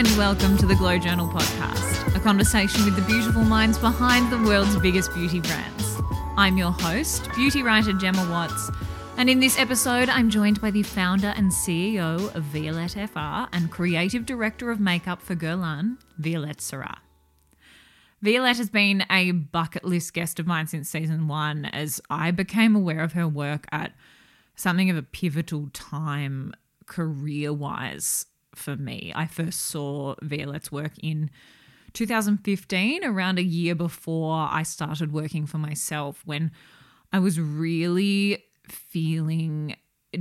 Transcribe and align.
and 0.00 0.16
welcome 0.16 0.56
to 0.56 0.64
the 0.64 0.74
Glow 0.76 0.96
Journal 0.96 1.28
podcast, 1.28 2.16
a 2.16 2.20
conversation 2.20 2.86
with 2.86 2.96
the 2.96 3.02
beautiful 3.02 3.44
minds 3.44 3.76
behind 3.76 4.32
the 4.32 4.38
world's 4.48 4.78
biggest 4.78 5.12
beauty 5.12 5.40
brands. 5.40 6.00
I'm 6.38 6.56
your 6.56 6.70
host, 6.70 7.28
beauty 7.34 7.62
writer 7.62 7.92
Gemma 7.92 8.26
Watts, 8.30 8.70
and 9.18 9.28
in 9.28 9.40
this 9.40 9.58
episode, 9.58 10.08
I'm 10.08 10.30
joined 10.30 10.58
by 10.58 10.70
the 10.70 10.82
founder 10.82 11.34
and 11.36 11.50
CEO 11.50 12.34
of 12.34 12.44
Violette 12.44 12.92
FR 13.10 13.54
and 13.54 13.70
creative 13.70 14.24
director 14.24 14.70
of 14.70 14.80
makeup 14.80 15.20
for 15.20 15.34
Guerlain, 15.34 15.98
Violette 16.16 16.60
Serrat. 16.60 17.00
Violette 18.22 18.56
has 18.56 18.70
been 18.70 19.04
a 19.10 19.32
bucket 19.32 19.84
list 19.84 20.14
guest 20.14 20.40
of 20.40 20.46
mine 20.46 20.66
since 20.66 20.88
season 20.88 21.28
one, 21.28 21.66
as 21.66 22.00
I 22.08 22.30
became 22.30 22.74
aware 22.74 23.00
of 23.00 23.12
her 23.12 23.28
work 23.28 23.66
at 23.70 23.92
something 24.56 24.88
of 24.88 24.96
a 24.96 25.02
pivotal 25.02 25.68
time 25.74 26.54
career 26.86 27.52
wise 27.52 28.24
for 28.54 28.76
me. 28.76 29.12
I 29.14 29.26
first 29.26 29.60
saw 29.60 30.14
Violette's 30.22 30.72
work 30.72 30.92
in 31.02 31.30
2015, 31.92 33.04
around 33.04 33.38
a 33.38 33.42
year 33.42 33.74
before 33.74 34.48
I 34.50 34.62
started 34.62 35.12
working 35.12 35.46
for 35.46 35.58
myself, 35.58 36.22
when 36.24 36.52
I 37.12 37.18
was 37.18 37.40
really 37.40 38.44
feeling 38.68 39.76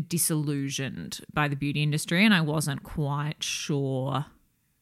disillusioned 0.07 1.21
by 1.33 1.47
the 1.47 1.55
beauty 1.55 1.81
industry 1.83 2.23
and 2.23 2.33
I 2.33 2.41
wasn't 2.41 2.83
quite 2.83 3.43
sure 3.43 4.25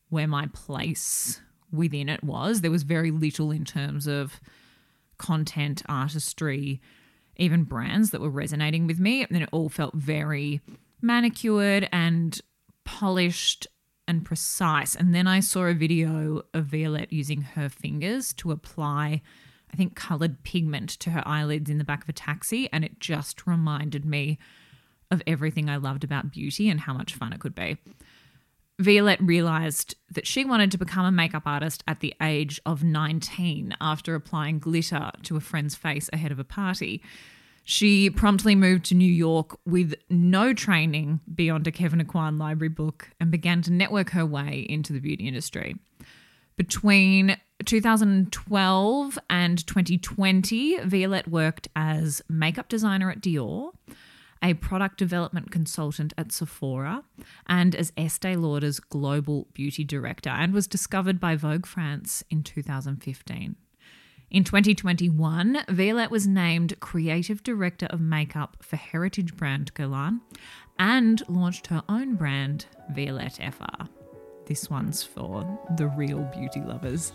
where 0.09 0.27
my 0.27 0.47
place 0.53 1.41
within 1.71 2.09
it 2.09 2.23
was. 2.23 2.61
There 2.61 2.71
was 2.71 2.83
very 2.83 3.11
little 3.11 3.51
in 3.51 3.65
terms 3.65 4.07
of 4.07 4.39
content, 5.17 5.83
artistry, 5.87 6.81
even 7.35 7.63
brands 7.63 8.11
that 8.11 8.21
were 8.21 8.29
resonating 8.29 8.87
with 8.87 8.99
me. 8.99 9.25
And 9.29 9.41
it 9.41 9.49
all 9.51 9.69
felt 9.69 9.93
very 9.93 10.61
manicured 11.01 11.87
and 11.91 12.39
polished 12.87 13.67
and 14.07 14.23
precise. 14.23 14.95
And 14.95 15.13
then 15.13 15.27
I 15.27 15.41
saw 15.41 15.65
a 15.65 15.73
video 15.73 16.43
of 16.53 16.67
Violette 16.67 17.11
using 17.11 17.41
her 17.41 17.67
fingers 17.67 18.31
to 18.35 18.51
apply, 18.51 19.21
I 19.71 19.75
think, 19.75 19.93
colored 19.93 20.41
pigment 20.43 20.91
to 21.01 21.09
her 21.09 21.21
eyelids 21.27 21.69
in 21.69 21.79
the 21.79 21.83
back 21.83 22.03
of 22.03 22.09
a 22.09 22.13
taxi. 22.13 22.69
And 22.71 22.85
it 22.85 23.01
just 23.01 23.45
reminded 23.45 24.05
me 24.05 24.39
of 25.11 25.21
everything 25.27 25.69
I 25.69 25.75
loved 25.75 26.05
about 26.05 26.31
beauty 26.31 26.69
and 26.69 26.79
how 26.79 26.93
much 26.93 27.13
fun 27.13 27.33
it 27.33 27.41
could 27.41 27.53
be. 27.53 27.77
Violette 28.79 29.21
realized 29.21 29.95
that 30.09 30.25
she 30.25 30.45
wanted 30.45 30.71
to 30.71 30.77
become 30.77 31.05
a 31.05 31.11
makeup 31.11 31.43
artist 31.45 31.83
at 31.87 31.99
the 31.99 32.13
age 32.21 32.61
of 32.65 32.85
19 32.85 33.75
after 33.81 34.15
applying 34.15 34.59
glitter 34.59 35.11
to 35.23 35.35
a 35.35 35.41
friend's 35.41 35.75
face 35.75 36.09
ahead 36.13 36.31
of 36.31 36.39
a 36.39 36.45
party. 36.45 37.03
She 37.69 38.09
promptly 38.09 38.55
moved 38.55 38.85
to 38.85 38.95
New 38.95 39.11
York 39.11 39.59
with 39.65 39.93
no 40.09 40.53
training 40.53 41.19
beyond 41.35 41.67
a 41.67 41.71
Kevyn 41.71 42.01
Aucoin 42.01 42.39
library 42.39 42.69
book 42.69 43.09
and 43.19 43.29
began 43.29 43.61
to 43.63 43.73
network 43.73 44.11
her 44.11 44.25
way 44.25 44.65
into 44.69 44.93
the 44.93 45.01
beauty 45.01 45.27
industry. 45.27 45.75
Between 46.55 47.35
2012 47.65 49.19
and 49.29 49.67
2020, 49.67 50.77
Violette 50.85 51.27
worked 51.27 51.67
as 51.75 52.21
makeup 52.29 52.69
designer 52.69 53.11
at 53.11 53.19
Dior 53.19 53.73
a 54.41 54.53
product 54.53 54.97
development 54.97 55.51
consultant 55.51 56.13
at 56.17 56.31
Sephora, 56.31 57.03
and 57.47 57.75
as 57.75 57.91
Estee 57.97 58.35
Lauder's 58.35 58.79
global 58.79 59.47
beauty 59.53 59.83
director, 59.83 60.29
and 60.29 60.53
was 60.53 60.67
discovered 60.67 61.19
by 61.19 61.35
Vogue 61.35 61.65
France 61.65 62.23
in 62.29 62.43
2015. 62.43 63.55
In 64.29 64.43
2021, 64.43 65.63
Violette 65.69 66.11
was 66.11 66.27
named 66.27 66.77
Creative 66.81 67.41
Director 67.43 67.85
of 67.85 68.01
Makeup 68.01 68.57
for 68.61 68.75
heritage 68.75 69.37
brand 69.37 69.73
Guerlain 69.73 70.19
and 70.77 71.23
launched 71.29 71.67
her 71.67 71.81
own 71.87 72.15
brand, 72.15 72.65
Violette 72.89 73.39
FR. 73.53 73.85
This 74.45 74.69
one's 74.69 75.01
for 75.01 75.45
the 75.77 75.87
real 75.87 76.23
beauty 76.35 76.59
lovers. 76.59 77.13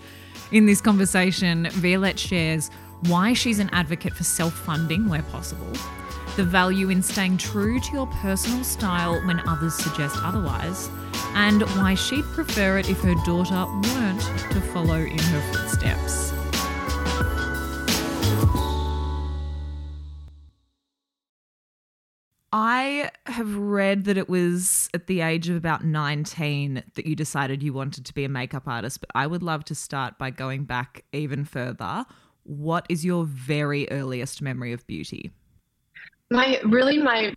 In 0.53 0.65
this 0.65 0.81
conversation, 0.81 1.69
Violette 1.73 2.19
shares 2.19 2.71
why 3.03 3.35
she's 3.35 3.59
an 3.59 3.69
advocate 3.75 4.15
for 4.15 4.25
self 4.25 4.55
funding 4.55 5.07
where 5.07 5.23
possible, 5.25 5.73
the 6.37 6.45
value 6.45 6.89
in 6.89 7.03
staying 7.03 7.37
true 7.37 7.79
to 7.79 7.93
your 7.93 8.07
personal 8.07 8.65
style 8.65 9.21
when 9.27 9.47
others 9.47 9.75
suggest 9.75 10.17
otherwise, 10.23 10.89
and 11.35 11.61
why 11.77 11.95
she'd 11.95 12.25
prefer 12.33 12.79
it 12.79 12.89
if 12.89 13.03
her 13.03 13.15
daughter 13.27 13.67
weren't 13.67 14.23
to 14.51 14.63
follow 14.73 14.97
in 14.97 15.19
her 15.19 15.53
footsteps. 15.53 16.33
I 22.53 23.11
have 23.27 23.57
read 23.57 24.05
that 24.05 24.19
it 24.19 24.29
was 24.29 24.91
at 24.93 25.07
the 25.07 25.23
age 25.23 25.49
of 25.49 25.57
about 25.57 25.85
19 25.85 26.83
that 26.95 27.07
you 27.07 27.17
decided 27.17 27.63
you 27.63 27.73
wanted 27.73 28.05
to 28.05 28.15
be 28.15 28.25
a 28.25 28.29
makeup 28.29 28.65
artist, 28.67 29.01
but 29.01 29.11
I 29.15 29.27
would 29.27 29.43
love 29.43 29.65
to 29.67 29.75
start 29.75 30.19
by 30.19 30.31
going 30.31 30.65
back 30.65 31.05
even 31.13 31.47
further. 31.47 32.05
What 32.43 32.85
is 32.91 33.05
your 33.05 33.25
very 33.25 33.91
earliest 33.91 34.43
memory 34.43 34.73
of 34.75 34.87
beauty? 34.87 35.31
My 36.31 36.61
really 36.65 36.99
my 36.99 37.35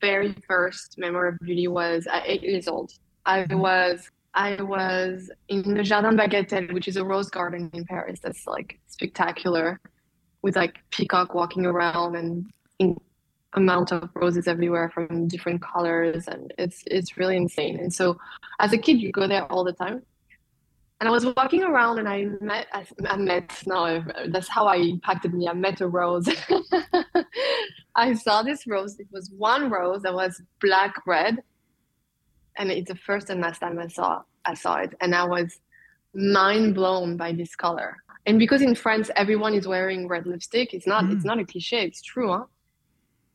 very 0.00 0.34
first 0.48 0.96
memory 0.96 1.30
of 1.30 1.38
beauty 1.40 1.68
was 1.68 2.06
at 2.06 2.22
eight 2.24 2.42
years 2.42 2.66
old. 2.66 2.92
I 3.26 3.40
mm-hmm. 3.40 3.58
was 3.58 4.10
I 4.32 4.62
was 4.62 5.30
in 5.48 5.74
the 5.74 5.82
Jardin 5.82 6.16
Bagatelle, 6.16 6.72
which 6.72 6.88
is 6.88 6.96
a 6.96 7.04
rose 7.04 7.28
garden 7.28 7.70
in 7.74 7.84
Paris. 7.84 8.20
That's 8.22 8.46
like 8.46 8.78
spectacular, 8.86 9.80
with 10.40 10.56
like 10.56 10.78
peacock 10.90 11.34
walking 11.34 11.66
around 11.66 12.16
and 12.16 12.50
in 12.78 12.96
amount 13.54 13.92
of 13.92 14.10
roses 14.14 14.46
everywhere 14.46 14.90
from 14.90 15.28
different 15.28 15.62
colors, 15.62 16.28
and 16.28 16.52
it's 16.58 16.82
it's 16.86 17.16
really 17.16 17.36
insane. 17.36 17.78
And 17.78 17.92
so, 17.92 18.18
as 18.60 18.72
a 18.72 18.78
kid, 18.78 19.00
you 19.00 19.12
go 19.12 19.26
there 19.26 19.44
all 19.52 19.64
the 19.64 19.72
time 19.72 20.02
and 21.00 21.08
I 21.08 21.12
was 21.12 21.24
walking 21.24 21.62
around 21.62 21.98
and 21.98 22.06
I 22.06 22.26
met, 22.42 22.66
I, 22.74 22.84
I 23.08 23.16
met, 23.16 23.50
no, 23.66 24.04
that's 24.28 24.48
how 24.48 24.66
I 24.66 24.76
impacted 24.76 25.32
me. 25.32 25.48
I 25.48 25.54
met 25.54 25.80
a 25.80 25.88
rose. 25.88 26.28
I 27.94 28.12
saw 28.12 28.42
this 28.42 28.66
rose. 28.66 29.00
It 29.00 29.06
was 29.10 29.30
one 29.30 29.70
rose 29.70 30.02
that 30.02 30.12
was 30.12 30.42
black 30.60 30.94
red. 31.06 31.38
And 32.58 32.70
it's 32.70 32.88
the 32.88 32.96
first 32.96 33.30
and 33.30 33.40
last 33.40 33.60
time 33.60 33.78
I 33.78 33.88
saw, 33.88 34.22
I 34.44 34.52
saw 34.52 34.76
it. 34.76 34.94
And 35.00 35.14
I 35.14 35.24
was 35.24 35.60
mind 36.12 36.74
blown 36.74 37.16
by 37.16 37.32
this 37.32 37.56
color. 37.56 37.96
And 38.26 38.38
because 38.38 38.60
in 38.60 38.74
France, 38.74 39.10
everyone 39.16 39.54
is 39.54 39.66
wearing 39.66 40.06
red 40.06 40.26
lipstick, 40.26 40.74
it's 40.74 40.86
not, 40.86 41.04
mm. 41.04 41.16
it's 41.16 41.24
not 41.24 41.38
a 41.38 41.46
cliche, 41.46 41.82
it's 41.82 42.02
true. 42.02 42.30
Huh? 42.30 42.44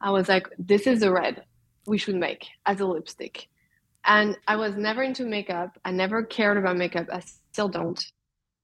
I 0.02 0.12
was 0.12 0.30
like, 0.30 0.48
this 0.60 0.88
is 0.88 1.00
the 1.00 1.12
red 1.12 1.44
we 1.88 1.98
should 1.98 2.16
make 2.16 2.48
as 2.66 2.80
a 2.80 2.86
lipstick. 2.86 3.48
And 4.06 4.38
I 4.48 4.56
was 4.56 4.76
never 4.76 5.04
into 5.04 5.26
makeup. 5.26 5.78
I 5.84 5.92
never 5.92 6.24
cared 6.24 6.58
about 6.58 6.78
makeup. 6.78 7.08
I 7.12 7.22
still 7.52 7.70
don't. 7.70 8.04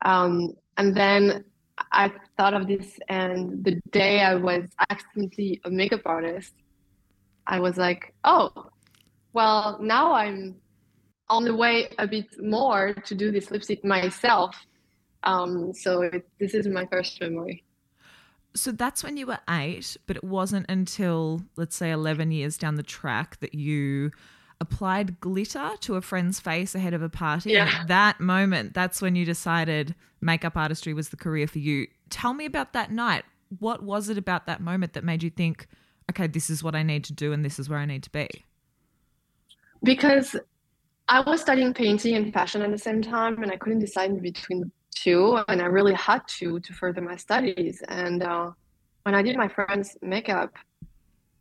Um, 0.03 0.53
and 0.78 0.96
then 0.96 1.46
I 1.91 2.12
thought 2.38 2.53
of 2.53 2.68
this, 2.68 3.00
and 3.09 3.64
the 3.64 3.80
day 3.91 4.22
I 4.22 4.36
was 4.36 4.66
accidentally 4.90 5.62
a 5.66 5.72
makeup 5.72 6.02
artist, 6.06 6.53
I 7.47 7.59
was 7.59 7.78
like, 7.78 8.14
oh, 8.24 8.52
well, 9.34 9.80
now 9.81 10.14
I'm 10.14 10.58
on 11.30 11.46
the 11.46 11.56
way 11.56 11.90
a 11.97 12.08
bit 12.08 12.28
more 12.44 12.94
to 12.94 13.16
do 13.16 13.31
this 13.31 13.50
lipstick 13.50 13.84
myself. 13.84 14.56
Um, 15.24 15.74
so 15.74 16.02
it, 16.02 16.28
this 16.40 16.53
is 16.53 16.68
my 16.68 16.86
first 16.88 17.20
memory. 17.22 17.64
So 18.53 18.72
that's 18.72 19.03
when 19.03 19.17
you 19.17 19.28
were 19.28 19.39
eight, 19.50 19.95
but 20.07 20.17
it 20.17 20.23
wasn't 20.23 20.66
until, 20.69 21.44
let's 21.56 21.75
say, 21.75 21.91
11 21.91 22.31
years 22.31 22.57
down 22.57 22.75
the 22.75 22.84
track 22.84 23.39
that 23.39 23.53
you 23.53 24.12
applied 24.59 25.19
glitter 25.19 25.72
to 25.79 25.95
a 25.95 26.01
friend's 26.01 26.39
face 26.39 26.75
ahead 26.75 26.94
of 26.94 27.01
a 27.01 27.09
party. 27.09 27.51
Yeah. 27.51 27.79
And 27.79 27.88
that 27.90 28.19
moment, 28.19 28.73
that's 28.73 29.01
when 29.01 29.16
you 29.16 29.25
decided 29.25 29.95
makeup 30.22 30.56
artistry 30.56 30.93
was 30.93 31.09
the 31.09 31.17
career 31.17 31.47
for 31.47 31.59
you. 31.59 31.87
Tell 32.09 32.34
me 32.34 32.46
about 32.46 32.73
that 32.73 32.91
night. 32.91 33.23
What 33.59 33.84
was 33.84 34.08
it 34.09 34.17
about 34.17 34.46
that 34.46 34.61
moment 34.61 34.93
that 34.93 35.03
made 35.03 35.23
you 35.23 35.29
think, 35.29 35.67
okay, 36.09 36.28
this 36.28 36.49
is 36.49 36.64
what 36.64 36.76
I 36.76 36.84
need 36.84 37.03
to 37.05 37.14
do 37.14 37.34
and 37.34 37.43
this 37.43 37.58
is 37.58 37.70
where 37.70 37.79
I 37.79 37.85
need 37.85 38.03
to 38.03 38.11
be? 38.11 38.29
Because 39.84 40.35
I 41.08 41.22
was 41.22 41.41
studying 41.41 41.73
painting 41.73 42.16
and 42.16 42.31
fashion 42.31 42.61
at 42.61 42.72
the 42.72 42.78
same 42.78 43.02
time 43.02 43.41
and 43.41 43.52
I 43.52 43.58
couldn't 43.58 43.79
decide 43.79 44.22
between 44.22 44.72
two 45.03 45.40
and 45.48 45.62
I 45.62 45.66
really 45.66 45.94
had 45.94 46.28
to 46.40 46.59
to 46.59 46.74
further 46.74 47.02
my 47.02 47.16
studies. 47.16 47.82
And 47.88 48.24
uh, 48.24 48.52
when 49.03 49.16
I 49.16 49.22
did 49.22 49.36
my 49.38 49.48
friend's 49.48 49.98
makeup, 50.02 50.52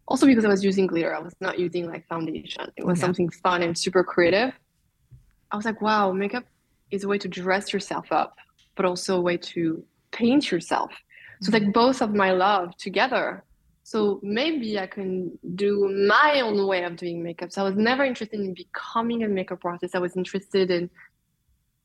also 0.09 0.27
because 0.27 0.45
I 0.45 0.49
was 0.49 0.65
using 0.65 0.87
glitter, 0.87 1.15
I 1.15 1.21
was 1.21 1.35
not 1.41 1.59
using 1.59 1.87
like 1.87 2.07
foundation. 2.09 2.67
It 2.77 2.85
was 2.85 2.99
yeah. 2.99 3.07
something 3.07 3.31
fun 3.31 3.62
and 3.62 3.77
super 3.77 4.03
creative. 4.03 4.53
I 5.51 5.57
was 5.57 5.65
like, 5.65 5.81
wow, 5.81 6.12
makeup 6.12 6.45
is 6.91 7.05
a 7.05 7.09
way 7.09 7.19
to 7.19 7.29
dress 7.29 7.73
yourself 7.73 8.07
up, 8.11 8.37
but 8.77 8.85
also 8.85 9.17
a 9.19 9.21
way 9.21 9.37
to 9.37 9.83
paint 10.11 10.51
yourself. 10.51 10.93
So 11.43 11.53
like 11.53 11.62
mm-hmm. 11.62 11.73
both 11.73 12.03
of 12.03 12.15
my 12.15 12.33
love 12.33 12.77
together. 12.77 13.45
So 13.83 14.21
maybe 14.23 14.79
I 14.79 14.87
can 14.87 15.39
do 15.55 15.89
my 16.09 16.43
own 16.43 16.67
way 16.67 16.85
of 16.85 16.97
doing 16.97 17.23
makeup. 17.23 17.51
So 17.51 17.62
I 17.62 17.65
was 17.65 17.77
never 17.77 18.05
interested 18.05 18.39
in 18.39 18.55
becoming 18.55 19.25
a 19.25 19.29
makeup 19.29 19.65
artist. 19.65 19.95
I 19.95 19.99
was 19.99 20.17
interested 20.17 20.71
in 20.71 20.91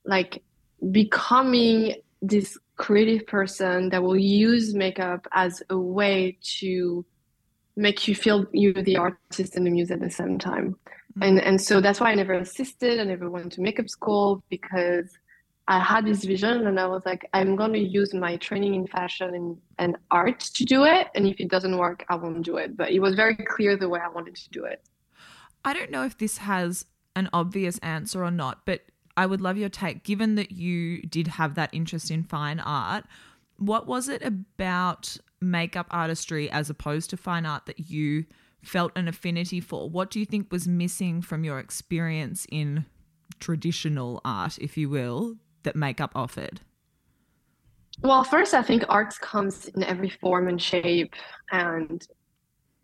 like 0.06 0.44
becoming 0.92 1.95
this 2.22 2.57
creative 2.77 3.25
person 3.27 3.89
that 3.89 4.01
will 4.01 4.18
use 4.18 4.74
makeup 4.74 5.27
as 5.31 5.63
a 5.69 5.77
way 5.77 6.38
to 6.42 7.06
make 7.75 8.07
you 8.07 8.16
feel 8.16 8.45
you're 8.51 8.74
the 8.74 8.98
artist 8.98 9.56
and 9.56 9.66
the 9.66 9.72
muse 9.72 9.92
at 9.92 10.00
the 10.00 10.10
same 10.10 10.38
time. 10.38 10.75
Mm. 11.18 11.27
And 11.27 11.39
and 11.42 11.62
so 11.62 11.81
that's 11.81 12.00
why 12.00 12.12
I 12.12 12.16
never 12.16 12.33
assisted. 12.33 13.00
I 13.00 13.04
never 13.04 13.30
went 13.30 13.54
to 13.54 13.62
makeup 13.62 13.89
school 13.89 14.44
because 14.50 15.18
I 15.68 15.80
had 15.80 16.06
this 16.06 16.24
vision 16.24 16.68
and 16.68 16.80
I 16.80 16.86
was 16.86 17.04
like, 17.06 17.27
I'm 17.33 17.56
going 17.56 17.74
to 17.74 17.80
use 17.80 18.13
my 18.13 18.38
training 18.38 18.75
in 18.75 18.86
fashion 18.86 19.33
and, 19.33 19.57
and 19.80 19.98
art 20.12 20.39
to 20.39 20.63
do 20.63 20.83
it. 20.83 21.07
And 21.16 21.25
if 21.25 21.39
it 21.39 21.50
doesn't 21.50 21.75
work, 21.75 22.06
I 22.07 22.16
won't 22.16 22.44
do 22.44 22.57
it. 22.57 22.77
But 22.77 22.92
it 22.92 23.00
was 23.00 23.16
very 23.16 23.36
clear 23.36 23.75
the 23.75 23.89
way 23.89 24.00
I 24.00 24.10
wanted 24.10 24.36
to 24.36 24.50
do 24.51 24.66
it. 24.66 24.83
I 25.63 25.74
don't 25.74 25.89
know 25.89 26.04
if 26.04 26.19
this 26.19 26.38
has 26.38 26.86
an 27.16 27.30
obvious 27.33 27.80
answer 27.80 28.24
or 28.24 28.30
not, 28.30 28.63
but 28.66 28.81
I 29.17 29.25
would 29.25 29.41
love 29.41 29.57
your 29.57 29.69
take. 29.69 30.03
Given 30.03 30.35
that 30.35 30.51
you 30.51 31.01
did 31.03 31.27
have 31.27 31.56
that 31.56 31.73
interest 31.73 32.12
in 32.12 32.23
fine 32.23 32.59
art, 32.59 33.06
what 33.57 33.88
was 33.88 34.09
it 34.09 34.23
about 34.23 35.17
makeup 35.41 35.88
artistry 35.91 36.50
as 36.50 36.69
opposed 36.69 37.09
to 37.12 37.17
fine 37.17 37.45
art 37.45 37.65
that 37.67 37.89
you 37.89 38.25
felt 38.63 38.91
an 38.95 39.07
affinity 39.07 39.62
for? 39.62 39.89
What 39.89 40.09
do 40.09 40.19
you 40.19 40.25
think 40.25 40.51
was 40.51 40.67
missing 40.67 41.21
from 41.21 41.44
your 41.44 41.59
experience 41.59 42.45
in 42.51 42.85
traditional 43.39 44.21
art, 44.25 44.57
if 44.59 44.77
you 44.77 44.89
will, 44.89 45.35
that 45.63 45.75
makeup 45.75 46.12
offered? 46.15 46.62
Well, 48.01 48.23
first, 48.23 48.53
I 48.53 48.62
think 48.62 48.83
arts 48.89 49.17
comes 49.17 49.65
in 49.69 49.83
every 49.83 50.09
form 50.09 50.47
and 50.47 50.62
shape. 50.62 51.13
And 51.51 52.06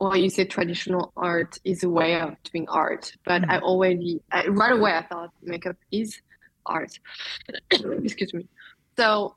well, 0.01 0.17
you 0.17 0.31
say 0.31 0.45
traditional 0.45 1.13
art 1.15 1.59
is 1.63 1.83
a 1.83 1.89
way 1.89 2.19
of 2.19 2.35
doing 2.41 2.67
art, 2.67 3.13
but 3.23 3.43
mm-hmm. 3.43 3.51
I 3.51 3.59
already, 3.59 4.19
I, 4.31 4.47
right 4.47 4.71
away, 4.71 4.93
I 4.93 5.03
thought 5.03 5.29
makeup 5.43 5.75
is 5.91 6.19
art. 6.65 6.97
Excuse 7.71 8.33
me. 8.33 8.47
So 8.97 9.35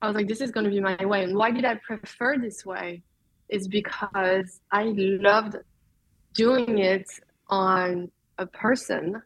I 0.00 0.06
was 0.06 0.14
like, 0.14 0.28
this 0.28 0.40
is 0.40 0.52
going 0.52 0.62
to 0.66 0.70
be 0.70 0.78
my 0.78 1.04
way. 1.04 1.24
And 1.24 1.36
why 1.36 1.50
did 1.50 1.64
I 1.64 1.74
prefer 1.74 2.38
this 2.38 2.64
way? 2.64 3.02
Is 3.48 3.66
because 3.66 4.60
I 4.70 4.92
loved 4.94 5.56
doing 6.34 6.78
it 6.78 7.10
on 7.48 8.12
a 8.38 8.46
person 8.46 9.20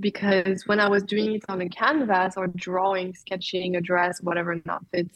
because 0.00 0.66
when 0.66 0.80
I 0.80 0.88
was 0.88 1.04
doing 1.04 1.36
it 1.36 1.44
on 1.48 1.60
a 1.60 1.68
canvas 1.68 2.34
or 2.36 2.48
drawing, 2.48 3.14
sketching 3.14 3.76
a 3.76 3.80
dress, 3.80 4.20
whatever 4.20 4.50
an 4.50 4.64
outfit, 4.68 5.10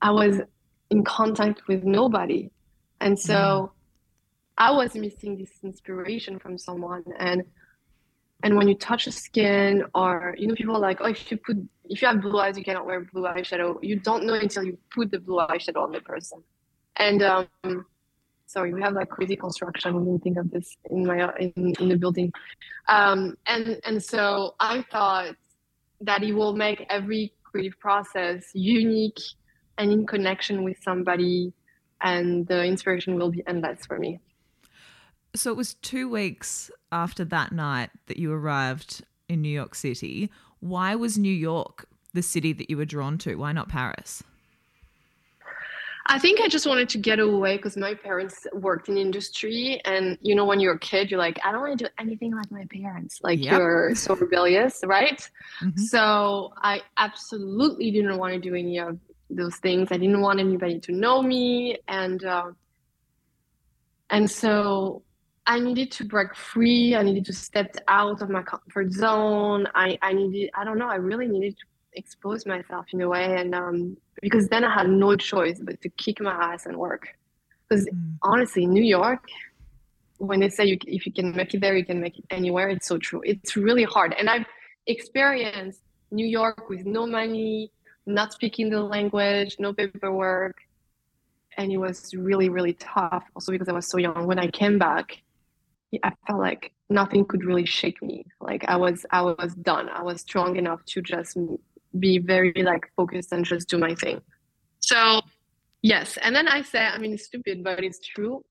I 0.00 0.12
was 0.12 0.42
in 0.90 1.02
contact 1.02 1.66
with 1.66 1.82
nobody. 1.82 2.48
And 3.02 3.18
so 3.18 3.34
mm. 3.34 3.70
I 4.56 4.70
was 4.70 4.94
missing 4.94 5.36
this 5.36 5.50
inspiration 5.62 6.38
from 6.38 6.56
someone. 6.56 7.04
And 7.18 7.44
and 8.44 8.56
when 8.56 8.66
you 8.66 8.74
touch 8.74 9.04
the 9.04 9.12
skin 9.12 9.84
or 9.94 10.34
you 10.38 10.46
know, 10.46 10.54
people 10.54 10.76
are 10.76 10.80
like, 10.80 11.00
oh 11.00 11.08
if 11.08 11.30
you 11.30 11.36
put 11.36 11.56
if 11.84 12.00
you 12.00 12.08
have 12.08 12.22
blue 12.22 12.38
eyes, 12.38 12.56
you 12.56 12.64
cannot 12.64 12.86
wear 12.86 13.00
blue 13.12 13.24
eyeshadow. 13.24 13.78
You 13.82 13.98
don't 14.00 14.24
know 14.24 14.34
until 14.34 14.64
you 14.64 14.78
put 14.94 15.10
the 15.10 15.18
blue 15.18 15.38
eyeshadow 15.38 15.82
on 15.82 15.92
the 15.92 16.00
person. 16.00 16.42
And 16.96 17.22
um 17.22 17.86
sorry, 18.52 18.72
we 18.74 18.82
have 18.82 18.92
like 18.92 19.08
crazy 19.08 19.36
construction. 19.36 19.94
when 19.94 20.04
didn't 20.04 20.22
think 20.22 20.38
of 20.38 20.50
this 20.50 20.76
in 20.90 21.06
my 21.06 21.18
in, 21.38 21.74
in 21.80 21.88
the 21.88 21.96
building, 21.96 22.32
um, 22.88 23.36
and 23.46 23.80
and 23.84 24.02
so 24.02 24.54
I 24.60 24.84
thought 24.92 25.34
that 26.02 26.22
it 26.22 26.32
will 26.32 26.54
make 26.54 26.84
every 26.90 27.32
creative 27.44 27.78
process 27.78 28.44
unique 28.54 29.20
and 29.78 29.90
in 29.90 30.06
connection 30.06 30.64
with 30.64 30.76
somebody, 30.82 31.52
and 32.02 32.46
the 32.46 32.64
inspiration 32.64 33.16
will 33.16 33.30
be 33.30 33.42
endless 33.46 33.86
for 33.86 33.98
me. 33.98 34.18
So 35.34 35.50
it 35.50 35.56
was 35.56 35.74
two 35.74 36.08
weeks 36.08 36.70
after 36.90 37.24
that 37.26 37.52
night 37.52 37.90
that 38.06 38.18
you 38.18 38.32
arrived 38.32 39.02
in 39.28 39.40
New 39.40 39.48
York 39.48 39.74
City. 39.74 40.30
Why 40.60 40.94
was 40.94 41.16
New 41.16 41.32
York 41.32 41.86
the 42.12 42.22
city 42.22 42.52
that 42.52 42.68
you 42.68 42.76
were 42.76 42.84
drawn 42.84 43.16
to? 43.18 43.36
Why 43.36 43.52
not 43.52 43.68
Paris? 43.68 44.22
I 46.06 46.18
think 46.18 46.40
I 46.40 46.48
just 46.48 46.66
wanted 46.66 46.88
to 46.90 46.98
get 46.98 47.20
away 47.20 47.56
because 47.56 47.76
my 47.76 47.94
parents 47.94 48.46
worked 48.52 48.88
in 48.88 48.96
industry, 48.96 49.80
and 49.84 50.18
you 50.20 50.34
know, 50.34 50.44
when 50.44 50.58
you're 50.58 50.74
a 50.74 50.78
kid, 50.78 51.10
you're 51.10 51.18
like, 51.18 51.38
I 51.44 51.52
don't 51.52 51.60
want 51.60 51.78
to 51.78 51.84
do 51.84 51.90
anything 51.98 52.34
like 52.34 52.50
my 52.50 52.66
parents. 52.66 53.20
Like 53.22 53.38
yep. 53.42 53.52
you're 53.52 53.94
so 53.94 54.16
rebellious, 54.16 54.80
right? 54.84 55.28
Mm-hmm. 55.62 55.80
So 55.80 56.52
I 56.56 56.80
absolutely 56.96 57.92
didn't 57.92 58.18
want 58.18 58.34
to 58.34 58.40
do 58.40 58.54
any 58.54 58.78
of 58.78 58.98
those 59.36 59.56
things. 59.56 59.88
I 59.90 59.98
didn't 59.98 60.20
want 60.20 60.40
anybody 60.40 60.80
to 60.80 60.92
know 60.92 61.22
me, 61.22 61.78
and 61.88 62.24
uh, 62.24 62.50
and 64.10 64.30
so 64.30 65.02
I 65.46 65.58
needed 65.58 65.90
to 65.92 66.04
break 66.04 66.34
free. 66.34 66.94
I 66.94 67.02
needed 67.02 67.24
to 67.26 67.32
step 67.32 67.76
out 67.88 68.22
of 68.22 68.30
my 68.30 68.42
comfort 68.42 68.92
zone. 68.92 69.66
I 69.74 69.98
I 70.02 70.12
needed. 70.12 70.50
I 70.54 70.64
don't 70.64 70.78
know. 70.78 70.88
I 70.88 70.96
really 70.96 71.28
needed 71.28 71.56
to 71.58 71.64
expose 71.94 72.46
myself 72.46 72.86
in 72.92 73.00
a 73.02 73.08
way 73.08 73.36
and 73.38 73.54
um, 73.54 73.96
because 74.20 74.48
then 74.48 74.64
i 74.64 74.72
had 74.72 74.88
no 74.88 75.16
choice 75.16 75.60
but 75.62 75.80
to 75.82 75.88
kick 75.90 76.20
my 76.20 76.32
ass 76.32 76.66
and 76.66 76.76
work 76.76 77.08
because 77.68 77.86
mm. 77.86 78.14
honestly 78.22 78.66
new 78.66 78.82
york 78.82 79.24
when 80.18 80.40
they 80.40 80.48
say 80.48 80.64
you, 80.64 80.78
if 80.86 81.04
you 81.04 81.12
can 81.12 81.34
make 81.34 81.52
it 81.52 81.60
there 81.60 81.76
you 81.76 81.84
can 81.84 82.00
make 82.00 82.18
it 82.18 82.24
anywhere 82.30 82.68
it's 82.68 82.86
so 82.86 82.96
true 82.96 83.20
it's 83.24 83.56
really 83.56 83.84
hard 83.84 84.14
and 84.18 84.30
i've 84.30 84.46
experienced 84.86 85.82
new 86.10 86.26
york 86.26 86.68
with 86.68 86.86
no 86.86 87.06
money 87.06 87.70
not 88.06 88.32
speaking 88.32 88.70
the 88.70 88.80
language 88.80 89.56
no 89.58 89.72
paperwork. 89.72 90.56
And 91.56 91.70
it 91.70 91.76
was 91.76 92.14
really 92.14 92.48
really 92.48 92.74
tough 92.74 93.24
also 93.34 93.52
because 93.52 93.68
i 93.68 93.72
was 93.72 93.86
so 93.86 93.98
young. 93.98 94.26
When 94.26 94.38
i 94.38 94.48
came 94.48 94.78
back 94.78 95.22
i 96.02 96.10
felt 96.26 96.40
like 96.40 96.72
nothing 96.88 97.24
could 97.26 97.44
really 97.44 97.66
shake 97.66 98.02
me. 98.02 98.24
Like 98.40 98.64
i 98.68 98.76
was 98.76 99.04
i 99.10 99.22
was 99.22 99.54
done. 99.54 99.88
I 99.88 100.02
was 100.02 100.22
strong 100.22 100.56
enough 100.56 100.84
to 100.86 101.02
just 101.02 101.36
be 101.98 102.18
very 102.18 102.52
like 102.62 102.90
focused 102.96 103.32
and 103.32 103.44
just 103.44 103.68
do 103.68 103.78
my 103.78 103.94
thing. 103.94 104.20
So 104.80 105.20
yes, 105.82 106.18
and 106.22 106.34
then 106.34 106.48
I 106.48 106.62
say, 106.62 106.80
I 106.80 106.98
mean, 106.98 107.14
it's 107.14 107.24
stupid, 107.24 107.62
but 107.62 107.84
it's 107.84 108.00
true. 108.00 108.42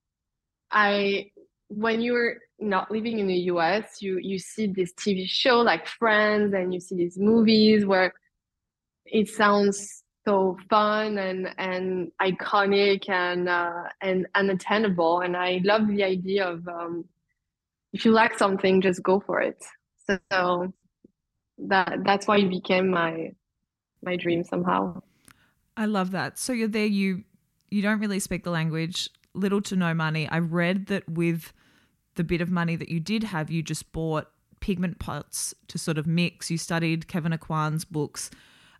I 0.72 1.32
when 1.68 2.02
you're 2.02 2.36
not 2.60 2.92
living 2.92 3.20
in 3.20 3.28
the 3.28 3.42
US, 3.54 4.02
you 4.02 4.20
you 4.22 4.40
see 4.40 4.68
this 4.68 4.94
TV 4.94 5.28
show 5.28 5.60
like 5.62 5.88
Friends, 5.88 6.54
and 6.54 6.74
you 6.74 6.80
see 6.80 6.96
these 6.96 7.18
movies 7.18 7.86
where 7.86 8.14
it 9.06 9.30
sounds 9.30 10.04
so 10.26 10.58
fun 10.70 11.18
and 11.18 11.50
and 11.58 12.12
iconic 12.22 13.10
and 13.10 13.50
uh, 13.50 13.84
and 14.02 14.28
unattainable. 14.36 15.22
And 15.22 15.36
I 15.36 15.62
love 15.64 15.88
the 15.88 16.04
idea 16.04 16.48
of 16.48 16.68
um, 16.68 17.06
if 17.94 18.06
you 18.06 18.12
like 18.12 18.38
something, 18.38 18.82
just 18.82 19.04
go 19.04 19.20
for 19.20 19.42
it. 19.42 19.64
So, 20.08 20.20
so 20.32 20.74
that 21.58 22.00
that's 22.06 22.28
why 22.28 22.38
it 22.40 22.50
became 22.50 22.90
my 22.90 23.32
my 24.04 24.16
dream 24.16 24.44
somehow. 24.44 25.02
I 25.78 25.86
love 25.86 26.12
that. 26.12 26.38
So 26.38 26.54
you're 26.54 26.68
there. 26.68 26.86
You 26.86 27.24
you 27.70 27.82
don't 27.82 28.00
really 28.00 28.20
speak 28.20 28.44
the 28.44 28.52
language. 28.52 29.10
Little 29.34 29.62
to 29.62 29.76
no 29.76 29.94
money. 29.94 30.28
I 30.28 30.40
read 30.40 30.88
that 30.88 31.08
with 31.08 31.54
the 32.16 32.24
bit 32.24 32.42
of 32.42 32.52
money 32.52 32.76
that 32.76 32.90
you 32.90 33.00
did 33.00 33.24
have, 33.24 33.50
you 33.50 33.64
just 33.64 33.92
bought 33.94 34.30
pigment 34.60 35.00
pots 35.00 35.54
to 35.70 35.78
sort 35.78 35.98
of 35.98 36.06
mix. 36.06 36.52
You 36.52 36.58
studied 36.58 37.08
Kevyn 37.08 37.38
Aucoin's 37.38 37.86
books. 37.86 38.30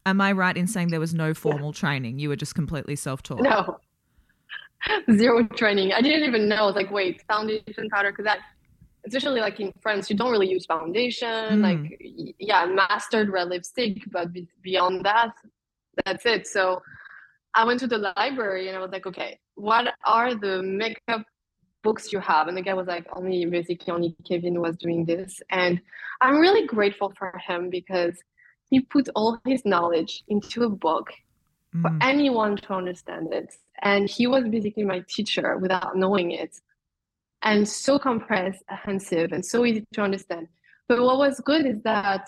Am 0.06 0.20
I 0.20 0.32
right 0.32 0.58
in 0.58 0.68
saying 0.68 0.90
there 0.90 1.00
was 1.00 1.14
no 1.14 1.34
formal 1.34 1.70
yeah. 1.70 1.80
training? 1.80 2.20
You 2.20 2.30
were 2.30 2.36
just 2.36 2.56
completely 2.56 2.96
self 2.96 3.22
taught. 3.22 3.42
No, 3.42 3.78
zero 5.16 5.48
training. 5.56 5.94
I 5.94 6.02
didn't 6.02 6.28
even 6.28 6.50
know. 6.50 6.56
I 6.56 6.66
was 6.66 6.76
like, 6.76 6.92
wait, 6.92 7.22
foundation 7.28 7.90
powder, 7.90 8.12
because 8.12 8.26
that 8.26 8.40
especially 9.06 9.42
like 9.42 9.60
in 9.60 9.74
France, 9.82 10.10
you 10.10 10.16
don't 10.16 10.32
really 10.32 10.50
use 10.50 10.66
foundation. 10.66 11.28
Mm. 11.28 11.62
Like, 11.62 12.36
yeah, 12.40 12.66
mastered 12.66 13.30
red 13.30 13.50
lipstick, 13.50 14.04
but 14.12 14.28
beyond 14.62 15.06
that, 15.06 15.34
that's 16.06 16.26
it. 16.26 16.48
So 16.48 16.82
I 17.54 17.66
went 17.66 17.80
to 17.82 17.88
the 17.88 18.14
library 18.16 18.68
and 18.68 18.78
I 18.78 18.80
was 18.80 18.92
like, 18.92 19.06
okay, 19.08 19.40
what 19.56 19.94
are 20.06 20.36
the 20.36 20.62
makeup 20.62 21.26
books 21.84 22.14
you 22.14 22.20
have? 22.20 22.48
And 22.48 22.56
the 22.56 22.62
guy 22.62 22.74
was 22.74 22.88
like, 22.88 23.08
only 23.14 23.46
basically 23.46 23.92
only 23.92 24.16
Kevyn 24.30 24.60
was 24.60 24.78
doing 24.78 25.06
this. 25.06 25.42
And 25.50 25.82
I'm 26.22 26.38
really 26.38 26.68
grateful 26.68 27.12
for 27.18 27.34
him 27.46 27.70
because 27.70 28.18
he 28.72 28.80
put 28.80 29.08
all 29.16 29.38
his 29.46 29.64
knowledge 29.66 30.24
into 30.30 30.64
a 30.64 30.70
book 30.70 31.12
mm. 31.76 31.82
for 31.82 31.92
anyone 32.02 32.56
to 32.56 32.74
understand 32.74 33.32
it. 33.34 33.54
And 33.84 34.10
he 34.10 34.26
was 34.26 34.46
basically 34.48 34.84
my 34.84 35.04
teacher 35.08 35.58
without 35.58 35.96
knowing 35.96 36.32
it 36.32 36.58
and 37.44 37.68
so 37.68 38.00
comprehensive 38.00 39.32
and 39.34 39.46
so 39.46 39.66
easy 39.66 39.86
to 39.94 40.02
understand. 40.02 40.48
But 40.88 41.02
what 41.02 41.18
was 41.18 41.40
good 41.42 41.66
is 41.66 41.82
that 41.84 42.28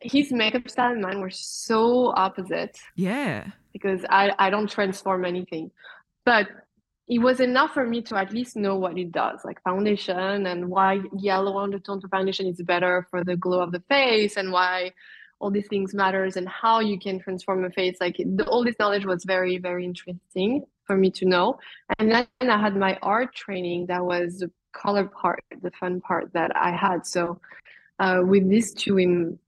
his 0.00 0.30
makeup 0.30 0.68
style 0.68 0.92
and 0.92 1.00
mine 1.00 1.20
were 1.20 1.30
so 1.30 2.12
opposite. 2.14 2.78
Yeah. 2.94 3.46
Because 3.72 4.04
I, 4.10 4.32
I 4.38 4.50
don't 4.50 4.70
transform 4.70 5.24
anything. 5.24 5.70
But 6.26 6.48
it 7.06 7.18
was 7.18 7.40
enough 7.40 7.74
for 7.74 7.86
me 7.86 8.00
to 8.02 8.16
at 8.16 8.32
least 8.32 8.56
know 8.56 8.76
what 8.76 8.96
it 8.96 9.12
does, 9.12 9.44
like 9.44 9.62
foundation 9.62 10.46
and 10.46 10.68
why 10.68 11.00
yellow 11.18 11.58
undertone 11.58 12.00
to 12.00 12.08
foundation 12.08 12.46
is 12.46 12.60
better 12.62 13.06
for 13.10 13.22
the 13.22 13.36
glow 13.36 13.60
of 13.60 13.72
the 13.72 13.82
face 13.88 14.36
and 14.36 14.50
why 14.50 14.92
all 15.38 15.50
these 15.50 15.66
things 15.68 15.92
matters 15.92 16.36
and 16.36 16.48
how 16.48 16.80
you 16.80 16.98
can 16.98 17.20
transform 17.20 17.64
a 17.64 17.70
face. 17.70 17.98
Like 18.00 18.16
the, 18.16 18.46
all 18.46 18.64
this 18.64 18.76
knowledge 18.78 19.04
was 19.04 19.24
very, 19.24 19.58
very 19.58 19.84
interesting 19.84 20.64
for 20.86 20.96
me 20.96 21.10
to 21.10 21.26
know. 21.26 21.58
And 21.98 22.10
then 22.10 22.26
I 22.40 22.58
had 22.58 22.76
my 22.76 22.98
art 23.02 23.34
training 23.34 23.86
that 23.86 24.02
was 24.02 24.38
the 24.38 24.50
color 24.72 25.04
part, 25.04 25.42
the 25.60 25.70
fun 25.72 26.00
part 26.00 26.32
that 26.32 26.56
I 26.56 26.70
had. 26.70 27.06
So 27.06 27.38
uh, 27.98 28.22
with 28.24 28.48
these 28.48 28.72
two 28.72 28.98
in 28.98 29.38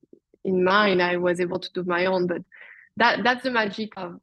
in 0.45 0.63
mind, 0.63 1.03
I 1.03 1.17
was 1.17 1.41
able 1.41 1.59
to 1.59 1.73
do 1.73 1.83
my 1.85 2.07
own. 2.07 2.27
But 2.27 2.43
that 2.99 3.25
that's 3.25 3.43
the 3.43 3.51
magic 3.51 3.93
of 3.97 4.21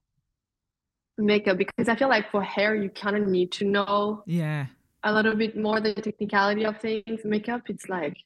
makeup 1.17 1.57
because 1.57 1.87
I 1.87 1.95
feel 1.95 2.09
like 2.09 2.31
for 2.31 2.41
hair 2.41 2.75
you 2.75 2.89
kind 2.89 3.15
of 3.15 3.27
need 3.27 3.51
to 3.53 3.65
know 3.65 4.23
yeah 4.25 4.65
a 5.03 5.13
little 5.13 5.35
bit 5.35 5.57
more 5.57 5.79
the 5.79 5.93
technicality 5.93 6.65
of 6.65 6.79
things. 6.79 7.21
Makeup, 7.23 7.61
it's 7.67 7.89
like 7.89 8.17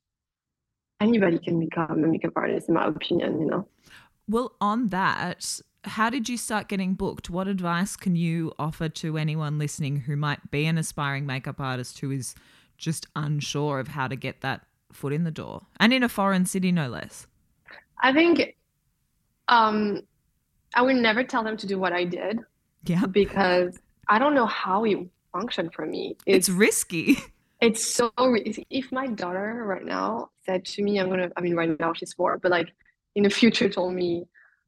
anybody 1.02 1.40
can 1.40 1.60
become 1.60 2.04
a 2.04 2.08
makeup 2.08 2.34
artist, 2.36 2.70
in 2.70 2.76
my 2.76 2.88
opinion, 2.88 3.40
you 3.40 3.48
know. 3.48 3.68
Well, 4.28 4.54
on 4.62 4.88
that, 4.88 5.62
how 5.86 6.10
did 6.10 6.30
you 6.30 6.38
start 6.38 6.68
getting 6.68 6.94
booked? 6.94 7.30
What 7.30 7.48
advice 7.48 7.96
can 7.96 8.16
you 8.16 8.54
offer 8.60 8.90
to 8.90 9.18
anyone 9.18 9.58
listening 9.58 10.02
who 10.02 10.16
might 10.16 10.52
be 10.52 10.66
an 10.66 10.78
aspiring 10.78 11.26
makeup 11.26 11.60
artist 11.60 12.00
who 12.00 12.12
is 12.12 12.36
just 12.78 13.08
unsure 13.16 13.80
of 13.80 13.90
how 13.90 14.08
to 14.08 14.16
get 14.16 14.42
that 14.42 14.62
foot 14.92 15.14
in 15.14 15.24
the 15.24 15.32
door 15.32 15.64
and 15.80 15.94
in 15.94 16.04
a 16.04 16.10
foreign 16.10 16.46
city, 16.46 16.72
no 16.72 16.90
less? 16.90 17.26
I 18.02 18.14
think 18.14 18.56
um, 19.48 20.02
I 20.76 20.84
would 20.84 20.98
never 20.98 21.24
tell 21.24 21.44
them 21.44 21.58
to 21.58 21.66
do 21.68 21.80
what 21.80 21.94
I 21.94 22.04
did. 22.04 22.40
Yeah. 22.84 23.06
Because 23.06 23.80
I 24.08 24.20
don't 24.20 24.36
know 24.36 24.46
how 24.46 24.86
it 24.86 24.98
functioned 25.32 25.74
for 25.74 25.86
me. 25.86 26.16
It's, 26.26 26.48
it's 26.48 26.50
risky. 26.50 27.18
It's 27.60 27.84
so 27.84 28.12
risky. 28.20 28.68
If 28.70 28.92
my 28.92 29.08
daughter 29.08 29.64
right 29.66 29.84
now 29.84 30.30
said 30.46 30.64
to 30.66 30.84
me, 30.84 31.00
I'm 31.00 31.08
going 31.08 31.22
to, 31.22 31.32
I 31.36 31.42
mean, 31.42 31.56
right 31.56 31.80
now 31.80 31.92
she's 31.92 32.14
four, 32.14 32.38
but 32.38 32.52
like 32.52 32.72
in 33.16 33.24
the 33.24 33.30
future 33.42 33.68
told 33.68 33.96
me, 33.96 34.28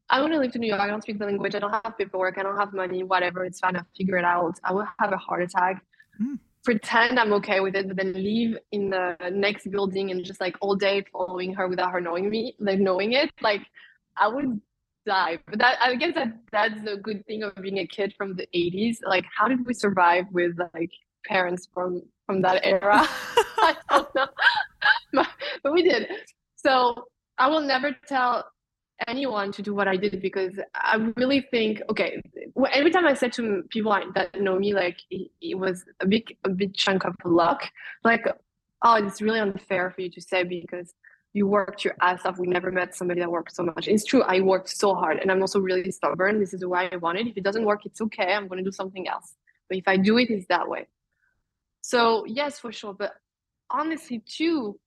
I 0.10 0.22
want 0.22 0.34
to 0.34 0.40
live 0.40 0.52
to 0.54 0.60
New 0.60 0.68
York. 0.68 0.82
I 0.82 0.88
don't 0.88 1.04
speak 1.04 1.20
the 1.20 1.26
language. 1.26 1.54
I 1.54 1.60
don't 1.60 1.72
have 1.72 1.96
paperwork. 1.98 2.40
I 2.40 2.44
don't 2.44 2.58
have 2.58 2.74
money. 2.74 3.04
Whatever. 3.04 3.46
It's 3.46 3.60
fine. 3.60 3.76
I'll 3.76 3.86
figure 3.96 4.18
it 4.18 4.26
out. 4.26 4.60
I 4.64 4.74
will 4.74 4.88
have 4.98 5.12
a 5.12 5.18
heart 5.18 5.44
attack. 5.44 5.84
Mm. 6.20 6.40
Pretend 6.64 7.20
I'm 7.20 7.32
okay 7.34 7.60
with 7.60 7.76
it, 7.76 7.88
but 7.88 7.96
then 7.96 8.14
leave 8.14 8.58
in 8.72 8.90
the 8.90 9.16
next 9.32 9.70
building 9.70 10.10
and 10.10 10.26
just 10.26 10.42
like 10.42 10.56
all 10.62 10.76
day 10.76 11.06
following 11.12 11.54
her 11.54 11.68
without 11.68 11.92
her 11.92 12.02
knowing 12.02 12.28
me, 12.28 12.56
like 12.60 12.80
knowing 12.80 13.14
it. 13.14 13.30
Like 13.42 13.62
I 14.18 14.28
would 14.28 14.60
die. 15.10 15.40
But 15.48 15.60
that 15.60 15.76
I 15.82 15.96
guess 15.96 16.14
that 16.16 16.30
that's 16.52 16.80
the 16.88 16.96
good 16.98 17.26
thing 17.28 17.44
of 17.44 17.56
being 17.56 17.80
a 17.80 17.88
kid 17.88 18.14
from 18.18 18.36
the 18.36 18.48
80s. 18.56 18.98
Like, 19.14 19.26
how 19.36 19.48
did 19.48 19.66
we 19.66 19.74
survive 19.74 20.26
with 20.32 20.54
like 20.74 20.92
parents 21.26 21.68
from 21.74 22.04
from 22.26 22.42
that 22.46 22.66
era? 22.66 23.08
I 23.70 23.76
don't 23.90 24.16
know, 24.16 24.28
but, 25.14 25.28
but 25.64 25.74
we 25.74 25.84
did. 25.84 26.08
So 26.56 26.74
I 27.38 27.48
will 27.50 27.62
never 27.62 27.96
tell 28.08 28.46
anyone 29.08 29.52
to 29.54 29.62
do 29.62 29.74
what 29.74 29.88
I 29.88 29.96
did 29.96 30.22
because 30.22 30.56
I 30.76 30.96
really 31.18 31.42
think 31.52 31.82
okay. 31.90 32.22
Every 32.72 32.92
time 32.92 33.06
I 33.06 33.14
said 33.14 33.34
to 33.34 33.64
people 33.70 33.92
that 34.16 34.40
know 34.40 34.58
me, 34.60 34.74
like 34.74 35.00
it, 35.10 35.32
it 35.42 35.58
was 35.58 35.86
a 36.00 36.08
big 36.08 36.36
a 36.46 36.50
big 36.50 36.74
chunk 36.76 37.06
of 37.06 37.16
luck. 37.26 37.62
Like, 38.04 38.26
oh, 38.86 38.96
it's 38.96 39.22
really 39.22 39.40
unfair 39.40 39.92
for 39.92 40.02
you 40.02 40.12
to 40.12 40.22
say 40.22 40.44
because 40.44 40.94
you 41.34 41.48
worked 41.48 41.86
your 41.86 41.96
ass 42.02 42.26
off. 42.26 42.40
We 42.40 42.48
never 42.48 42.72
met 42.72 42.96
somebody 42.96 43.20
that 43.20 43.32
worked 43.32 43.56
so 43.56 43.64
much. 43.64 43.88
It's 43.88 44.04
true. 44.04 44.24
I 44.24 44.42
worked 44.42 44.70
so 44.70 44.96
hard 44.96 45.20
and 45.20 45.32
I'm 45.32 45.42
also 45.42 45.60
really 45.60 45.92
stubborn. 45.92 46.40
This 46.40 46.54
is 46.54 46.66
why 46.66 46.90
I 46.92 46.96
want 46.98 47.20
it. 47.20 47.28
If 47.28 47.38
it 47.38 47.44
doesn't 47.44 47.66
work, 47.66 47.86
it's 47.86 48.02
okay. 48.02 48.34
I'm 48.34 48.48
going 48.48 48.64
to 48.64 48.70
do 48.70 48.72
something 48.72 49.08
else. 49.08 49.36
But 49.68 49.78
if 49.78 49.88
I 49.88 49.98
do 49.98 50.18
it, 50.18 50.30
it's 50.30 50.48
that 50.48 50.68
way. 50.68 50.88
So, 51.82 52.26
yes, 52.26 52.60
for 52.60 52.72
sure. 52.72 52.94
But 52.94 53.14
honestly, 53.70 54.24
too, 54.26 54.80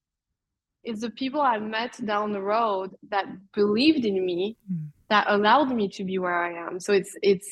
it's 0.83 1.03
the 1.03 1.11
people 1.11 1.41
I 1.41 1.59
met 1.59 2.05
down 2.05 2.33
the 2.33 2.43
road 2.43 2.97
that 3.11 3.27
believed 3.55 4.05
in 4.05 4.25
me, 4.27 4.57
mm. 4.71 4.89
that 5.11 5.27
allowed 5.29 5.73
me 5.75 5.89
to 5.91 6.05
be 6.05 6.19
where 6.19 6.35
I 6.35 6.67
am. 6.67 6.81
So 6.81 6.93
it's, 6.93 7.17
it's, 7.23 7.49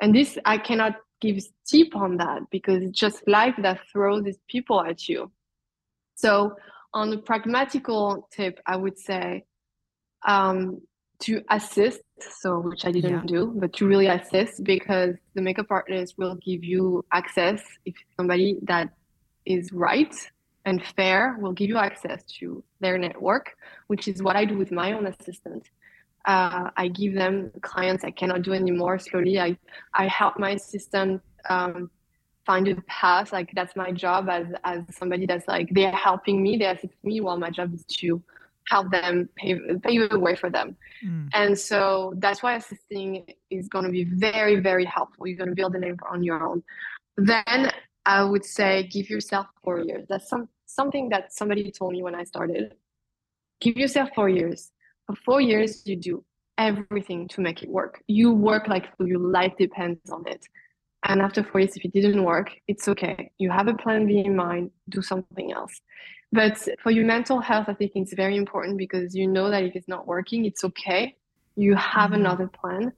and 0.00 0.14
this, 0.14 0.36
I 0.44 0.58
cannot 0.58 0.96
give 1.20 1.38
tip 1.64 1.94
on 1.94 2.16
that 2.16 2.42
because 2.50 2.82
it's 2.82 2.98
just 2.98 3.26
life 3.28 3.54
that 3.58 3.80
throws 3.92 4.24
these 4.24 4.38
people 4.48 4.82
at 4.82 5.08
you. 5.08 5.30
So, 6.16 6.56
on 6.96 7.12
a 7.12 7.18
pragmatical 7.18 8.26
tip, 8.32 8.58
I 8.64 8.76
would 8.76 8.98
say 8.98 9.44
um, 10.26 10.80
to 11.24 11.42
assist, 11.50 12.00
so 12.40 12.60
which 12.60 12.86
I 12.86 12.90
didn't 12.90 13.28
yeah. 13.28 13.34
do, 13.34 13.52
but 13.54 13.74
to 13.74 13.86
really 13.86 14.06
assist 14.06 14.64
because 14.64 15.14
the 15.34 15.42
makeup 15.42 15.66
artist 15.68 16.14
will 16.16 16.36
give 16.36 16.64
you 16.64 17.04
access 17.12 17.60
if 17.84 17.94
somebody 18.16 18.58
that 18.62 18.88
is 19.44 19.72
right 19.72 20.14
and 20.64 20.82
fair 20.96 21.36
will 21.38 21.52
give 21.52 21.68
you 21.68 21.76
access 21.76 22.22
to 22.38 22.64
their 22.80 22.96
network, 22.96 23.54
which 23.88 24.08
is 24.08 24.22
what 24.22 24.34
I 24.34 24.46
do 24.46 24.56
with 24.56 24.72
my 24.72 24.94
own 24.94 25.06
assistant. 25.06 25.68
Uh, 26.24 26.70
I 26.78 26.88
give 26.88 27.12
them 27.12 27.52
clients 27.60 28.04
I 28.04 28.10
cannot 28.10 28.40
do 28.40 28.52
anymore. 28.54 28.98
Slowly, 28.98 29.38
I 29.38 29.58
I 29.92 30.08
help 30.08 30.38
my 30.38 30.52
assistant 30.52 31.20
um, 31.48 31.90
find 32.46 32.68
a 32.68 32.80
path 32.82 33.32
like 33.32 33.50
that's 33.54 33.74
my 33.74 33.90
job 33.90 34.28
as 34.28 34.46
as 34.64 34.82
somebody 34.90 35.26
that's 35.26 35.46
like 35.48 35.68
they're 35.72 35.90
helping 35.90 36.42
me 36.42 36.56
they 36.56 36.66
assist 36.66 36.94
me 37.02 37.20
while 37.20 37.36
my 37.36 37.50
job 37.50 37.74
is 37.74 37.84
to 37.86 38.22
help 38.68 38.90
them 38.90 39.28
pave, 39.36 39.60
pave 39.82 40.10
the 40.10 40.18
way 40.18 40.34
for 40.34 40.50
them. 40.50 40.76
Mm. 41.04 41.28
and 41.34 41.58
so 41.58 42.14
that's 42.16 42.42
why 42.42 42.56
assisting 42.56 43.24
is 43.50 43.68
going 43.68 43.84
to 43.84 43.90
be 43.90 44.04
very 44.04 44.56
very 44.60 44.84
helpful. 44.84 45.26
You're 45.26 45.36
going 45.36 45.50
to 45.50 45.54
build 45.54 45.74
a 45.74 45.78
name 45.78 45.98
on 46.10 46.22
your 46.22 46.42
own. 46.48 46.62
Then 47.16 47.72
i 48.06 48.22
would 48.22 48.44
say 48.44 48.88
give 48.96 49.10
yourself 49.10 49.46
four 49.62 49.80
years. 49.80 50.06
That's 50.08 50.28
some 50.28 50.48
something 50.66 51.08
that 51.10 51.32
somebody 51.32 51.70
told 51.70 51.92
me 51.92 52.02
when 52.02 52.14
i 52.14 52.24
started. 52.24 52.74
Give 53.60 53.76
yourself 53.76 54.10
four 54.14 54.28
years. 54.28 54.70
For 55.06 55.16
four 55.16 55.40
years 55.40 55.86
you 55.86 55.96
do 55.96 56.24
everything 56.58 57.28
to 57.28 57.40
make 57.40 57.62
it 57.62 57.68
work. 57.68 58.02
You 58.06 58.32
work 58.32 58.68
like 58.68 58.86
your 58.98 59.18
life 59.18 59.54
depends 59.58 60.10
on 60.10 60.22
it 60.26 60.46
and 61.08 61.22
after 61.22 61.42
four 61.42 61.60
years, 61.60 61.76
if 61.76 61.84
it 61.84 61.92
didn't 61.92 62.22
work, 62.22 62.52
it's 62.68 62.88
okay. 62.88 63.30
You 63.38 63.50
have 63.50 63.68
a 63.68 63.74
plan 63.74 64.06
B 64.06 64.18
in 64.24 64.36
mind, 64.36 64.70
do 64.88 65.02
something 65.02 65.52
else. 65.52 65.80
But 66.32 66.58
for 66.82 66.90
your 66.90 67.06
mental 67.06 67.40
health, 67.40 67.66
I 67.68 67.74
think 67.74 67.92
it's 67.94 68.14
very 68.14 68.36
important 68.36 68.78
because 68.78 69.14
you 69.14 69.26
know 69.26 69.50
that 69.50 69.62
if 69.62 69.76
it's 69.76 69.88
not 69.88 70.06
working, 70.06 70.44
it's 70.44 70.64
okay. 70.64 71.16
You 71.54 71.74
have 71.76 72.10
mm-hmm. 72.10 72.20
another 72.20 72.48
plan. 72.48 72.92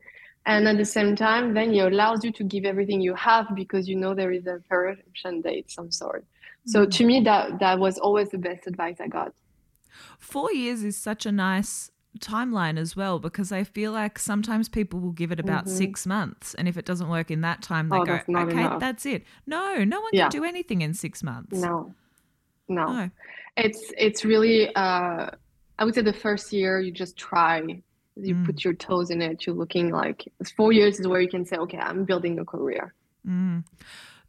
And 0.47 0.67
at 0.67 0.79
the 0.79 0.85
same 0.85 1.15
time, 1.15 1.53
then 1.53 1.75
it 1.75 1.93
allows 1.93 2.25
you 2.25 2.33
to 2.33 2.45
give 2.45 2.65
everything 2.65 3.01
you 3.03 3.15
have 3.15 3.55
because 3.55 3.87
you 3.87 3.97
know 3.97 4.15
there 4.15 4.33
is 4.33 4.47
a 4.47 4.55
expiration 4.55 5.43
date 5.43 5.71
some 5.71 5.91
sort. 5.91 6.23
Mm-hmm. 6.23 6.71
So 6.71 6.87
to 6.87 7.05
me, 7.05 7.21
that 7.21 7.59
that 7.61 7.79
was 7.79 7.99
always 7.99 8.31
the 8.31 8.39
best 8.39 8.67
advice 8.67 8.97
I 9.01 9.09
got. 9.09 9.33
Four 10.19 10.53
years 10.53 10.83
is 10.83 10.97
such 10.97 11.27
a 11.27 11.33
nice 11.33 11.91
timeline 12.21 12.79
as 12.79 12.97
well 12.97 13.19
because 13.19 13.53
I 13.53 13.65
feel 13.65 13.93
like 13.93 14.19
sometimes 14.19 14.69
people 14.69 15.01
will 15.01 15.13
give 15.13 15.33
it 15.33 15.41
about 15.41 15.65
mm-hmm. 15.65 15.77
six 15.77 16.07
months, 16.07 16.55
and 16.55 16.69
if 16.69 16.77
it 16.77 16.85
doesn't 16.85 17.09
work 17.09 17.31
in 17.31 17.41
that 17.43 17.63
time, 17.63 17.89
they 17.89 17.97
oh, 17.97 18.05
go, 18.05 18.21
"Okay, 18.29 18.61
enough. 18.61 18.81
that's 18.81 19.07
it." 19.07 19.25
No, 19.47 19.85
no 19.85 20.01
one 20.01 20.11
yeah. 20.13 20.29
can 20.29 20.31
do 20.31 20.45
anything 20.45 20.83
in 20.83 20.95
six 20.95 21.23
months. 21.23 21.59
No, 21.59 21.95
no, 22.69 22.87
no. 22.93 23.11
it's 23.57 23.93
it's 23.97 24.25
really. 24.25 24.75
Uh, 24.75 25.31
I 25.79 25.85
would 25.85 25.95
say 25.95 26.03
the 26.03 26.13
first 26.13 26.53
year 26.53 26.81
you 26.81 26.91
just 26.91 27.17
try. 27.17 27.63
You 28.17 28.35
mm. 28.35 28.47
put 28.47 28.65
your 28.65 28.75
toes 28.75 29.11
in 29.11 29.23
it. 29.23 29.47
You're 29.47 29.55
looking 29.55 29.91
like 29.91 30.27
four 30.57 30.73
years 30.73 30.99
is 30.99 31.07
where 31.07 31.21
you 31.21 31.29
can 31.29 31.45
say, 31.45 31.57
"Okay, 31.57 31.79
I'm 31.79 32.05
building 32.05 32.39
a 32.39 32.45
career." 32.45 32.95
Mm. 33.27 33.65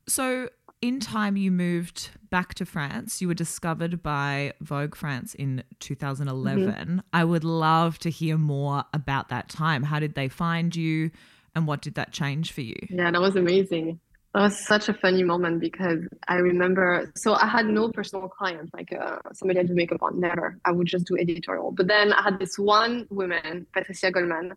So 0.08 0.50
in 0.82 1.00
time 1.00 1.36
you 1.36 1.52
moved 1.52 2.12
back 2.30 2.54
to 2.56 2.66
France. 2.66 3.22
You 3.22 3.28
were 3.28 3.34
discovered 3.34 4.02
by 4.02 4.54
Vogue 4.62 4.96
France 4.96 5.34
in 5.34 5.64
2011. 5.80 6.74
Mm-hmm. 6.74 7.00
I 7.12 7.24
would 7.24 7.44
love 7.44 8.00
to 8.00 8.10
hear 8.10 8.38
more 8.38 8.84
about 8.94 9.30
that 9.30 9.50
time. 9.50 9.84
How 9.84 10.00
did 10.00 10.16
they 10.16 10.30
find 10.30 10.76
you 10.76 11.12
and 11.56 11.68
what 11.68 11.82
did 11.82 11.96
that 11.96 12.12
change 12.12 12.52
for 12.52 12.62
you? 12.62 12.78
Yeah, 12.90 13.12
that 13.12 13.22
was 13.22 13.36
amazing. 13.36 14.00
That 14.34 14.42
was 14.42 14.66
such 14.66 14.90
a 14.90 14.94
funny 14.94 15.24
moment 15.24 15.60
because 15.60 16.08
I 16.28 16.36
remember, 16.36 17.12
so 17.16 17.34
I 17.34 17.48
had 17.48 17.66
no 17.66 17.90
personal 17.90 18.30
client, 18.30 18.70
like 18.74 18.94
uh, 18.94 19.18
somebody 19.34 19.60
I 19.60 19.64
do 19.64 19.74
makeup 19.74 20.04
on, 20.04 20.20
never. 20.20 20.60
I 20.66 20.72
would 20.72 20.86
just 20.86 21.08
do 21.08 21.18
editorial. 21.18 21.72
But 21.72 21.88
then 21.88 22.14
I 22.14 22.22
had 22.22 22.40
this 22.40 22.60
one 22.60 23.08
woman, 23.10 23.66
Patricia 23.74 24.12
Goldman, 24.12 24.54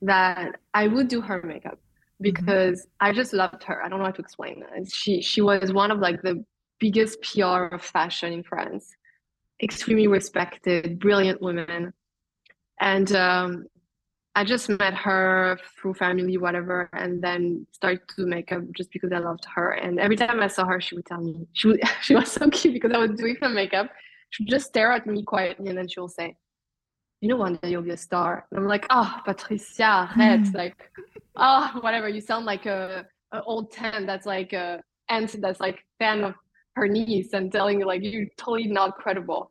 that 0.00 0.56
I 0.72 0.88
would 0.88 1.08
do 1.08 1.20
her 1.20 1.42
makeup. 1.42 1.78
Because 2.22 2.80
mm-hmm. 2.80 3.06
I 3.08 3.12
just 3.12 3.32
loved 3.32 3.62
her. 3.64 3.82
I 3.82 3.88
don't 3.88 3.98
know 3.98 4.06
how 4.06 4.12
to 4.12 4.22
explain 4.22 4.60
that. 4.60 4.90
She 4.92 5.20
she 5.20 5.40
was 5.40 5.72
one 5.72 5.90
of 5.90 5.98
like 5.98 6.22
the 6.22 6.44
biggest 6.78 7.20
PR 7.22 7.74
of 7.74 7.82
fashion 7.82 8.32
in 8.32 8.42
France, 8.42 8.94
extremely 9.62 10.06
respected, 10.06 10.98
brilliant 10.98 11.42
woman, 11.42 11.92
and 12.80 13.12
um, 13.14 13.66
I 14.34 14.44
just 14.44 14.68
met 14.68 14.94
her 14.94 15.58
through 15.76 15.94
family, 15.94 16.38
whatever, 16.38 16.88
and 16.94 17.22
then 17.22 17.66
started 17.72 18.00
to 18.16 18.24
make 18.24 18.50
makeup 18.50 18.64
just 18.74 18.90
because 18.90 19.12
I 19.12 19.18
loved 19.18 19.44
her. 19.54 19.72
And 19.72 20.00
every 20.00 20.16
time 20.16 20.40
I 20.40 20.46
saw 20.46 20.64
her, 20.64 20.80
she 20.80 20.94
would 20.94 21.04
tell 21.04 21.20
me 21.20 21.46
she 21.52 21.68
would, 21.68 21.80
she 22.02 22.14
was 22.14 22.32
so 22.32 22.48
cute 22.48 22.74
because 22.74 22.92
I 22.92 22.98
was 22.98 23.10
doing 23.10 23.36
her 23.42 23.48
makeup. 23.50 23.90
She 24.30 24.44
would 24.44 24.50
just 24.50 24.66
stare 24.66 24.90
at 24.92 25.06
me 25.06 25.22
quietly, 25.22 25.68
and 25.68 25.76
then 25.76 25.86
she 25.86 26.00
will 26.00 26.08
say, 26.08 26.36
"You 27.22 27.28
know, 27.28 27.36
one 27.36 27.54
day 27.62 27.70
you'll 27.70 27.88
be 27.90 27.90
a 27.90 27.96
star." 27.96 28.46
And 28.50 28.58
I'm 28.58 28.66
like, 28.66 28.86
"Oh, 28.90 29.10
Patricia, 29.24 30.10
arrête!" 30.12 30.52
Mm. 30.52 30.54
Like 30.62 30.90
oh 31.36 31.78
whatever 31.80 32.08
you 32.08 32.20
sound 32.20 32.44
like 32.44 32.66
a, 32.66 33.06
a 33.32 33.42
old 33.44 33.70
10 33.72 34.06
that's 34.06 34.26
like 34.26 34.52
a 34.52 34.82
aunt 35.08 35.34
that's 35.40 35.60
like 35.60 35.84
fan 35.98 36.24
of 36.24 36.34
her 36.76 36.88
niece 36.88 37.32
and 37.32 37.52
telling 37.52 37.80
you 37.80 37.86
like 37.86 38.02
you're 38.02 38.26
totally 38.36 38.66
not 38.66 38.96
credible 38.96 39.50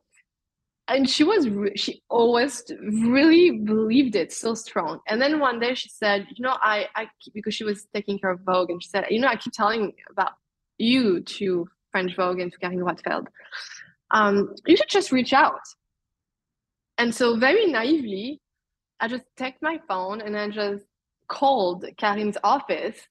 and 0.88 1.10
she 1.10 1.24
was 1.24 1.48
re- 1.50 1.76
she 1.76 2.02
always 2.10 2.64
really 2.82 3.60
believed 3.60 4.16
it 4.16 4.32
so 4.32 4.54
strong 4.54 5.00
and 5.08 5.22
then 5.22 5.40
one 5.40 5.60
day 5.60 5.74
she 5.74 5.90
said 5.90 6.26
you 6.36 6.44
know 6.44 6.58
i 6.62 6.88
i 6.96 7.08
because 7.34 7.54
she 7.54 7.64
was 7.64 7.88
taking 7.94 8.18
care 8.18 8.32
of 8.32 8.40
vogue 8.42 8.70
and 8.70 8.82
she 8.82 8.90
said 8.90 9.06
you 9.10 9.20
know 9.20 9.28
i 9.28 9.36
keep 9.36 9.54
telling 9.54 9.92
about 10.10 10.32
you 10.78 11.22
to 11.22 11.68
french 11.92 12.16
vogue 12.16 12.40
and 12.40 12.52
to 12.52 12.58
Carine 12.60 12.80
Roitfeld 12.80 13.28
um 14.12 14.54
you 14.66 14.76
should 14.76 14.90
just 14.90 15.12
reach 15.12 15.34
out 15.34 15.60
and 17.02 17.14
so 17.20 17.36
very 17.48 17.66
naively 17.66 18.40
i 19.00 19.08
just 19.08 19.26
take 19.36 19.56
my 19.62 19.80
phone 19.88 20.22
and 20.22 20.38
i 20.38 20.48
just 20.50 20.86
called 21.28 21.86
Carine's 21.98 22.38
office 22.44 23.08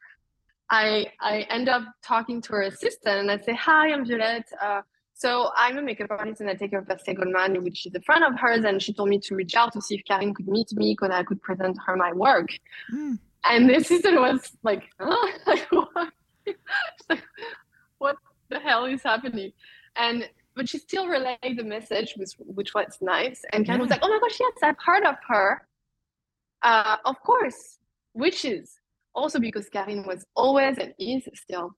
I 0.70 1.06
I 1.20 1.46
end 1.50 1.68
up 1.68 1.82
talking 2.02 2.40
to 2.42 2.52
her 2.52 2.62
assistant 2.62 3.18
and 3.18 3.30
I 3.30 3.38
say, 3.38 3.54
"Hi, 3.54 3.92
I'm 3.92 4.04
Violette. 4.06 4.48
Uh, 4.62 4.82
so 5.12 5.50
I'm 5.56 5.76
a 5.76 5.82
makeup 5.82 6.10
artist 6.10 6.40
and 6.40 6.48
I 6.48 6.54
take 6.54 6.70
care 6.70 6.78
of 6.78 6.86
Patricia 6.86 7.14
Goldman, 7.14 7.62
which 7.62 7.86
is 7.86 7.94
a 7.94 8.00
friend 8.00 8.24
of 8.24 8.38
hers, 8.38 8.64
and 8.64 8.80
she 8.80 8.92
told 8.94 9.08
me 9.08 9.18
to 9.18 9.34
reach 9.34 9.54
out 9.54 9.72
to 9.72 9.82
see 9.82 9.96
if 9.96 10.02
Carine 10.08 10.32
could 10.32 10.48
meet 10.48 10.72
me 10.72 10.92
because 10.92 11.10
I 11.10 11.24
could 11.24 11.42
present 11.42 11.76
her 11.86 11.96
my 11.96 12.12
work." 12.12 12.50
Mm. 12.92 13.18
And 13.44 13.68
the 13.68 13.76
assistant 13.76 14.20
was 14.20 14.52
like, 14.62 14.84
"Huh? 15.00 15.32
like, 15.46 15.66
what? 15.70 16.12
like, 17.08 17.24
what 17.98 18.16
the 18.48 18.60
hell 18.60 18.84
is 18.84 19.02
happening?" 19.02 19.52
And 19.96 20.28
but 20.60 20.68
she 20.68 20.76
still 20.76 21.08
relayed 21.08 21.56
the 21.56 21.64
message, 21.64 22.12
which 22.18 22.32
which 22.38 22.74
was 22.74 22.98
nice. 23.00 23.40
And 23.54 23.64
Carine 23.64 23.78
yeah. 23.78 23.82
was 23.84 23.90
like, 23.90 24.00
"Oh 24.02 24.10
my 24.10 24.18
gosh, 24.20 24.38
yes, 24.38 24.52
I've 24.62 24.76
heard 24.84 25.04
of 25.06 25.16
her. 25.26 25.66
Uh, 26.60 26.98
of 27.06 27.18
course, 27.22 27.78
witches." 28.12 28.78
Also 29.14 29.40
because 29.40 29.70
Carine 29.70 30.04
was 30.06 30.26
always 30.36 30.76
and 30.76 30.92
is 30.98 31.26
still 31.32 31.74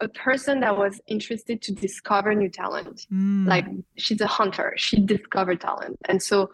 a 0.00 0.08
person 0.08 0.60
that 0.60 0.76
was 0.76 1.00
interested 1.06 1.62
to 1.62 1.72
discover 1.72 2.34
new 2.34 2.50
talent. 2.50 3.06
Mm. 3.10 3.46
Like 3.46 3.64
she's 3.96 4.20
a 4.20 4.26
hunter. 4.26 4.74
She 4.76 5.00
discovered 5.00 5.62
talent. 5.62 5.96
And 6.10 6.22
so 6.22 6.50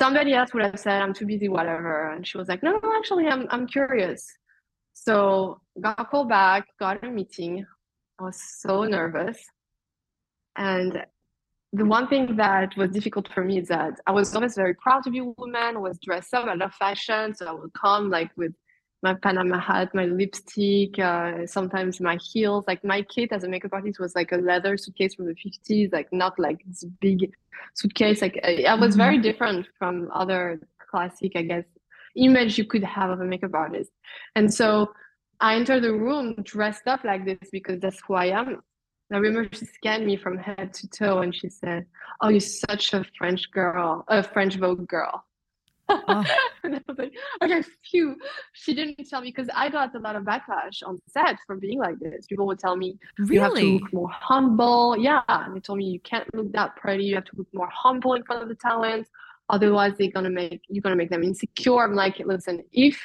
somebody 0.00 0.34
else 0.34 0.52
would 0.52 0.64
have 0.64 0.80
said, 0.80 1.00
I'm 1.00 1.14
too 1.14 1.26
busy, 1.26 1.48
whatever. 1.48 2.10
And 2.10 2.26
she 2.26 2.38
was 2.38 2.48
like, 2.48 2.64
No, 2.64 2.72
no, 2.82 2.92
actually 2.98 3.28
I'm 3.28 3.46
I'm 3.50 3.68
curious. 3.68 4.26
So 4.94 5.60
got 5.80 6.10
called 6.10 6.28
back, 6.28 6.66
got 6.80 7.04
a 7.04 7.08
meeting. 7.08 7.64
I 8.18 8.24
was 8.24 8.40
so 8.42 8.82
nervous. 8.82 9.38
And 10.56 11.04
the 11.72 11.84
one 11.84 12.06
thing 12.08 12.36
that 12.36 12.76
was 12.76 12.90
difficult 12.90 13.28
for 13.32 13.42
me 13.44 13.58
is 13.58 13.68
that 13.68 13.98
I 14.06 14.12
was 14.12 14.34
always 14.34 14.54
very 14.54 14.74
proud 14.74 15.02
to 15.04 15.10
be 15.10 15.18
a 15.18 15.24
woman, 15.24 15.76
I 15.76 15.78
was 15.78 15.98
dressed 15.98 16.34
up, 16.34 16.46
I 16.46 16.54
love 16.54 16.74
fashion. 16.74 17.34
So 17.34 17.46
I 17.46 17.52
would 17.52 17.72
come 17.72 18.10
like 18.10 18.30
with 18.36 18.52
my 19.02 19.14
Panama 19.14 19.58
hat, 19.58 19.94
my 19.94 20.04
lipstick, 20.04 20.98
uh, 20.98 21.46
sometimes 21.46 22.00
my 22.00 22.16
heels. 22.16 22.64
Like 22.68 22.84
my 22.84 23.02
kit 23.02 23.32
as 23.32 23.42
a 23.42 23.48
makeup 23.48 23.72
artist 23.72 23.98
was 23.98 24.14
like 24.14 24.32
a 24.32 24.36
leather 24.36 24.76
suitcase 24.76 25.14
from 25.14 25.26
the 25.26 25.34
50s, 25.34 25.92
like 25.92 26.12
not 26.12 26.38
like 26.38 26.62
this 26.66 26.84
big 27.00 27.32
suitcase. 27.74 28.22
Like 28.22 28.38
I, 28.44 28.64
I 28.68 28.74
was 28.74 28.90
mm-hmm. 28.90 28.98
very 28.98 29.18
different 29.18 29.66
from 29.78 30.08
other 30.14 30.60
classic, 30.90 31.32
I 31.34 31.42
guess, 31.42 31.64
image 32.14 32.58
you 32.58 32.64
could 32.64 32.84
have 32.84 33.10
of 33.10 33.20
a 33.20 33.24
makeup 33.24 33.54
artist. 33.54 33.90
And 34.36 34.52
so 34.52 34.92
I 35.40 35.56
entered 35.56 35.82
the 35.82 35.92
room 35.92 36.36
dressed 36.42 36.86
up 36.86 37.02
like 37.02 37.24
this 37.24 37.50
because 37.50 37.80
that's 37.80 38.00
who 38.06 38.14
I 38.14 38.26
am. 38.26 38.62
I 39.14 39.18
remember 39.18 39.48
she 39.52 39.64
scanned 39.66 40.06
me 40.06 40.16
from 40.16 40.38
head 40.38 40.72
to 40.74 40.88
toe 40.88 41.18
and 41.20 41.34
she 41.34 41.48
said, 41.48 41.86
Oh, 42.20 42.28
you're 42.28 42.40
such 42.40 42.94
a 42.94 43.04
French 43.18 43.50
girl, 43.50 44.04
a 44.08 44.22
French 44.22 44.56
Vogue 44.56 44.86
girl. 44.86 45.24
Oh. 45.88 46.24
and 46.64 46.76
I 46.76 46.80
was 46.86 46.98
like, 46.98 47.12
okay, 47.42 47.62
phew. 47.82 48.16
She 48.52 48.74
didn't 48.74 49.08
tell 49.08 49.20
me 49.20 49.28
because 49.28 49.48
I 49.54 49.68
got 49.68 49.94
a 49.94 49.98
lot 49.98 50.16
of 50.16 50.24
backlash 50.24 50.82
on 50.84 51.00
set 51.08 51.36
for 51.46 51.56
being 51.56 51.78
like 51.78 51.98
this. 51.98 52.26
People 52.26 52.46
would 52.46 52.58
tell 52.58 52.76
me, 52.76 52.98
really? 53.18 53.34
you 53.34 53.40
have 53.40 53.54
to 53.54 53.78
look 53.78 53.92
more 53.92 54.10
humble. 54.10 54.96
Yeah. 54.98 55.22
And 55.28 55.56
they 55.56 55.60
told 55.60 55.78
me, 55.78 55.86
you 55.86 56.00
can't 56.00 56.32
look 56.34 56.52
that 56.52 56.76
pretty. 56.76 57.04
You 57.04 57.16
have 57.16 57.24
to 57.26 57.36
look 57.36 57.48
more 57.52 57.68
humble 57.72 58.14
in 58.14 58.22
front 58.24 58.42
of 58.42 58.48
the 58.48 58.54
talent. 58.54 59.08
Otherwise, 59.48 59.94
they're 59.98 60.10
to 60.10 60.30
make, 60.30 60.62
you're 60.68 60.82
going 60.82 60.92
to 60.92 60.96
make 60.96 61.10
them 61.10 61.22
insecure. 61.22 61.82
I'm 61.82 61.94
like, 61.94 62.18
listen, 62.20 62.62
if 62.72 62.98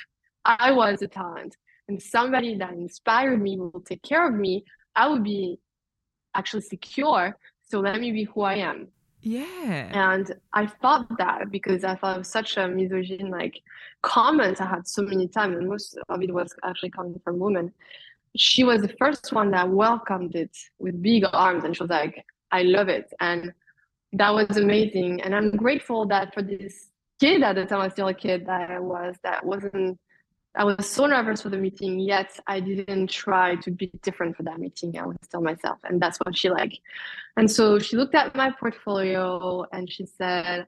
I 0.45 0.71
was 0.71 1.01
a 1.01 1.07
talent 1.07 1.57
and 1.89 2.01
somebody 2.01 2.55
that 2.57 2.73
inspired 2.73 3.41
me 3.41 3.57
will 3.57 3.83
take 3.85 4.01
care 4.03 4.27
of 4.27 4.33
me, 4.33 4.63
I 4.95 5.09
would 5.09 5.23
be 5.23 5.59
actually 6.37 6.61
secure. 6.61 7.37
So 7.69 7.79
let 7.79 7.99
me 7.99 8.11
be 8.11 8.23
who 8.23 8.41
I 8.41 8.55
am. 8.55 8.87
Yeah. 9.21 9.89
And 9.93 10.31
I 10.53 10.67
thought 10.67 11.17
that 11.17 11.51
because 11.51 11.83
I 11.83 11.95
thought 11.95 12.15
it 12.15 12.19
was 12.19 12.29
such 12.29 12.55
a 12.57 12.61
misogyn 12.61 13.29
like 13.29 13.61
comment 14.01 14.61
I 14.61 14.67
had 14.67 14.87
so 14.87 15.01
many 15.01 15.27
times, 15.27 15.57
and 15.57 15.67
most 15.67 15.97
of 16.07 16.21
it 16.21 16.33
was 16.33 16.53
actually 16.63 16.91
coming 16.91 17.19
from 17.23 17.39
women. 17.39 17.73
She 18.35 18.63
was 18.63 18.81
the 18.81 18.95
first 18.99 19.33
one 19.33 19.51
that 19.51 19.69
welcomed 19.69 20.35
it 20.35 20.55
with 20.79 21.01
big 21.01 21.25
arms, 21.33 21.63
and 21.63 21.75
she 21.75 21.83
was 21.83 21.89
like, 21.89 22.23
"I 22.51 22.61
love 22.61 22.89
it," 22.89 23.11
and 23.19 23.53
that 24.13 24.33
was 24.33 24.55
amazing. 24.57 25.21
And 25.23 25.35
I'm 25.35 25.51
grateful 25.51 26.05
that 26.07 26.33
for 26.33 26.41
this 26.41 26.89
kid 27.19 27.43
at 27.43 27.55
the 27.55 27.65
time, 27.65 27.81
I 27.81 27.85
was 27.85 27.93
still 27.93 28.07
a 28.07 28.13
kid 28.13 28.45
that 28.45 28.69
I 28.71 28.79
was, 28.79 29.15
that 29.23 29.45
wasn't 29.45 29.99
I 30.57 30.63
was 30.63 30.89
so 30.89 31.05
nervous 31.05 31.43
for 31.43 31.49
the 31.49 31.57
meeting, 31.57 31.99
yet 31.99 32.39
I 32.47 32.59
didn't 32.59 33.11
try 33.11 33.55
to 33.57 33.69
be 33.69 33.91
different 34.01 34.35
for 34.35 34.41
that 34.43 34.59
meeting. 34.59 34.97
I 34.97 35.05
was 35.05 35.15
still 35.21 35.41
myself, 35.41 35.77
and 35.83 36.01
that's 36.01 36.17
what 36.17 36.35
she 36.35 36.49
liked. 36.49 36.79
And 37.37 37.49
so 37.49 37.77
she 37.77 37.95
looked 37.95 38.15
at 38.15 38.35
my 38.35 38.51
portfolio 38.59 39.65
and 39.71 39.91
she 39.91 40.07
said, 40.07 40.65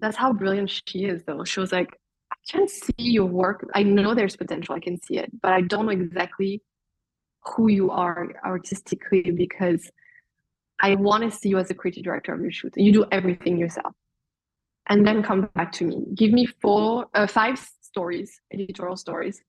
That's 0.00 0.16
how 0.16 0.32
brilliant 0.32 0.70
she 0.70 1.04
is, 1.04 1.22
though. 1.22 1.44
She 1.44 1.60
was 1.60 1.70
like, 1.70 1.96
I 2.32 2.36
can 2.50 2.66
see 2.66 2.92
your 2.96 3.26
work. 3.26 3.64
I 3.76 3.84
know 3.84 4.12
there's 4.12 4.34
potential, 4.34 4.74
I 4.74 4.80
can 4.80 5.00
see 5.00 5.18
it, 5.18 5.30
but 5.40 5.52
I 5.52 5.60
don't 5.60 5.86
know 5.86 5.92
exactly 5.92 6.60
who 7.44 7.68
you 7.68 7.90
are 7.90 8.28
artistically 8.44 9.30
because 9.30 9.88
I 10.80 10.96
want 10.96 11.22
to 11.22 11.30
see 11.30 11.50
you 11.50 11.58
as 11.58 11.70
a 11.70 11.74
creative 11.74 12.02
director 12.02 12.34
of 12.34 12.40
your 12.40 12.50
shoot. 12.50 12.74
You 12.76 12.92
do 12.92 13.04
everything 13.12 13.56
yourself. 13.56 13.94
And 14.88 15.06
then 15.06 15.22
come 15.22 15.48
back 15.54 15.70
to 15.72 15.84
me. 15.84 16.04
Give 16.14 16.32
me 16.32 16.46
four, 16.46 17.06
uh, 17.14 17.28
five 17.28 17.58
stories, 17.92 18.40
editorial 18.52 18.96
stories, 18.96 19.42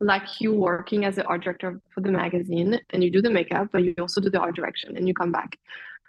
like 0.00 0.40
you 0.40 0.52
working 0.52 1.04
as 1.04 1.16
the 1.16 1.24
art 1.24 1.44
director 1.44 1.80
for 1.90 2.00
the 2.00 2.10
magazine 2.10 2.78
and 2.90 3.04
you 3.04 3.10
do 3.10 3.22
the 3.22 3.30
makeup, 3.30 3.68
but 3.72 3.84
you 3.84 3.94
also 3.98 4.20
do 4.20 4.30
the 4.30 4.40
art 4.40 4.56
direction 4.56 4.96
and 4.96 5.06
you 5.06 5.14
come 5.14 5.32
back. 5.32 5.58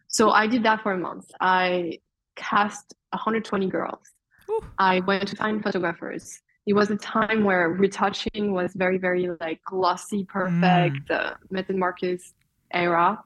So 0.08 0.32
I 0.32 0.48
did 0.48 0.64
that 0.64 0.82
for 0.82 0.94
a 0.94 0.98
month. 0.98 1.32
I 1.40 2.00
cast 2.36 2.94
120 3.12 3.68
girls. 3.68 4.04
Ooh. 4.50 4.62
I 4.78 5.00
went 5.02 5.28
to 5.30 5.36
find 5.36 5.62
photographers. 5.62 6.40
It 6.66 6.74
was 6.74 6.90
a 6.92 6.96
time 6.98 7.44
where 7.44 7.70
retouching 7.70 8.54
was 8.54 8.74
very, 8.74 8.98
very 8.98 9.30
like 9.42 9.62
glossy, 9.66 10.24
perfect, 10.26 11.10
mm. 11.10 11.12
uh, 11.12 11.34
Mert 11.50 11.70
and 11.70 11.80
Marcus 11.80 12.34
era. 12.72 13.22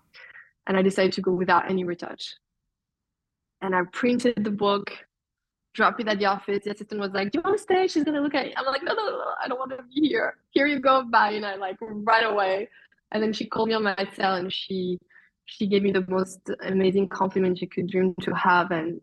And 0.66 0.76
I 0.76 0.82
decided 0.82 1.14
to 1.14 1.22
go 1.22 1.32
without 1.32 1.70
any 1.70 1.84
retouch. 1.84 2.36
And 3.62 3.76
I 3.76 3.84
printed 3.92 4.44
the 4.44 4.52
book 4.52 4.92
drop 5.78 6.00
it 6.00 6.08
at 6.08 6.18
the 6.20 6.26
office. 6.26 6.64
The 6.66 6.72
assistant 6.72 7.00
was 7.00 7.12
like, 7.12 7.32
"Do 7.32 7.38
you 7.38 7.44
want 7.46 7.58
to 7.58 7.64
stay?" 7.64 7.88
She's 7.88 8.04
gonna 8.04 8.24
look 8.26 8.36
at. 8.36 8.48
You. 8.48 8.54
I'm 8.58 8.66
like, 8.66 8.84
"No, 8.84 8.94
no, 8.94 9.04
no, 9.10 9.32
I 9.42 9.48
don't 9.48 9.60
want 9.60 9.72
to 9.78 9.84
be 9.94 10.10
here. 10.10 10.30
Here 10.56 10.68
you 10.74 10.80
go, 10.80 11.04
bye." 11.04 11.32
And 11.38 11.46
I 11.46 11.56
like 11.56 11.78
right 11.80 12.26
away. 12.34 12.70
And 13.12 13.24
then 13.24 13.32
she 13.32 13.46
called 13.46 13.70
me 13.70 13.76
on 13.76 13.84
my 13.84 14.08
cell 14.18 14.36
and 14.36 14.52
she 14.52 15.00
she 15.46 15.66
gave 15.72 15.84
me 15.88 15.92
the 16.00 16.06
most 16.10 16.42
amazing 16.74 17.08
compliment 17.08 17.60
she 17.60 17.68
could 17.68 17.88
dream 17.94 18.14
to 18.26 18.32
have. 18.34 18.72
And 18.72 19.00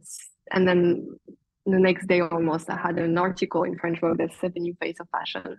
and 0.54 0.68
then 0.68 0.84
the 1.64 1.78
next 1.88 2.06
day 2.12 2.20
almost, 2.20 2.68
I 2.68 2.76
had 2.76 2.98
an 2.98 3.16
article 3.16 3.62
in 3.62 3.78
French 3.78 4.00
Vogue 4.00 4.18
that 4.18 4.32
said 4.40 4.52
the 4.54 4.60
new 4.60 4.74
face 4.82 4.98
of 5.00 5.08
fashion 5.10 5.58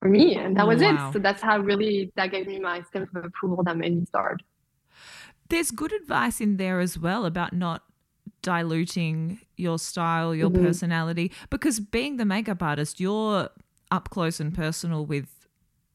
for 0.00 0.08
me, 0.08 0.36
and 0.42 0.56
that 0.56 0.66
was 0.66 0.82
wow. 0.82 0.90
it. 0.90 1.12
So 1.12 1.18
that's 1.20 1.42
how 1.42 1.58
really 1.58 2.10
that 2.16 2.30
gave 2.32 2.46
me 2.46 2.58
my 2.58 2.82
stamp 2.88 3.14
of 3.14 3.24
approval 3.24 3.62
that 3.64 3.76
made 3.76 3.94
me 3.98 4.06
start. 4.06 4.42
There's 5.50 5.70
good 5.70 5.92
advice 5.92 6.40
in 6.40 6.56
there 6.56 6.80
as 6.80 6.98
well 6.98 7.26
about 7.26 7.52
not 7.52 7.82
diluting 8.42 9.40
your 9.56 9.78
style, 9.78 10.34
your 10.34 10.50
mm-hmm. 10.50 10.64
personality. 10.64 11.32
Because 11.50 11.80
being 11.80 12.16
the 12.16 12.24
makeup 12.24 12.62
artist, 12.62 13.00
you're 13.00 13.48
up 13.90 14.10
close 14.10 14.40
and 14.40 14.54
personal 14.54 15.06
with 15.06 15.46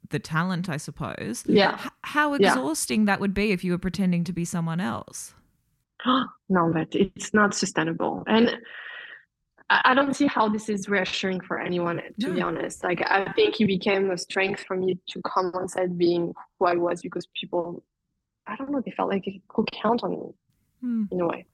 the 0.09 0.19
talent, 0.19 0.69
I 0.69 0.77
suppose. 0.77 1.43
Yeah. 1.47 1.79
H- 1.83 1.91
how 2.03 2.33
exhausting 2.33 3.01
yeah. 3.01 3.05
that 3.07 3.19
would 3.19 3.33
be 3.33 3.51
if 3.51 3.63
you 3.63 3.71
were 3.71 3.77
pretending 3.77 4.23
to 4.25 4.33
be 4.33 4.45
someone 4.45 4.79
else. 4.79 5.33
no, 6.05 6.71
but 6.73 6.93
it's 6.93 7.33
not 7.33 7.53
sustainable. 7.53 8.23
And 8.27 8.57
I 9.69 9.93
don't 9.93 10.15
see 10.15 10.27
how 10.27 10.47
this 10.47 10.69
is 10.69 10.87
reassuring 10.87 11.41
for 11.41 11.59
anyone, 11.59 11.97
to 12.19 12.27
no. 12.27 12.33
be 12.33 12.41
honest. 12.41 12.83
Like, 12.83 13.01
I 13.01 13.31
think 13.33 13.59
it 13.59 13.67
became 13.67 14.09
a 14.11 14.17
strength 14.17 14.63
for 14.65 14.77
me 14.77 14.97
to 15.09 15.21
come 15.23 15.51
on 15.53 15.67
set 15.67 15.97
being 15.97 16.33
who 16.57 16.65
I 16.65 16.75
was 16.75 17.01
because 17.01 17.27
people, 17.39 17.83
I 18.45 18.55
don't 18.55 18.71
know, 18.71 18.81
they 18.83 18.91
felt 18.91 19.09
like 19.09 19.25
they 19.25 19.41
could 19.49 19.69
count 19.71 20.03
on 20.03 20.11
me 20.11 20.33
hmm. 20.79 21.03
in 21.11 21.19
a 21.19 21.27
way. 21.27 21.45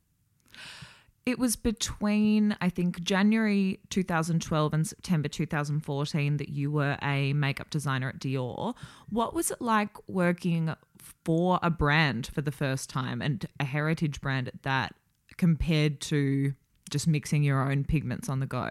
It 1.25 1.39
was 1.39 1.55
between, 1.55 2.55
I 2.59 2.69
think, 2.69 3.01
January 3.01 3.79
2012 3.89 4.73
and 4.73 4.85
September 4.85 5.29
2014 5.29 6.37
that 6.37 6.49
you 6.49 6.69
were 6.69 6.97
a 7.01 7.31
makeup 7.31 7.69
designer 7.69 8.09
at 8.09 8.19
Dior. 8.19 8.75
What 9.09 9.33
was 9.33 9.49
it 9.49 9.61
like 9.61 9.91
working 10.09 10.75
for 11.23 11.59
a 11.63 11.69
brand 11.69 12.27
for 12.27 12.41
the 12.41 12.51
first 12.51 12.89
time 12.89 13.21
and 13.21 13.45
a 13.59 13.63
heritage 13.63 14.19
brand 14.19 14.49
at 14.49 14.63
that 14.63 14.95
compared 15.37 16.01
to 16.01 16.53
just 16.89 17.07
mixing 17.07 17.41
your 17.41 17.71
own 17.71 17.85
pigments 17.85 18.27
on 18.27 18.41
the 18.41 18.45
go? 18.45 18.69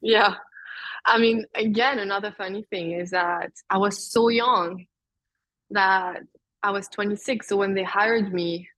Yeah. 0.00 0.34
I 1.04 1.18
mean, 1.18 1.46
again, 1.56 1.98
another 1.98 2.32
funny 2.36 2.64
thing 2.70 2.92
is 2.92 3.10
that 3.10 3.50
I 3.68 3.78
was 3.78 4.10
so 4.10 4.28
young 4.28 4.86
that 5.70 6.20
I 6.62 6.70
was 6.70 6.88
26. 6.88 7.48
So 7.48 7.56
when 7.56 7.74
they 7.74 7.82
hired 7.82 8.32
me, 8.32 8.68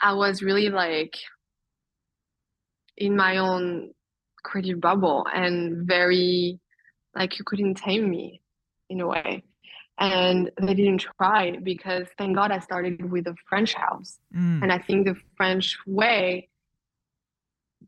I 0.00 0.14
was 0.14 0.42
really 0.42 0.68
like 0.68 1.16
in 2.96 3.16
my 3.16 3.38
own 3.38 3.92
creative 4.42 4.80
bubble 4.80 5.26
and 5.32 5.86
very 5.86 6.58
like 7.14 7.38
you 7.38 7.44
couldn't 7.44 7.74
tame 7.74 8.08
me 8.08 8.40
in 8.88 9.00
a 9.00 9.06
way 9.06 9.42
and 9.98 10.50
they 10.60 10.74
didn't 10.74 11.04
try 11.18 11.56
because 11.62 12.06
thank 12.16 12.36
god 12.36 12.52
i 12.52 12.58
started 12.60 13.10
with 13.10 13.26
a 13.26 13.34
french 13.48 13.74
house 13.74 14.18
mm. 14.32 14.62
and 14.62 14.70
i 14.70 14.78
think 14.78 15.04
the 15.04 15.16
french 15.36 15.76
way 15.84 16.48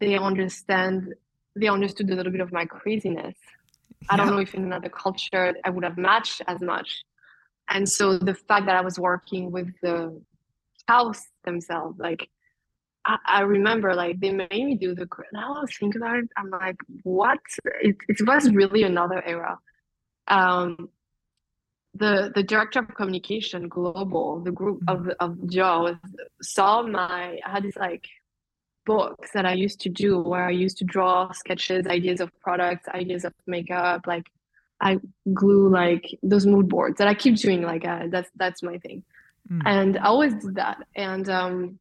they 0.01 0.19
understand 0.19 1.15
they 1.55 1.69
understood 1.69 2.11
a 2.11 2.15
little 2.15 2.33
bit 2.33 2.41
of 2.41 2.51
my 2.51 2.65
craziness 2.65 3.37
I 4.09 4.17
don't 4.17 4.29
know 4.29 4.39
if 4.39 4.55
in 4.55 4.65
another 4.65 4.89
culture 4.89 5.55
I 5.65 5.71
would 5.71 5.85
have 5.85 5.99
matched 5.99 6.43
as 6.47 6.61
much. 6.61 7.05
And 7.69 7.89
so 7.89 8.19
the 8.19 8.35
fact 8.35 8.67
that 8.67 8.77
I 8.77 8.81
was 8.81 8.99
working 8.99 9.51
with 9.51 9.69
the 9.83 10.21
house 10.89 11.23
themselves, 11.45 11.99
like 11.99 12.29
I, 13.05 13.19
I 13.27 13.41
remember 13.43 13.95
like 13.95 14.21
they 14.21 14.33
made 14.33 14.51
me 14.51 14.75
do 14.77 14.95
the 14.95 15.09
now 15.33 15.63
I 15.63 15.67
think 15.67 15.97
about 15.97 16.19
it, 16.19 16.29
I'm 16.37 16.51
like, 16.51 16.77
what? 17.03 17.39
It, 17.81 17.97
it 18.09 18.27
was 18.27 18.51
really 18.51 18.83
another 18.83 19.23
era. 19.25 19.59
Um, 20.27 20.91
the 21.95 22.31
the 22.35 22.43
director 22.43 22.81
of 22.81 22.95
communication 22.95 23.69
global, 23.69 24.41
the 24.41 24.53
group 24.53 24.81
mm-hmm. 24.85 25.09
of 25.09 25.33
of 25.33 25.49
Joe 25.49 25.97
saw 26.43 26.83
my 26.83 27.39
I 27.45 27.51
had 27.51 27.65
this 27.65 27.77
like 27.77 28.07
books 28.87 29.31
that 29.35 29.47
I 29.47 29.55
used 29.55 29.81
to 29.81 29.91
do 29.91 30.19
where 30.21 30.45
I 30.45 30.51
used 30.51 30.79
to 30.79 30.85
draw 30.85 31.31
sketches, 31.33 31.87
ideas 31.87 32.21
of 32.21 32.31
products, 32.41 32.89
ideas 32.89 33.25
of 33.25 33.33
makeup, 33.47 34.07
like 34.07 34.27
I 34.81 34.99
glue 35.33 35.69
like 35.69 36.07
those 36.23 36.47
mood 36.47 36.69
boards 36.69 36.99
that 36.99 37.09
I 37.09 37.15
keep 37.15 37.37
doing. 37.37 37.63
Like 37.63 37.85
uh, 37.85 38.05
that's 38.11 38.31
that's 38.37 38.63
my 38.63 38.79
thing, 38.79 39.03
mm. 39.51 39.63
and 39.65 39.99
I 39.99 40.05
always 40.05 40.35
did 40.35 40.55
that. 40.57 40.79
And 40.97 41.29
um, 41.29 41.79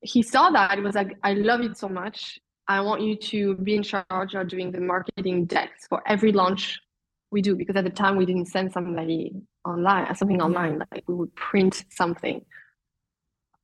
he 0.00 0.22
saw 0.22 0.50
that 0.50 0.78
it 0.78 0.82
was 0.82 0.94
like, 0.94 1.16
I 1.22 1.34
love 1.34 1.60
it 1.60 1.76
so 1.76 1.88
much. 1.88 2.38
I 2.68 2.80
want 2.80 3.00
you 3.02 3.16
to 3.16 3.54
be 3.56 3.76
in 3.76 3.82
charge 3.82 4.34
of 4.34 4.48
doing 4.48 4.72
the 4.72 4.80
marketing 4.80 5.44
decks 5.44 5.86
for 5.88 6.02
every 6.06 6.32
launch 6.32 6.80
we 7.30 7.42
do 7.42 7.54
because 7.54 7.76
at 7.76 7.84
the 7.84 7.90
time 7.90 8.16
we 8.16 8.26
didn't 8.26 8.46
send 8.46 8.72
somebody 8.72 9.32
online 9.64 10.14
something 10.14 10.40
online 10.40 10.78
like 10.92 11.04
we 11.08 11.14
would 11.14 11.34
print 11.34 11.84
something. 11.90 12.44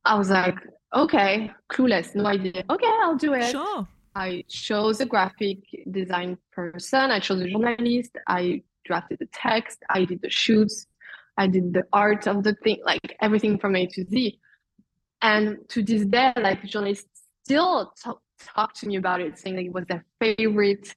I 0.05 0.17
was 0.17 0.29
like, 0.29 0.57
okay, 0.93 1.51
clueless, 1.71 2.13
no 2.13 2.25
idea. 2.25 2.63
Okay, 2.69 2.91
I'll 3.01 3.15
do 3.15 3.33
it. 3.33 3.51
Sure. 3.51 3.87
I 4.15 4.43
chose 4.47 4.99
a 4.99 5.05
graphic 5.05 5.59
design 5.89 6.37
person. 6.51 7.09
I 7.09 7.19
chose 7.19 7.41
a 7.41 7.49
journalist. 7.49 8.11
I 8.27 8.63
drafted 8.85 9.19
the 9.19 9.29
text. 9.33 9.79
I 9.89 10.05
did 10.05 10.21
the 10.21 10.29
shoots. 10.29 10.85
I 11.37 11.47
did 11.47 11.73
the 11.73 11.83
art 11.91 12.27
of 12.27 12.43
the 12.43 12.53
thing, 12.55 12.81
like 12.85 13.15
everything 13.21 13.57
from 13.57 13.75
A 13.75 13.87
to 13.87 14.05
Z. 14.05 14.39
And 15.21 15.57
to 15.69 15.81
this 15.81 16.05
day, 16.05 16.33
like 16.37 16.63
journalists 16.63 17.23
still 17.43 17.93
t- 18.03 18.11
talk 18.55 18.73
to 18.75 18.87
me 18.87 18.97
about 18.97 19.21
it, 19.21 19.37
saying 19.39 19.55
that 19.55 19.65
it 19.65 19.73
was 19.73 19.85
their 19.85 20.05
favorite 20.19 20.93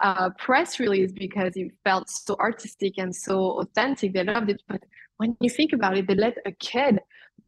uh, 0.00 0.30
press 0.38 0.80
release 0.80 1.12
because 1.12 1.52
it 1.56 1.72
felt 1.84 2.08
so 2.08 2.36
artistic 2.36 2.94
and 2.98 3.14
so 3.14 3.60
authentic. 3.60 4.12
They 4.14 4.24
loved 4.24 4.50
it. 4.50 4.62
But 4.68 4.82
when 5.18 5.36
you 5.40 5.50
think 5.50 5.72
about 5.72 5.96
it, 5.98 6.06
they 6.06 6.14
let 6.14 6.36
a 6.46 6.52
kid 6.52 7.00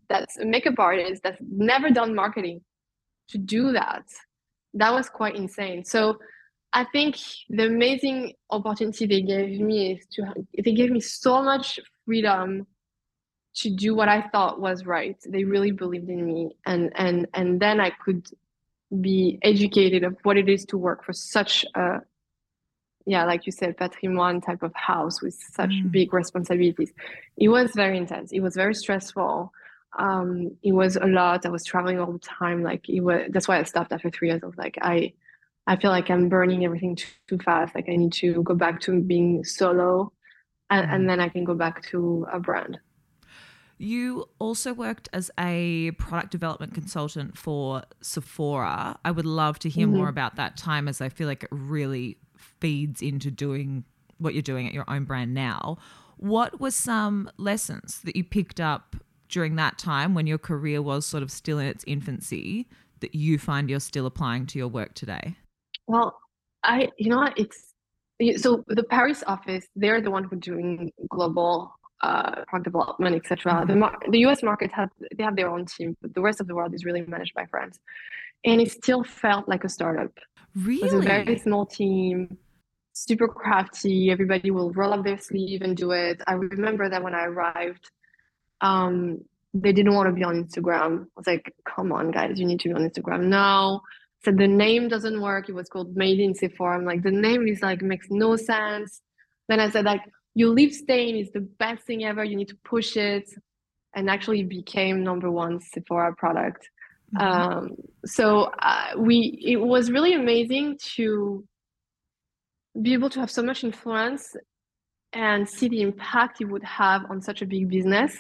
that's 0.09 0.39
a 0.39 0.45
makeup 0.45 0.79
artist 0.79 1.23
that's 1.23 1.41
never 1.41 1.91
done 1.91 2.15
marketing 2.15 2.61
to 3.29 3.39
do 3.39 3.73
that 3.73 4.05
that 4.75 4.93
was 4.93 5.09
quite 5.09 5.35
insane 5.35 5.85
so 5.85 6.19
i 6.73 6.85
think 6.85 7.17
the 7.49 7.67
amazing 7.67 8.33
opportunity 8.51 9.07
they 9.07 9.23
gave 9.23 9.61
me 9.61 9.93
is 9.93 10.07
to 10.11 10.23
they 10.63 10.73
gave 10.73 10.91
me 10.91 11.01
so 11.01 11.43
much 11.43 11.81
freedom 12.07 12.67
to 13.55 13.71
do 13.71 13.95
what 13.95 14.09
i 14.09 14.23
thought 14.29 14.61
was 14.61 14.87
right 14.87 15.19
they 15.29 15.45
really 15.45 15.73
believed 15.73 16.09
in 16.09 16.25
me 16.25 16.57
and 16.65 16.93
and 16.95 17.27
and 17.35 17.61
then 17.61 17.81
i 17.81 17.91
could 17.91 18.27
be 19.01 19.39
educated 19.43 20.05
of 20.05 20.17
what 20.23 20.37
it 20.37 20.49
is 20.49 20.65
to 20.65 20.79
work 20.79 21.05
for 21.05 21.13
such 21.13 21.65
a 21.75 22.01
yeah 23.05 23.25
like 23.25 23.45
you 23.45 23.53
said 23.53 23.77
patrimoine 23.77 24.41
type 24.41 24.63
of 24.63 24.75
house 24.75 25.21
with 25.21 25.35
such 25.35 25.71
mm. 25.71 25.91
big 25.91 26.13
responsibilities 26.15 26.93
it 27.37 27.49
was 27.49 27.73
very 27.75 27.99
intense 27.99 28.33
it 28.33 28.41
was 28.41 28.55
very 28.55 28.75
stressful 28.75 29.53
um, 29.99 30.57
it 30.63 30.73
was 30.73 30.97
a 30.97 31.07
lot. 31.07 31.47
I 31.47 31.49
was 31.49 31.65
traveling 31.65 31.99
all 31.99 32.13
the 32.13 32.19
time. 32.19 32.63
Like 32.63 32.89
it 32.89 33.01
was. 33.01 33.23
That's 33.31 33.49
why 33.49 33.59
I 33.59 33.63
stopped 33.65 33.93
after 33.93 34.11
three 34.11 34.29
years. 34.29 34.43
I 34.43 34.47
was 34.47 34.57
like, 34.57 34.79
I, 34.83 35.13
I 35.67 35.77
feel 35.77 35.91
like 35.91 36.11
I'm 36.11 36.29
burning 36.29 36.65
everything 36.65 36.97
too, 36.97 37.09
too 37.29 37.39
fast. 37.39 37.75
Like 37.75 37.89
I 37.89 37.97
need 37.97 38.13
to 38.15 38.43
go 38.43 38.55
back 38.55 38.81
to 38.83 39.01
being 39.01 39.45
solo, 39.45 40.13
and, 40.71 40.91
and 40.91 41.05
mm. 41.05 41.09
then 41.09 41.21
I 41.21 41.29
can 41.29 41.45
go 41.45 41.55
back 41.55 41.83
to 41.91 42.27
a 42.33 42.41
brand. 42.41 42.79
You 43.79 44.29
also 44.39 44.73
worked 44.73 45.09
as 45.13 45.31
a 45.39 45.91
product 45.93 46.33
development 46.33 46.73
consultant 46.73 47.37
for 47.37 47.83
Sephora. 48.01 48.99
I 49.05 49.11
would 49.11 49.27
love 49.27 49.59
to 49.61 49.69
hear 49.69 49.87
mm-hmm. 49.87 49.97
more 49.97 50.09
about 50.09 50.37
that 50.37 50.57
time 50.57 50.89
as 50.89 51.01
I 51.01 51.11
feel 51.11 51.27
like 51.27 51.43
it 51.43 51.51
really 51.53 52.17
feeds 52.39 53.03
into 53.03 53.31
doing 53.31 53.85
what 54.19 54.33
you're 54.33 54.43
doing 54.43 54.67
at 54.67 54.73
your 54.73 54.89
own 54.89 55.05
brand 55.05 55.35
now. 55.35 55.77
What 56.17 56.59
were 56.59 56.71
some 56.71 57.31
lessons 57.37 58.01
that 58.05 58.17
you 58.17 58.25
picked 58.25 58.61
up 58.61 58.97
during 59.29 59.57
that 59.57 59.77
time 59.77 60.15
when 60.15 60.27
your 60.27 60.39
career 60.39 60.81
was 60.81 61.05
sort 61.05 61.23
of 61.23 61.31
still 61.31 61.59
in 61.59 61.67
its 61.67 61.85
infancy 61.87 62.67
that 63.01 63.15
you 63.15 63.39
find 63.39 63.69
you're 63.69 63.81
still 63.81 64.07
applying 64.07 64.47
to 64.47 64.59
your 64.59 64.69
work 64.69 64.95
today? 64.95 65.37
Well, 65.87 66.19
I, 66.63 66.89
you 66.97 67.11
know 67.11 67.29
it's 67.37 67.75
so 68.37 68.65
the 68.69 68.83
Paris 68.83 69.23
office, 69.27 69.67
they're 69.77 70.01
the 70.01 70.11
one 70.11 70.25
who 70.25 70.37
doing 70.37 70.93
global 71.09 71.73
uh, 72.03 72.45
product 72.47 72.65
development, 72.65 73.17
etc. 73.17 73.53
Mm-hmm. 73.53 73.81
The, 73.81 74.11
the 74.11 74.19
US 74.27 74.43
market 74.43 74.71
has 74.73 74.89
they 75.17 75.25
have 75.25 75.37
their 75.37 75.49
own 75.49 75.67
team, 75.67 75.97
but 76.01 76.15
the 76.15 76.21
rest 76.21 76.41
of 76.41 76.47
the 76.47 76.55
world 76.55 76.75
is 76.75 76.85
really 76.85 77.03
managed 77.03 77.35
by 77.35 77.47
France, 77.47 77.79
and 78.45 78.61
it 78.61 78.71
still 78.71 79.05
felt 79.05 79.49
like 79.49 79.65
a 79.65 79.69
startup. 79.69 80.13
Really, 80.55 80.89
it 80.89 80.95
was 80.95 80.95
a 80.95 81.01
very 81.01 81.39
small 81.39 81.67
team, 81.67 82.39
super 82.93 83.29
crafty. 83.29 84.11
Everybody 84.11 84.51
will 84.51 84.73
roll 84.73 84.93
up 84.95 85.05
their 85.05 85.19
sleeve 85.19 85.63
and 85.63 85.77
do 85.77 85.93
it. 85.93 86.21
I 86.27 86.33
remember 86.33 86.89
that 86.89 87.03
when 87.03 87.15
I 87.15 87.25
arrived, 87.25 87.91
um, 88.63 89.23
they 89.53 89.73
didn't 89.73 89.95
want 89.95 90.09
to 90.09 90.13
be 90.15 90.25
on 90.25 90.43
Instagram. 90.43 91.03
I 91.03 91.09
was 91.17 91.27
like, 91.27 91.55
come 91.65 91.93
on, 91.93 92.11
guys, 92.11 92.39
you 92.39 92.47
need 92.47 92.61
to 92.61 92.69
be 92.69 92.75
on 92.75 92.89
Instagram 92.89 93.25
now. 93.25 93.83
Said 94.25 94.39
the 94.39 94.49
name 94.49 94.89
doesn't 94.89 95.21
work. 95.21 95.49
It 95.49 95.55
was 95.55 95.69
called 95.69 95.97
Made 95.97 96.21
in 96.21 96.35
Sephora. 96.35 96.77
I'm 96.77 96.85
like, 96.85 97.03
the 97.03 97.11
name 97.11 97.47
is 97.47 97.63
like 97.63 97.83
makes 97.83 98.09
no 98.11 98.37
sense. 98.37 99.03
Then 99.49 99.61
I 99.61 99.71
said 99.71 99.85
like, 99.85 100.03
your 100.35 100.51
lip 100.51 100.73
stain 100.73 101.17
is 101.17 101.31
the 101.33 101.41
best 101.41 101.85
thing 101.87 102.05
ever. 102.05 102.25
You 102.25 102.37
need 102.37 102.49
to 102.49 102.59
push 102.65 102.97
it, 102.97 103.29
and 103.95 104.11
actually 104.11 104.43
became 104.45 105.03
number 105.03 105.31
one 105.31 105.61
Sephora 105.61 106.15
product. 106.15 106.69
Mm-hmm. 107.17 107.27
Um, 107.27 107.77
so 108.05 108.53
uh, 108.61 108.91
we 108.99 109.41
it 109.45 109.57
was 109.57 109.91
really 109.91 110.15
amazing 110.15 110.79
to 110.97 111.45
be 112.81 112.93
able 112.93 113.11
to 113.11 113.21
have 113.21 113.31
so 113.31 113.43
much 113.43 113.65
influence 113.65 114.37
and 115.13 115.49
see 115.49 115.69
the 115.69 115.81
impact 115.81 116.41
it 116.41 116.45
would 116.45 116.65
have 116.65 117.11
on 117.11 117.23
such 117.23 117.41
a 117.41 117.47
big 117.47 117.71
business 117.71 118.19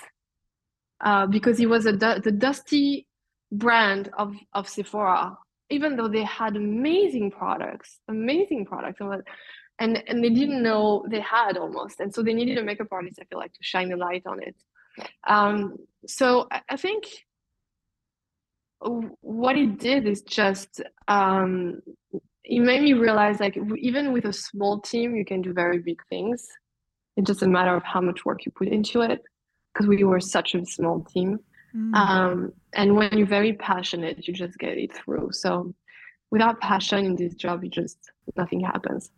uh, 1.04 1.26
because 1.26 1.60
it 1.60 1.68
was 1.68 1.84
a 1.86 1.92
the 1.92 2.32
dusty 2.32 3.06
brand 3.52 4.10
of 4.16 4.34
of 4.54 4.68
Sephora. 4.68 5.36
Even 5.70 5.96
though 5.96 6.08
they 6.08 6.24
had 6.24 6.56
amazing 6.56 7.30
products, 7.30 7.98
amazing 8.08 8.66
products, 8.66 9.00
and 9.78 10.02
and 10.06 10.24
they 10.24 10.30
didn't 10.30 10.62
know 10.62 11.04
they 11.10 11.20
had 11.20 11.56
almost, 11.56 12.00
and 12.00 12.14
so 12.14 12.22
they 12.22 12.34
needed 12.34 12.58
a 12.58 12.62
makeup 12.62 12.88
artist. 12.90 13.18
I 13.20 13.24
feel 13.24 13.38
like 13.38 13.52
to 13.52 13.62
shine 13.62 13.88
the 13.88 13.96
light 13.96 14.22
on 14.26 14.42
it. 14.42 14.56
Um, 15.26 15.76
so 16.06 16.46
I, 16.50 16.60
I 16.70 16.76
think 16.76 17.04
what 19.20 19.56
it 19.56 19.78
did 19.78 20.06
is 20.06 20.22
just 20.22 20.80
um, 21.08 21.80
it 22.44 22.60
made 22.60 22.82
me 22.82 22.92
realize 22.92 23.40
like 23.40 23.58
even 23.78 24.12
with 24.12 24.26
a 24.26 24.32
small 24.32 24.80
team 24.80 25.16
you 25.16 25.24
can 25.24 25.42
do 25.42 25.52
very 25.52 25.78
big 25.78 26.00
things 26.08 26.46
it's 27.16 27.26
just 27.26 27.42
a 27.42 27.48
matter 27.48 27.74
of 27.74 27.82
how 27.82 28.00
much 28.00 28.24
work 28.24 28.44
you 28.44 28.52
put 28.52 28.68
into 28.68 29.00
it 29.00 29.22
because 29.72 29.86
we 29.86 30.04
were 30.04 30.20
such 30.20 30.54
a 30.54 30.64
small 30.64 31.02
team. 31.04 31.38
Mm. 31.76 31.94
Um, 31.94 32.52
and 32.72 32.96
when 32.96 33.16
you're 33.16 33.26
very 33.26 33.52
passionate, 33.52 34.26
you 34.26 34.32
just 34.32 34.58
get 34.58 34.78
it 34.78 34.94
through. 34.94 35.32
So 35.32 35.74
without 36.30 36.60
passion 36.60 37.04
in 37.04 37.16
this 37.16 37.34
job, 37.34 37.62
you 37.62 37.70
just 37.70 38.10
nothing 38.36 38.60
happens. 38.60 39.10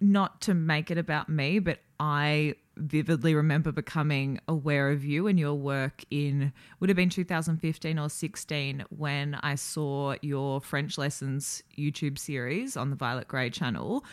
Not 0.00 0.40
to 0.42 0.54
make 0.54 0.90
it 0.90 0.98
about 0.98 1.28
me, 1.28 1.58
but 1.58 1.78
I 2.00 2.54
vividly 2.76 3.34
remember 3.34 3.70
becoming 3.70 4.40
aware 4.48 4.90
of 4.90 5.04
you 5.04 5.26
and 5.26 5.38
your 5.38 5.54
work 5.54 6.04
in 6.10 6.52
would 6.80 6.90
have 6.90 6.96
been 6.96 7.08
2015 7.08 7.98
or 7.98 8.08
16 8.08 8.84
when 8.90 9.34
I 9.36 9.54
saw 9.54 10.16
your 10.22 10.60
French 10.60 10.98
lessons 10.98 11.62
YouTube 11.78 12.18
series 12.18 12.76
on 12.76 12.90
the 12.90 12.96
Violet 12.96 13.28
Grey 13.28 13.50
channel. 13.50 14.04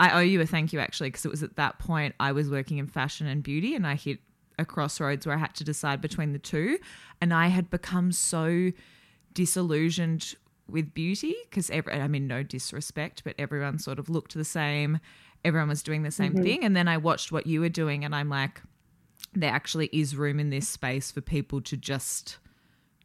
I 0.00 0.18
owe 0.18 0.24
you 0.24 0.40
a 0.40 0.46
thank 0.46 0.72
you 0.72 0.80
actually 0.80 1.10
because 1.10 1.24
it 1.24 1.30
was 1.30 1.42
at 1.42 1.56
that 1.56 1.78
point 1.78 2.14
I 2.18 2.32
was 2.32 2.50
working 2.50 2.78
in 2.78 2.86
fashion 2.86 3.26
and 3.26 3.42
beauty 3.42 3.74
and 3.74 3.86
I 3.86 3.94
hit 3.94 4.20
a 4.58 4.64
crossroads 4.64 5.26
where 5.26 5.36
I 5.36 5.38
had 5.38 5.54
to 5.56 5.64
decide 5.64 6.00
between 6.00 6.32
the 6.32 6.38
two. 6.38 6.78
And 7.20 7.32
I 7.32 7.48
had 7.48 7.70
become 7.70 8.12
so 8.12 8.72
disillusioned 9.32 10.34
with 10.68 10.92
beauty 10.94 11.34
because 11.48 11.70
every, 11.70 11.94
I 11.94 12.08
mean, 12.08 12.26
no 12.26 12.42
disrespect, 12.42 13.22
but 13.24 13.34
everyone 13.38 13.78
sort 13.78 13.98
of 13.98 14.08
looked 14.08 14.34
the 14.34 14.44
same. 14.44 15.00
Everyone 15.44 15.68
was 15.68 15.82
doing 15.82 16.02
the 16.02 16.10
same 16.10 16.34
mm-hmm. 16.34 16.42
thing. 16.42 16.64
And 16.64 16.76
then 16.76 16.88
I 16.88 16.96
watched 16.96 17.32
what 17.32 17.46
you 17.46 17.60
were 17.60 17.68
doing 17.68 18.04
and 18.04 18.14
I'm 18.14 18.28
like, 18.28 18.60
there 19.34 19.52
actually 19.52 19.88
is 19.92 20.16
room 20.16 20.40
in 20.40 20.50
this 20.50 20.68
space 20.68 21.10
for 21.10 21.20
people 21.20 21.60
to 21.62 21.76
just 21.76 22.38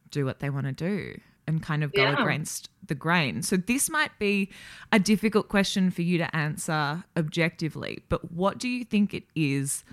do 0.09 0.25
what 0.25 0.39
they 0.39 0.49
want 0.49 0.65
to 0.65 0.71
do 0.71 1.19
and 1.47 1.61
kind 1.61 1.83
of 1.83 1.91
go 1.93 2.03
yeah. 2.03 2.23
against 2.23 2.69
the 2.85 2.95
grain. 2.95 3.41
So 3.41 3.57
this 3.57 3.89
might 3.89 4.17
be 4.19 4.49
a 4.91 4.99
difficult 4.99 5.49
question 5.49 5.91
for 5.91 6.01
you 6.01 6.17
to 6.17 6.35
answer 6.35 7.03
objectively, 7.17 8.03
but 8.09 8.31
what 8.31 8.57
do 8.57 8.69
you 8.69 8.85
think 8.85 9.13
it 9.13 9.25
is 9.35 9.83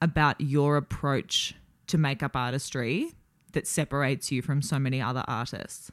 about 0.00 0.40
your 0.40 0.76
approach 0.76 1.54
to 1.88 1.98
makeup 1.98 2.36
artistry 2.36 3.12
that 3.52 3.66
separates 3.66 4.30
you 4.30 4.42
from 4.42 4.62
so 4.62 4.78
many 4.78 5.00
other 5.00 5.24
artists? 5.26 5.90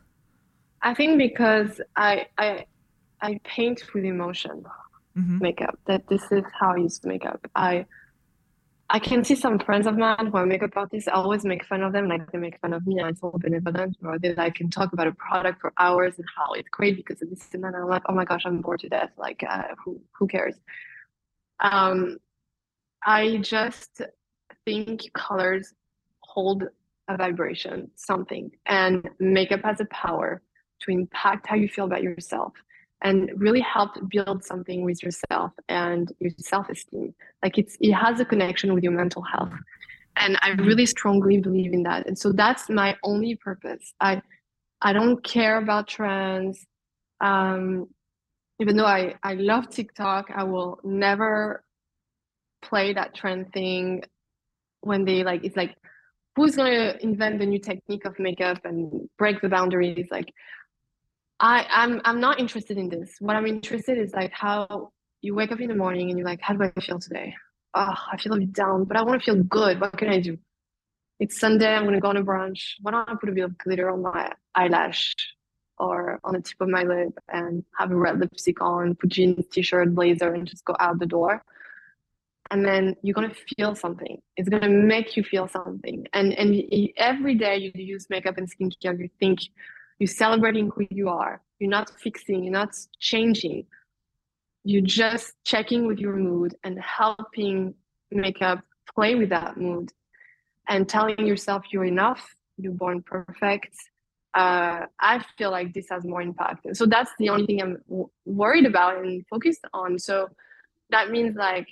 I 0.81 0.93
think 0.93 1.17
because 1.17 1.81
I 1.95 2.27
I 2.37 2.65
I 3.21 3.39
paint 3.43 3.83
with 3.93 4.05
emotion. 4.05 4.63
mm-hmm. 5.17 5.39
makeup. 5.39 5.79
That 5.85 6.07
this 6.07 6.31
is 6.31 6.43
how 6.59 6.73
I 6.73 6.77
use 6.77 7.03
makeup. 7.03 7.45
I 7.55 7.85
I 8.89 8.99
can 8.99 9.23
see 9.23 9.35
some 9.35 9.59
friends 9.59 9.85
of 9.85 9.97
mine 9.97 10.27
who 10.27 10.37
are 10.37 10.45
makeup 10.45 10.71
artists. 10.75 11.09
I 11.09 11.13
always 11.13 11.43
make 11.43 11.65
fun 11.65 11.83
of 11.83 11.91
them, 11.91 12.07
like 12.07 12.31
they 12.31 12.37
make 12.37 12.57
fun 12.61 12.73
of 12.73 12.87
me, 12.87 12.99
and 12.99 13.09
it's 13.09 13.21
all 13.21 13.37
benevolent. 13.37 13.97
Or 14.03 14.17
they 14.17 14.33
like 14.35 14.55
can 14.55 14.69
talk 14.69 14.93
about 14.93 15.07
a 15.07 15.11
product 15.13 15.59
for 15.59 15.73
hours 15.77 16.13
and 16.17 16.27
how 16.37 16.53
it's 16.53 16.69
great 16.69 16.95
because 16.95 17.21
of 17.21 17.29
this 17.29 17.47
and 17.53 17.63
that. 17.63 17.75
I'm 17.75 17.87
like, 17.89 18.03
oh 18.07 18.13
my 18.13 18.25
gosh, 18.25 18.43
I'm 18.45 18.61
bored 18.61 18.79
to 18.81 18.89
death. 18.89 19.11
Like, 19.17 19.43
uh, 19.47 19.75
who 19.83 19.99
who 20.13 20.27
cares? 20.27 20.55
Um, 21.59 22.17
I 23.07 23.37
just 23.37 24.01
think 24.65 25.11
colors 25.13 25.73
hold 26.19 26.65
a 27.07 27.15
vibration, 27.15 27.89
something, 27.95 28.51
and 28.65 29.09
makeup 29.19 29.61
has 29.63 29.79
a 29.79 29.85
power 29.85 30.41
to 30.81 30.91
impact 30.91 31.47
how 31.47 31.55
you 31.55 31.69
feel 31.69 31.85
about 31.85 32.03
yourself 32.03 32.51
and 33.01 33.31
really 33.37 33.61
help 33.61 33.91
build 34.09 34.43
something 34.43 34.83
with 34.83 35.01
yourself 35.01 35.53
and 35.69 36.11
your 36.19 36.31
self-esteem. 36.37 37.15
Like 37.41 37.57
it's 37.57 37.77
it 37.79 37.93
has 37.93 38.19
a 38.19 38.25
connection 38.25 38.73
with 38.73 38.83
your 38.83 38.93
mental 38.93 39.21
health. 39.21 39.53
And 40.17 40.37
i 40.41 40.49
really 40.49 40.85
strongly 40.85 41.37
believe 41.39 41.73
in 41.73 41.83
that. 41.83 42.07
And 42.07 42.19
so 42.19 42.33
that's 42.33 42.69
my 42.69 42.97
only 43.03 43.35
purpose. 43.35 43.93
I 44.01 44.21
i 44.81 44.91
don't 44.91 45.23
care 45.23 45.57
about 45.57 45.87
trends. 45.87 46.65
Um 47.21 47.87
even 48.59 48.75
though 48.75 48.85
i 48.85 49.15
i 49.23 49.33
love 49.35 49.69
tiktok 49.69 50.25
i 50.35 50.43
will 50.43 50.79
never 50.83 51.63
play 52.69 52.93
that 52.93 53.15
trend 53.15 53.51
thing 53.53 54.03
when 54.81 55.05
they 55.05 55.23
like 55.23 55.43
it's 55.43 55.57
like 55.57 55.75
who's 56.35 56.55
going 56.55 56.71
to 56.71 57.03
invent 57.03 57.39
the 57.39 57.45
new 57.45 57.59
technique 57.59 58.05
of 58.05 58.17
makeup 58.19 58.59
and 58.63 59.09
break 59.17 59.41
the 59.41 59.49
boundaries 59.49 60.07
like 60.11 60.31
I, 61.39 61.65
I'm 61.69 62.01
I'm 62.03 62.19
not 62.19 62.39
interested 62.39 62.77
in 62.77 62.89
this. 62.89 63.17
What 63.19 63.35
I'm 63.35 63.45
interested 63.45 63.97
is 63.97 64.13
like 64.13 64.31
how 64.31 64.91
you 65.21 65.35
wake 65.35 65.51
up 65.51 65.59
in 65.59 65.67
the 65.67 65.75
morning 65.75 66.09
and 66.09 66.17
you're 66.17 66.27
like, 66.27 66.41
how 66.41 66.53
do 66.55 66.63
I 66.63 66.81
feel 66.81 66.99
today? 66.99 67.35
Oh, 67.73 67.93
I 68.11 68.17
feel 68.17 68.33
a 68.33 68.39
bit 68.39 68.53
down, 68.53 68.85
but 68.85 68.97
I 68.97 69.03
want 69.03 69.21
to 69.21 69.25
feel 69.25 69.43
good. 69.43 69.79
What 69.79 69.97
can 69.97 70.09
I 70.09 70.19
do? 70.19 70.37
It's 71.19 71.39
Sunday. 71.39 71.73
I'm 71.73 71.85
gonna 71.85 71.99
go 71.99 72.09
on 72.09 72.17
a 72.17 72.23
brunch. 72.23 72.73
Why 72.81 72.91
don't 72.91 73.07
I 73.07 73.13
put 73.15 73.29
a 73.29 73.33
bit 73.33 73.43
of 73.43 73.57
glitter 73.59 73.89
on 73.89 74.01
my 74.01 74.31
eyelash 74.55 75.13
or 75.77 76.19
on 76.23 76.33
the 76.33 76.41
tip 76.41 76.59
of 76.59 76.69
my 76.69 76.83
lip 76.83 77.13
and 77.31 77.63
have 77.77 77.91
a 77.91 77.95
red 77.95 78.19
lipstick 78.19 78.59
on, 78.61 78.95
put 78.95 79.09
jeans, 79.09 79.45
t-shirt, 79.51 79.93
blazer, 79.93 80.33
and 80.33 80.47
just 80.47 80.65
go 80.65 80.75
out 80.79 80.97
the 80.97 81.05
door. 81.05 81.43
And 82.51 82.65
then 82.65 82.95
you're 83.01 83.13
gonna 83.13 83.33
feel 83.55 83.75
something. 83.75 84.21
It's 84.37 84.49
gonna 84.49 84.69
make 84.69 85.17
you 85.17 85.23
feel 85.23 85.47
something. 85.47 86.05
And 86.13 86.33
and 86.33 86.63
every 86.97 87.35
day 87.35 87.57
you 87.57 87.71
use 87.73 88.07
makeup 88.09 88.37
and 88.37 88.49
skincare, 88.49 88.97
you 88.99 89.09
think 89.19 89.39
you're 89.99 90.07
celebrating 90.07 90.69
who 90.69 90.87
you 90.89 91.09
are. 91.09 91.41
You're 91.59 91.69
not 91.69 91.89
fixing, 91.89 92.43
you're 92.43 92.53
not 92.53 92.75
changing. 92.99 93.65
You're 94.63 94.81
just 94.81 95.33
checking 95.45 95.87
with 95.87 95.99
your 95.99 96.15
mood 96.15 96.55
and 96.63 96.79
helping 96.79 97.73
makeup 98.11 98.59
play 98.93 99.15
with 99.15 99.29
that 99.29 99.57
mood 99.57 99.91
and 100.67 100.87
telling 100.87 101.25
yourself 101.25 101.63
you're 101.71 101.85
enough, 101.85 102.35
you're 102.57 102.73
born 102.73 103.01
perfect. 103.01 103.73
Uh, 104.33 104.85
I 104.99 105.23
feel 105.37 105.51
like 105.51 105.73
this 105.73 105.87
has 105.89 106.03
more 106.03 106.21
impact. 106.21 106.67
So 106.75 106.85
that's 106.85 107.11
the 107.17 107.29
only 107.29 107.45
thing 107.45 107.61
I'm 107.61 107.77
w- 107.89 108.09
worried 108.25 108.65
about 108.65 108.97
and 108.97 109.25
focused 109.27 109.65
on. 109.73 109.97
So 109.97 110.29
that 110.89 111.09
means 111.09 111.35
like 111.35 111.67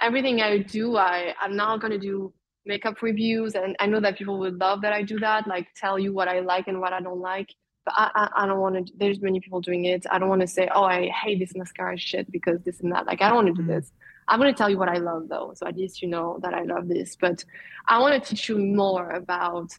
everything 0.00 0.40
I 0.42 0.58
do, 0.58 0.96
I, 0.96 1.34
I'm 1.40 1.56
not 1.56 1.80
going 1.80 1.92
to 1.92 1.98
do 1.98 2.32
makeup 2.66 3.00
reviews 3.02 3.54
and 3.54 3.74
i 3.80 3.86
know 3.86 4.00
that 4.00 4.18
people 4.18 4.38
would 4.38 4.58
love 4.58 4.82
that 4.82 4.92
i 4.92 5.02
do 5.02 5.18
that 5.18 5.46
like 5.46 5.66
tell 5.74 5.98
you 5.98 6.12
what 6.12 6.28
i 6.28 6.40
like 6.40 6.68
and 6.68 6.80
what 6.80 6.92
i 6.92 7.00
don't 7.00 7.20
like 7.20 7.54
but 7.84 7.94
i 7.96 8.10
i, 8.14 8.42
I 8.42 8.46
don't 8.46 8.60
want 8.60 8.86
to 8.86 8.92
there's 8.96 9.20
many 9.20 9.40
people 9.40 9.60
doing 9.60 9.86
it. 9.86 10.04
I 10.10 10.18
don't 10.18 10.28
want 10.28 10.42
to 10.42 10.46
say 10.46 10.68
oh 10.74 10.84
i 10.84 11.08
hate 11.08 11.38
this 11.38 11.54
mascara 11.54 11.98
shit 11.98 12.30
because 12.30 12.58
this 12.64 12.80
and 12.80 12.92
that 12.92 13.06
like 13.06 13.22
i 13.22 13.28
don't 13.28 13.36
want 13.36 13.48
to 13.48 13.54
do 13.54 13.62
mm-hmm. 13.62 13.72
this. 13.72 13.92
I'm 14.28 14.38
going 14.38 14.52
to 14.52 14.56
tell 14.56 14.70
you 14.70 14.78
what 14.78 14.88
i 14.88 14.98
love 14.98 15.28
though 15.28 15.52
so 15.56 15.66
at 15.66 15.76
least 15.76 16.02
you 16.02 16.08
know 16.08 16.38
that 16.42 16.54
i 16.54 16.62
love 16.62 16.86
this 16.88 17.16
but 17.16 17.44
i 17.88 17.98
want 17.98 18.22
to 18.22 18.28
teach 18.28 18.48
you 18.48 18.58
more 18.58 19.10
about 19.10 19.70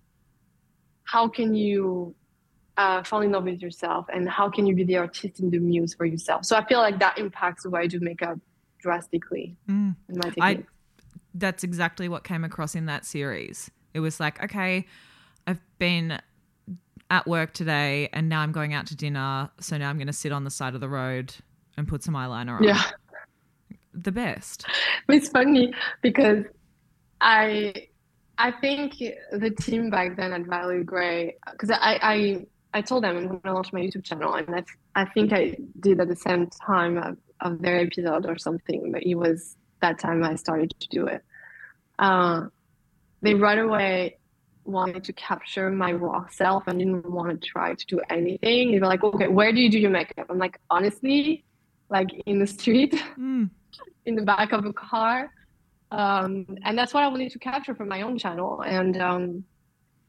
how 1.03 1.27
can 1.27 1.53
you 1.53 2.15
uh, 2.77 3.03
fall 3.03 3.21
in 3.21 3.31
love 3.31 3.43
with 3.43 3.61
yourself 3.61 4.05
and 4.11 4.27
how 4.27 4.49
can 4.49 4.65
you 4.65 4.73
be 4.73 4.85
the 4.85 4.97
artist 4.97 5.39
in 5.41 5.49
the 5.49 5.59
muse 5.59 5.93
for 5.93 6.05
yourself. 6.05 6.45
So 6.45 6.55
i 6.57 6.65
feel 6.65 6.79
like 6.79 6.99
that 6.99 7.17
impacts 7.17 7.63
the 7.63 7.69
way 7.69 7.81
i 7.81 7.87
do 7.87 7.99
makeup 7.99 8.39
drastically 8.81 9.55
mm. 9.69 9.95
in 10.09 10.15
my 10.15 10.29
technique. 10.29 10.43
I- 10.43 10.63
that's 11.33 11.63
exactly 11.63 12.09
what 12.09 12.25
came 12.25 12.43
across 12.43 12.75
in 12.75 12.87
that 12.87 13.05
series. 13.05 13.71
It 13.93 14.01
was 14.01 14.19
like, 14.19 14.43
okay, 14.43 14.85
I've 15.47 15.61
been 15.79 16.19
at 17.09 17.27
work 17.27 17.53
today 17.53 18.09
and 18.13 18.27
now 18.27 18.41
I'm 18.41 18.51
going 18.51 18.73
out 18.73 18.87
to 18.87 18.95
dinner. 18.95 19.49
So 19.59 19.77
now 19.77 19.89
I'm 19.89 19.97
going 19.97 20.07
to 20.07 20.13
sit 20.13 20.31
on 20.31 20.43
the 20.43 20.49
side 20.49 20.75
of 20.75 20.81
the 20.81 20.89
road 20.89 21.33
and 21.77 21.87
put 21.87 22.03
some 22.03 22.15
eyeliner 22.15 22.57
on. 22.57 22.63
Yeah. 22.63 22.81
The 23.93 24.11
best. 24.11 24.65
It's 25.09 25.29
funny 25.29 25.73
because 26.01 26.45
I 27.19 27.87
I 28.37 28.51
think 28.51 28.97
the 28.97 29.51
team 29.51 29.89
back 29.89 30.15
then 30.15 30.31
at 30.31 30.45
Violet 30.45 30.85
Grey, 30.85 31.35
because 31.51 31.69
I, 31.69 31.99
I 32.01 32.45
I 32.73 32.81
told 32.81 33.03
them 33.03 33.17
I'm 33.17 33.27
going 33.27 33.41
to 33.41 33.53
launch 33.53 33.73
my 33.73 33.81
YouTube 33.81 34.05
channel, 34.05 34.33
and 34.33 34.55
I 34.55 34.63
I 34.95 35.05
think 35.05 35.33
I 35.33 35.57
did 35.81 35.99
at 35.99 36.07
the 36.07 36.15
same 36.15 36.47
time 36.47 37.17
of, 37.41 37.61
their 37.61 37.79
episode 37.79 38.25
or 38.25 38.37
something, 38.37 38.91
but 38.91 39.03
it 39.03 39.15
was 39.15 39.57
that 39.81 39.99
time 39.99 40.23
I 40.23 40.35
started 40.35 40.73
to 40.79 40.87
do 40.89 41.07
it. 41.07 41.23
Uh, 41.99 42.47
they 43.21 43.33
right 43.33 43.59
away 43.59 44.17
wanted 44.63 45.03
to 45.03 45.13
capture 45.13 45.69
my 45.69 45.91
raw 45.91 46.25
self 46.29 46.63
and 46.67 46.79
didn't 46.79 47.09
want 47.09 47.29
to 47.29 47.47
try 47.47 47.73
to 47.73 47.85
do 47.85 47.99
anything. 48.09 48.71
They 48.71 48.79
were 48.79 48.87
like, 48.87 49.03
okay, 49.03 49.27
where 49.27 49.51
do 49.51 49.59
you 49.59 49.69
do 49.69 49.79
your 49.79 49.91
makeup? 49.91 50.27
I'm 50.29 50.37
like, 50.37 50.59
honestly, 50.69 51.43
like 51.89 52.09
in 52.25 52.39
the 52.39 52.47
street, 52.47 52.93
mm. 53.17 53.49
in 54.05 54.15
the 54.15 54.21
back 54.21 54.51
of 54.51 54.65
a 54.65 54.73
car. 54.73 55.31
Um, 55.91 56.45
and 56.63 56.77
that's 56.77 56.93
what 56.93 57.03
I 57.03 57.07
wanted 57.07 57.31
to 57.31 57.39
capture 57.39 57.75
for 57.75 57.85
my 57.85 58.01
own 58.01 58.17
channel. 58.17 58.61
And 58.61 59.01
um, 59.01 59.43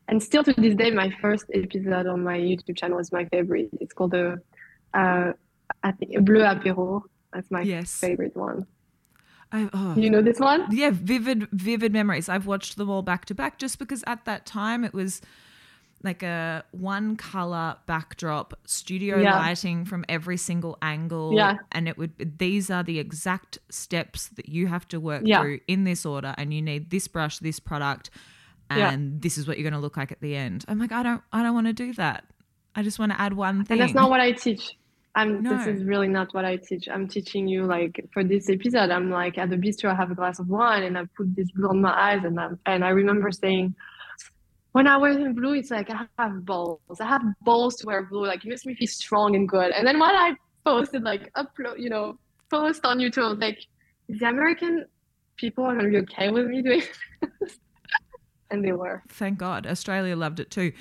and 0.08 0.22
still 0.22 0.44
to 0.44 0.52
this 0.52 0.74
day, 0.74 0.90
my 0.90 1.10
first 1.20 1.46
episode 1.52 2.06
on 2.06 2.22
my 2.22 2.38
YouTube 2.38 2.76
channel 2.76 2.98
is 2.98 3.10
my 3.12 3.24
favorite. 3.26 3.70
It's 3.80 3.92
called 3.92 4.12
the 4.12 4.40
uh, 4.94 5.32
I 5.82 5.92
think 5.92 6.24
Bleu 6.24 6.40
Apéro. 6.40 7.02
That's 7.32 7.50
my 7.50 7.62
yes. 7.62 7.98
favorite 7.98 8.36
one. 8.36 8.66
I, 9.50 9.68
oh, 9.74 9.94
you 9.96 10.08
know 10.08 10.22
this 10.22 10.40
one? 10.40 10.66
Yeah, 10.70 10.90
vivid, 10.92 11.48
vivid 11.52 11.92
memories. 11.92 12.28
I've 12.28 12.46
watched 12.46 12.76
them 12.76 12.88
all 12.88 13.02
back 13.02 13.26
to 13.26 13.34
back 13.34 13.58
just 13.58 13.78
because 13.78 14.02
at 14.06 14.24
that 14.24 14.46
time 14.46 14.84
it 14.84 14.94
was 14.94 15.20
like 16.02 16.22
a 16.22 16.64
one 16.72 17.16
color 17.16 17.76
backdrop, 17.86 18.58
studio 18.66 19.18
yeah. 19.18 19.38
lighting 19.38 19.84
from 19.84 20.04
every 20.08 20.36
single 20.36 20.78
angle. 20.82 21.34
Yeah. 21.34 21.58
And 21.70 21.86
it 21.86 21.98
would, 21.98 22.38
these 22.38 22.70
are 22.70 22.82
the 22.82 22.98
exact 22.98 23.58
steps 23.68 24.28
that 24.28 24.48
you 24.48 24.66
have 24.66 24.88
to 24.88 24.98
work 24.98 25.22
yeah. 25.24 25.40
through 25.42 25.60
in 25.68 25.84
this 25.84 26.06
order. 26.06 26.34
And 26.38 26.52
you 26.52 26.62
need 26.62 26.90
this 26.90 27.06
brush, 27.06 27.38
this 27.38 27.60
product, 27.60 28.10
and 28.70 29.12
yeah. 29.12 29.18
this 29.20 29.36
is 29.36 29.46
what 29.46 29.58
you're 29.58 29.68
going 29.68 29.78
to 29.78 29.84
look 29.84 29.98
like 29.98 30.10
at 30.10 30.20
the 30.20 30.34
end. 30.34 30.64
I'm 30.66 30.78
like, 30.78 30.92
I 30.92 31.02
don't, 31.02 31.22
I 31.32 31.42
don't 31.42 31.54
want 31.54 31.66
to 31.66 31.72
do 31.74 31.92
that. 31.94 32.24
I 32.74 32.82
just 32.82 32.98
want 32.98 33.12
to 33.12 33.20
add 33.20 33.34
one 33.34 33.64
thing. 33.64 33.78
And 33.78 33.82
that's 33.82 33.94
not 33.94 34.08
what 34.08 34.18
I 34.18 34.32
teach. 34.32 34.76
I'm 35.14 35.42
no. 35.42 35.56
this 35.56 35.66
is 35.66 35.84
really 35.84 36.08
not 36.08 36.32
what 36.32 36.44
I 36.44 36.56
teach. 36.56 36.88
I'm 36.88 37.06
teaching 37.06 37.46
you 37.46 37.64
like 37.64 38.08
for 38.12 38.24
this 38.24 38.48
episode, 38.48 38.90
I'm 38.90 39.10
like 39.10 39.36
at 39.38 39.50
the 39.50 39.56
bistro 39.56 39.90
I 39.90 39.94
have 39.94 40.10
a 40.10 40.14
glass 40.14 40.38
of 40.38 40.48
wine 40.48 40.84
and 40.84 40.96
I 40.96 41.04
put 41.16 41.34
this 41.36 41.50
blue 41.52 41.68
on 41.68 41.82
my 41.82 41.92
eyes 41.92 42.24
and 42.24 42.40
I'm, 42.40 42.58
and 42.66 42.84
I 42.84 42.88
remember 42.90 43.30
saying 43.30 43.74
when 44.72 44.86
I 44.86 44.96
wear 44.96 45.12
in 45.12 45.34
blue, 45.34 45.52
it's 45.54 45.70
like 45.70 45.90
I 45.90 46.06
have 46.18 46.46
balls. 46.46 46.80
I 46.98 47.06
have 47.06 47.22
balls 47.42 47.76
to 47.76 47.86
wear 47.86 48.02
blue. 48.04 48.26
Like 48.26 48.44
it 48.44 48.48
makes 48.48 48.64
me 48.64 48.74
feel 48.74 48.88
strong 48.88 49.36
and 49.36 49.46
good. 49.46 49.70
And 49.72 49.86
then 49.86 49.98
when 50.00 50.10
I 50.10 50.34
posted 50.64 51.02
like 51.02 51.30
upload, 51.34 51.78
you 51.78 51.90
know, 51.90 52.18
post 52.50 52.84
on 52.84 52.98
YouTube, 52.98 53.40
like 53.40 53.58
the 54.08 54.26
American 54.26 54.86
people 55.36 55.64
are 55.64 55.76
gonna 55.76 55.90
be 55.90 55.98
okay 55.98 56.30
with 56.30 56.46
me 56.46 56.62
doing 56.62 56.82
this 57.40 57.58
and 58.52 58.64
they 58.64 58.72
were. 58.72 59.02
Thank 59.08 59.38
God. 59.38 59.66
Australia 59.66 60.14
loved 60.14 60.38
it 60.38 60.50
too. 60.50 60.72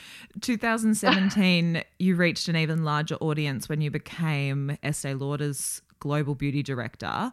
2017, 0.42 1.84
you 2.00 2.16
reached 2.16 2.48
an 2.48 2.56
even 2.56 2.84
larger 2.84 3.16
audience 3.16 3.70
when 3.70 3.82
you 3.82 3.90
became 3.90 4.78
Estee 4.84 5.14
Lauder's 5.14 5.82
global 6.00 6.36
beauty 6.36 6.62
director. 6.62 7.32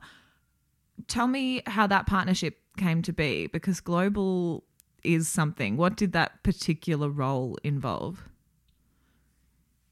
Tell 1.07 1.27
me 1.27 1.63
how 1.67 1.87
that 1.87 2.07
partnership 2.07 2.59
came 2.77 3.03
to 3.03 3.13
be 3.13 3.49
because 3.49 3.81
global 3.81 4.65
is 5.03 5.29
something. 5.29 5.77
What 5.77 5.97
did 5.97 6.13
that 6.13 6.43
particular 6.43 7.09
role 7.09 7.59
involve? 7.63 8.23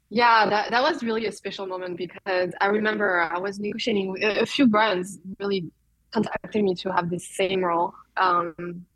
Yeah, 0.09 0.48
that, 0.48 0.70
that 0.70 0.82
was 0.82 1.02
really 1.02 1.26
a 1.26 1.32
special 1.32 1.66
moment 1.66 1.96
because 1.96 2.52
I 2.61 2.66
remember 2.66 3.20
I 3.20 3.38
was 3.38 3.59
negotiating 3.59 4.22
a 4.22 4.46
few 4.46 4.68
brands 4.68 5.18
really 5.40 5.68
contacted 6.12 6.62
me 6.62 6.74
to 6.76 6.92
have 6.92 7.11
this 7.11 7.26
same 7.28 7.64
role. 7.64 7.92
Um, 8.16 8.87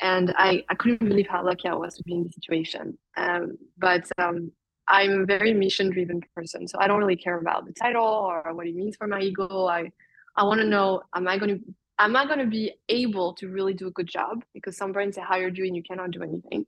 and 0.00 0.34
I, 0.36 0.64
I 0.68 0.74
couldn't 0.74 1.08
believe 1.08 1.28
how 1.28 1.44
lucky 1.44 1.68
I 1.68 1.74
was 1.74 1.94
to 1.96 2.02
be 2.02 2.14
in 2.14 2.24
this 2.24 2.34
situation. 2.34 2.98
Um, 3.16 3.56
but 3.78 4.04
um, 4.18 4.52
I'm 4.88 5.22
a 5.22 5.26
very 5.26 5.52
mission 5.52 5.90
driven 5.90 6.20
person, 6.34 6.68
so 6.68 6.78
I 6.80 6.86
don't 6.86 6.98
really 6.98 7.16
care 7.16 7.38
about 7.38 7.66
the 7.66 7.72
title 7.72 8.04
or 8.04 8.52
what 8.52 8.66
it 8.66 8.74
means 8.74 8.96
for 8.96 9.06
my 9.06 9.20
ego. 9.20 9.66
I 9.66 9.90
I 10.36 10.44
want 10.44 10.60
to 10.60 10.66
know 10.66 11.02
am 11.14 11.26
I 11.26 11.38
going 11.38 11.58
to 11.58 11.74
am 11.98 12.14
I 12.14 12.26
going 12.26 12.38
to 12.38 12.46
be 12.46 12.72
able 12.88 13.34
to 13.34 13.48
really 13.48 13.74
do 13.74 13.86
a 13.86 13.90
good 13.90 14.06
job? 14.06 14.44
Because 14.54 14.76
some 14.76 14.92
brands 14.92 15.16
they 15.16 15.22
hired 15.22 15.56
you 15.56 15.64
and 15.64 15.74
you 15.74 15.82
cannot 15.82 16.10
do 16.10 16.22
anything. 16.22 16.66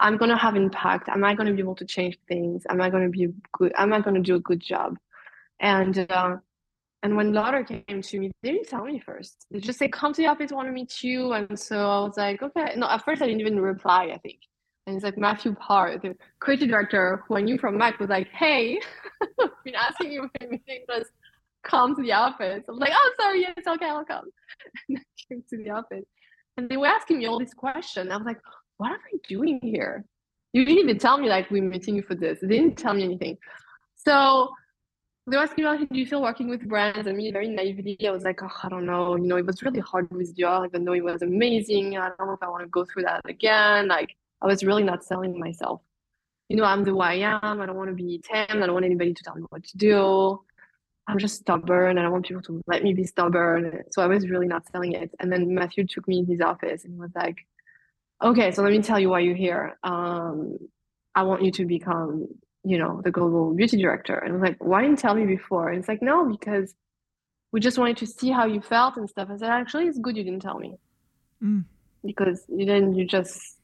I'm 0.00 0.16
going 0.16 0.30
to 0.30 0.36
have 0.36 0.56
impact. 0.56 1.08
Am 1.08 1.24
I 1.24 1.34
going 1.34 1.48
to 1.48 1.52
be 1.54 1.60
able 1.60 1.76
to 1.76 1.84
change 1.84 2.18
things? 2.26 2.64
Am 2.68 2.80
I 2.80 2.90
going 2.90 3.04
to 3.04 3.10
be 3.10 3.32
good? 3.52 3.72
Am 3.76 3.92
I 3.92 4.00
going 4.00 4.14
to 4.14 4.20
do 4.20 4.36
a 4.36 4.40
good 4.40 4.60
job? 4.60 4.96
And 5.60 6.06
uh, 6.10 6.36
And 7.02 7.16
when 7.16 7.32
Lauder 7.32 7.64
came 7.64 8.00
to 8.00 8.20
me, 8.20 8.30
they 8.42 8.52
didn't 8.52 8.68
tell 8.68 8.84
me 8.84 9.00
first. 9.00 9.46
They 9.50 9.58
just 9.58 9.78
said, 9.78 9.92
come 9.92 10.12
to 10.12 10.22
the 10.22 10.28
office, 10.28 10.52
want 10.52 10.68
to 10.68 10.72
meet 10.72 11.02
you. 11.02 11.32
And 11.32 11.58
so 11.58 11.76
I 11.76 12.00
was 12.04 12.16
like, 12.16 12.42
okay. 12.42 12.74
No, 12.76 12.88
at 12.88 13.04
first 13.04 13.22
I 13.22 13.26
didn't 13.26 13.40
even 13.40 13.60
reply, 13.60 14.12
I 14.14 14.18
think. 14.18 14.38
And 14.86 14.94
it's 14.96 15.04
like 15.04 15.18
Matthew 15.18 15.54
Parr, 15.54 15.98
the 15.98 16.14
creative 16.40 16.68
director 16.68 17.24
who 17.26 17.36
I 17.36 17.40
knew 17.40 17.58
from 17.58 17.76
Mac, 17.76 17.98
was 17.98 18.08
like, 18.08 18.28
hey, 18.28 18.80
I've 19.40 19.50
been 19.64 19.74
asking 19.74 20.12
you 20.12 20.22
for 20.22 20.48
meeting, 20.48 20.84
let's 20.88 21.10
come 21.64 21.96
to 21.96 22.02
the 22.02 22.12
office. 22.12 22.62
I 22.68 22.70
was 22.70 22.80
like, 22.80 22.92
oh, 22.92 23.12
sorry, 23.20 23.40
yes, 23.42 23.54
okay, 23.66 23.86
I'll 23.86 24.04
come. 24.04 24.24
And 24.88 24.98
I 24.98 25.02
came 25.28 25.44
to 25.50 25.56
the 25.56 25.70
office. 25.70 26.04
And 26.56 26.68
they 26.68 26.76
were 26.76 26.86
asking 26.86 27.18
me 27.18 27.26
all 27.26 27.38
these 27.38 27.54
questions. 27.54 28.10
I 28.10 28.16
was 28.16 28.26
like, 28.26 28.40
what 28.76 28.92
am 28.92 28.98
I 29.12 29.18
doing 29.28 29.58
here? 29.62 30.04
You 30.52 30.64
didn't 30.64 30.80
even 30.80 30.98
tell 30.98 31.18
me 31.18 31.28
like 31.28 31.50
we're 31.50 31.62
meeting 31.62 31.96
you 31.96 32.02
for 32.02 32.14
this. 32.14 32.40
They 32.40 32.48
didn't 32.48 32.76
tell 32.76 32.94
me 32.94 33.04
anything. 33.04 33.38
So 33.96 34.50
they 35.26 35.36
were 35.36 35.42
asking 35.42 35.64
me, 35.64 35.86
do 35.86 35.98
you 35.98 36.06
feel 36.06 36.22
working 36.22 36.48
with 36.48 36.68
brands? 36.68 37.06
And 37.06 37.16
me, 37.16 37.30
very 37.30 37.48
naively, 37.48 37.96
I 38.06 38.10
was 38.10 38.24
like, 38.24 38.42
oh, 38.42 38.50
I 38.62 38.68
don't 38.68 38.86
know. 38.86 39.16
You 39.16 39.26
know, 39.26 39.36
it 39.36 39.46
was 39.46 39.62
really 39.62 39.80
hard 39.80 40.10
with 40.10 40.36
Dior, 40.36 40.66
even 40.66 40.84
though 40.84 40.94
it 40.94 41.04
was 41.04 41.22
amazing. 41.22 41.96
I 41.96 42.10
don't 42.18 42.26
know 42.26 42.32
if 42.32 42.42
I 42.42 42.48
want 42.48 42.62
to 42.62 42.68
go 42.68 42.84
through 42.84 43.04
that 43.04 43.22
again. 43.26 43.88
Like, 43.88 44.16
I 44.40 44.46
was 44.46 44.64
really 44.64 44.82
not 44.82 45.04
selling 45.04 45.38
myself. 45.38 45.80
You 46.48 46.56
know, 46.56 46.64
I'm 46.64 46.82
the 46.82 46.94
way 46.94 47.24
I 47.24 47.38
am. 47.40 47.60
I 47.60 47.66
don't 47.66 47.76
want 47.76 47.90
to 47.90 47.94
be 47.94 48.20
tamed. 48.20 48.62
I 48.62 48.66
don't 48.66 48.74
want 48.74 48.84
anybody 48.84 49.14
to 49.14 49.22
tell 49.22 49.36
me 49.36 49.42
what 49.48 49.64
to 49.64 49.76
do. 49.76 50.40
I'm 51.06 51.18
just 51.18 51.36
stubborn 51.36 51.98
and 51.98 52.06
I 52.06 52.08
want 52.08 52.26
people 52.26 52.42
to 52.42 52.62
let 52.66 52.82
me 52.82 52.92
be 52.92 53.04
stubborn. 53.04 53.84
So 53.90 54.02
I 54.02 54.06
was 54.06 54.28
really 54.28 54.46
not 54.46 54.66
selling 54.70 54.92
it. 54.92 55.10
And 55.20 55.32
then 55.32 55.54
Matthew 55.54 55.86
took 55.86 56.06
me 56.06 56.18
in 56.18 56.26
his 56.26 56.40
office 56.40 56.84
and 56.84 56.98
was 56.98 57.10
like, 57.14 57.38
okay, 58.22 58.50
so 58.50 58.62
let 58.62 58.72
me 58.72 58.82
tell 58.82 59.00
you 59.00 59.08
why 59.08 59.20
you're 59.20 59.34
here. 59.34 59.78
Um, 59.82 60.58
I 61.14 61.22
want 61.24 61.42
you 61.42 61.50
to 61.52 61.64
become, 61.64 62.28
you 62.64 62.78
know, 62.78 63.00
the 63.02 63.10
global 63.10 63.54
beauty 63.54 63.76
director. 63.76 64.16
And 64.16 64.30
I 64.30 64.32
was 64.32 64.42
like, 64.42 64.64
why 64.64 64.82
didn't 64.82 64.98
you 64.98 65.02
tell 65.02 65.14
me 65.14 65.26
before? 65.26 65.70
And 65.70 65.78
it's 65.78 65.88
like, 65.88 66.02
no, 66.02 66.28
because 66.28 66.74
we 67.52 67.60
just 67.60 67.78
wanted 67.78 67.96
to 67.98 68.06
see 68.06 68.30
how 68.30 68.46
you 68.46 68.60
felt 68.60 68.96
and 68.96 69.08
stuff. 69.08 69.28
I 69.30 69.36
said, 69.36 69.50
actually, 69.50 69.86
it's 69.86 69.98
good 69.98 70.16
you 70.16 70.24
didn't 70.24 70.42
tell 70.42 70.58
me. 70.58 70.76
Mm. 71.42 71.64
Because 72.04 72.44
you 72.48 72.64
didn't, 72.64 72.94
you 72.94 73.04
just 73.04 73.58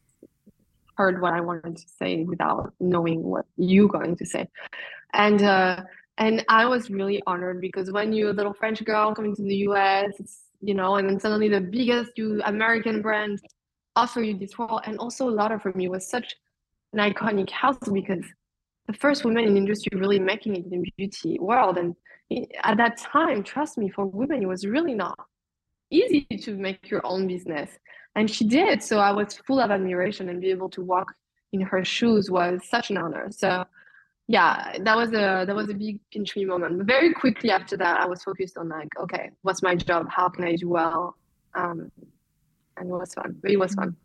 heard 0.96 1.20
what 1.20 1.32
I 1.32 1.40
wanted 1.40 1.76
to 1.76 1.88
say 1.98 2.24
without 2.24 2.72
knowing 2.80 3.22
what 3.22 3.46
you're 3.56 3.88
going 3.88 4.16
to 4.16 4.26
say. 4.26 4.48
And, 5.12 5.42
uh, 5.42 5.82
and 6.18 6.44
I 6.48 6.66
was 6.66 6.90
really 6.90 7.22
honored 7.26 7.60
because 7.60 7.92
when 7.92 8.12
you're 8.12 8.30
a 8.30 8.32
little 8.32 8.52
French 8.52 8.84
girl 8.84 9.14
coming 9.14 9.34
to 9.36 9.42
the 9.42 9.56
US, 9.68 10.12
you 10.60 10.74
know, 10.74 10.96
and 10.96 11.08
then 11.08 11.20
suddenly 11.20 11.48
the 11.48 11.60
biggest 11.60 12.12
you 12.16 12.42
American 12.44 13.00
brand 13.00 13.40
offer 13.94 14.20
you 14.20 14.36
this 14.36 14.58
role. 14.58 14.80
And 14.84 14.98
also 14.98 15.28
a 15.28 15.30
lot 15.30 15.52
of 15.52 15.62
for 15.62 15.72
me 15.72 15.88
was 15.88 16.08
such 16.10 16.34
an 16.92 16.98
iconic 16.98 17.50
house 17.50 17.78
because 17.92 18.24
the 18.88 18.94
first 18.94 19.24
woman 19.24 19.44
in 19.44 19.56
industry 19.56 19.96
really 19.96 20.18
making 20.18 20.56
it 20.56 20.64
in 20.64 20.82
the 20.82 20.92
beauty 20.96 21.38
world. 21.38 21.78
And 21.78 21.94
at 22.64 22.78
that 22.78 22.96
time, 22.96 23.44
trust 23.44 23.78
me, 23.78 23.90
for 23.90 24.06
women, 24.06 24.42
it 24.42 24.46
was 24.46 24.66
really 24.66 24.94
not 24.94 25.18
easy 25.90 26.26
to 26.42 26.56
make 26.56 26.90
your 26.90 27.06
own 27.06 27.28
business. 27.28 27.70
And 28.16 28.30
she 28.30 28.44
did. 28.44 28.82
So 28.82 28.98
I 28.98 29.12
was 29.12 29.36
full 29.46 29.60
of 29.60 29.70
admiration 29.70 30.28
and 30.30 30.40
be 30.40 30.50
able 30.50 30.70
to 30.70 30.82
walk 30.82 31.14
in 31.52 31.60
her 31.60 31.84
shoes 31.84 32.30
was 32.30 32.60
such 32.68 32.90
an 32.90 32.96
honor. 32.96 33.28
So 33.30 33.64
yeah, 34.26 34.76
that 34.80 34.96
was 34.96 35.10
a 35.10 35.44
that 35.46 35.54
was 35.54 35.70
a 35.70 35.74
big 35.74 36.00
me 36.36 36.44
moment. 36.44 36.78
But 36.78 36.86
very 36.86 37.14
quickly 37.14 37.50
after 37.50 37.76
that, 37.78 38.00
I 38.00 38.06
was 38.06 38.22
focused 38.22 38.58
on 38.58 38.68
like, 38.68 38.88
okay, 39.00 39.30
what's 39.42 39.62
my 39.62 39.74
job? 39.74 40.08
How 40.10 40.28
can 40.28 40.44
I 40.44 40.56
do 40.56 40.68
well? 40.68 41.16
Um, 41.54 41.90
and 42.76 42.90
it 42.90 42.92
was 42.92 43.14
fun. 43.14 43.36
It 43.44 43.58
was 43.58 43.74
fun. 43.74 43.96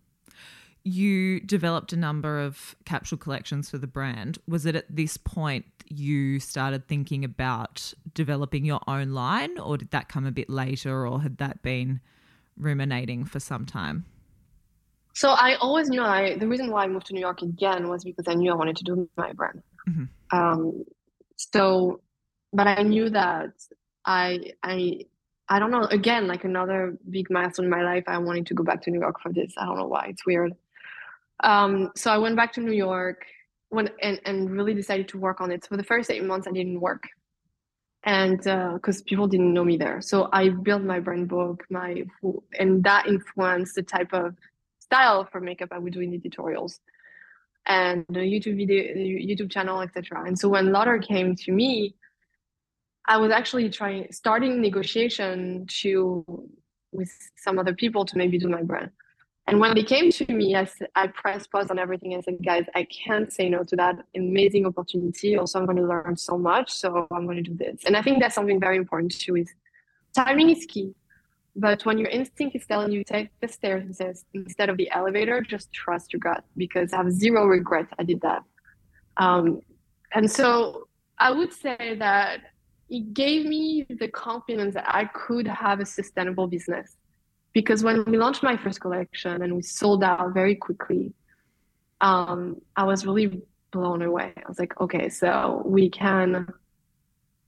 You 0.86 1.39
developed 1.39 1.93
a 1.93 1.98
number 1.98 2.39
of 2.39 2.76
capsule 2.86 3.17
collections 3.17 3.69
for 3.69 3.78
the 3.78 3.88
brand. 3.88 4.39
Was 4.48 4.65
it 4.65 4.76
at 4.76 4.86
this 4.89 5.15
point 5.15 5.65
you 5.89 6.39
started 6.39 6.88
thinking 6.88 7.24
about 7.24 7.93
developing 8.13 8.65
your 8.65 8.82
own 8.88 9.12
line, 9.12 9.58
or 9.58 9.78
did 9.78 9.91
that 9.91 10.10
come 10.10 10.26
a 10.26 10.32
bit 10.32 10.50
later, 10.50 11.08
or 11.08 11.22
had 11.22 11.38
that 11.38 11.62
been 11.62 12.02
ruminating 12.58 13.24
for 13.24 13.39
some 13.39 13.65
time? 13.65 14.06
So 15.13 15.30
I 15.30 15.56
always 15.56 15.89
knew 15.89 16.02
I 16.02 16.38
the 16.38 16.48
reason 16.48 16.72
why 16.72 16.84
I 16.84 16.88
moved 16.88 17.06
to 17.08 17.13
New 17.13 17.19
York 17.19 17.41
again 17.41 17.88
was 17.88 18.04
because 18.04 18.28
I 18.28 18.34
knew 18.34 18.52
I 18.52 18.56
wanted 18.56 18.76
to 18.78 18.84
do 18.84 19.10
my 19.15 19.32
brand. 19.34 19.62
Mm-hmm. 19.88 20.38
Um, 20.38 20.84
so, 21.38 22.02
but 22.52 22.67
I 22.67 22.82
knew 22.82 23.10
that 23.10 23.52
I 24.06 24.54
I 24.63 25.06
I 25.50 25.60
don't 25.60 25.72
know. 25.72 25.84
Again, 25.84 26.28
like 26.28 26.46
another 26.46 26.98
big 27.10 27.30
milestone 27.30 27.65
in 27.65 27.69
my 27.69 27.84
life. 27.84 28.04
I 28.08 28.17
wanted 28.17 28.48
to 28.48 28.54
go 28.54 28.63
back 28.63 28.82
to 28.84 28.91
New 28.91 29.00
York 29.00 29.22
for 29.22 29.32
this. 29.32 29.54
I 29.58 29.65
don't 29.65 29.78
know 29.78 29.88
why. 29.88 30.08
It's 30.10 30.26
weird. 30.26 30.56
Um, 31.41 31.91
so 31.96 32.12
I 32.12 32.17
went 32.17 32.36
back 32.36 32.54
to 32.54 32.62
New 32.62 32.74
York 32.74 33.26
when 33.69 33.89
and, 34.02 34.19
and 34.26 34.52
really 34.52 34.74
decided 34.74 35.08
to 35.10 35.17
work 35.17 35.41
on 35.41 35.52
it. 35.52 35.63
So 35.63 35.69
for 35.69 35.78
the 35.78 35.84
first 35.84 36.12
eight 36.12 36.24
months, 36.24 36.48
I 36.48 36.52
didn't 36.52 36.80
work, 36.80 37.04
and 38.04 38.38
because 38.38 39.02
uh, 39.02 39.04
people 39.06 39.28
didn't 39.28 39.54
know 39.54 39.63
me 39.63 39.78
there, 39.78 40.02
so 40.02 40.30
I 40.32 40.50
built 40.50 40.84
my 40.84 41.00
brand 41.00 41.28
book, 41.28 41.65
my 41.69 42.04
and 42.60 42.84
that 42.84 43.08
influenced 43.08 43.76
the 43.76 43.84
type 43.84 44.13
of 44.13 44.36
style 44.80 45.28
for 45.32 45.41
makeup 45.41 45.69
I 45.72 45.80
would 45.80 45.93
do 45.93 46.02
in 46.02 46.12
the 46.12 46.19
tutorials 46.19 46.80
and 47.65 48.06
the 48.10 48.19
YouTube 48.19 48.58
video, 48.58 48.84
YouTube 48.93 49.50
channel, 49.50 49.82
etc. 49.82 50.24
And 50.26 50.38
so 50.38 50.50
when 50.50 50.72
Lauder 50.72 51.00
came 51.00 51.36
to 51.36 51.52
me, 51.52 51.96
I 53.08 53.17
was 53.17 53.32
actually 53.32 53.69
trying 53.69 54.08
starting 54.12 54.62
negotiation 54.62 55.65
to 55.82 56.26
with 56.91 57.12
some 57.38 57.58
other 57.58 57.74
people 57.74 58.06
to 58.06 58.17
maybe 58.17 58.38
do 58.38 58.48
my 58.48 58.62
brand. 58.62 58.91
And 59.47 59.60
when 59.60 59.75
they 59.75 59.84
came 59.84 60.10
to 60.12 60.34
me, 60.34 60.56
I, 60.56 60.69
I 60.95 61.08
pressed 61.08 61.51
pause 61.51 61.69
on 61.69 61.77
everything 61.77 62.13
and 62.13 62.23
said, 62.23 62.38
guys, 62.43 62.65
I 62.75 62.86
can't 62.86 63.32
say 63.32 63.49
no 63.49 63.63
to 63.63 63.75
that 63.75 63.97
amazing 64.15 64.65
opportunity. 64.65 65.38
Also, 65.38 65.60
I'm 65.60 65.65
going 65.65 65.77
to 65.77 65.88
learn 65.88 66.15
so 66.15 66.38
much. 66.38 66.71
So 66.71 67.08
I'm 67.12 67.25
going 67.25 67.43
to 67.43 67.49
do 67.49 67.53
this. 67.53 67.82
And 67.86 67.97
I 67.97 68.01
think 68.01 68.21
that's 68.21 68.36
something 68.36 68.60
very 68.60 68.77
important 68.77 69.12
too 69.12 69.36
is 69.36 69.53
timing 70.15 70.49
is 70.49 70.65
key. 70.65 70.95
But 71.56 71.86
when 71.86 71.97
your 71.97 72.08
instinct 72.08 72.56
is 72.56 72.65
telling 72.65 72.91
you 72.91 73.03
take 73.03 73.29
the 73.41 73.47
stairs 73.47 73.99
instead 74.34 74.69
of 74.69 74.77
the 74.77 74.89
elevator, 74.91 75.41
just 75.41 75.71
trust 75.73 76.13
your 76.13 76.21
gut 76.21 76.43
because 76.56 76.93
I 76.93 76.97
have 76.97 77.12
zero 77.12 77.45
regret 77.45 77.88
I 77.99 78.03
did 78.03 78.21
that. 78.21 78.43
Um, 79.17 79.60
and 80.13 80.32
so 80.32 80.88
I 81.19 81.32
would 81.32 81.53
say 81.53 81.95
that 81.99 82.39
it 82.89 83.13
gave 83.13 83.45
me 83.45 83.86
the 83.89 84.08
confidence 84.08 84.73
that 84.75 84.86
I 84.88 85.06
could 85.06 85.47
have 85.47 85.79
a 85.79 85.86
sustainable 85.86 86.47
business. 86.47 86.95
Because 87.54 87.84
when 87.84 88.04
we 88.06 88.18
launched 88.18 88.44
my 88.44 88.58
first 88.58 88.82
collection 88.82 89.42
and 89.44 89.56
we 89.56 89.62
sold 89.62 90.04
out 90.04 90.34
very 90.34 90.56
quickly, 90.56 91.13
um, 92.02 92.62
I 92.76 92.84
was 92.84 93.06
really 93.06 93.42
blown 93.72 94.02
away. 94.02 94.34
I 94.36 94.48
was 94.48 94.60
like, 94.60 94.80
okay, 94.82 95.10
so 95.10 95.62
we 95.66 95.89
can, 95.89 96.48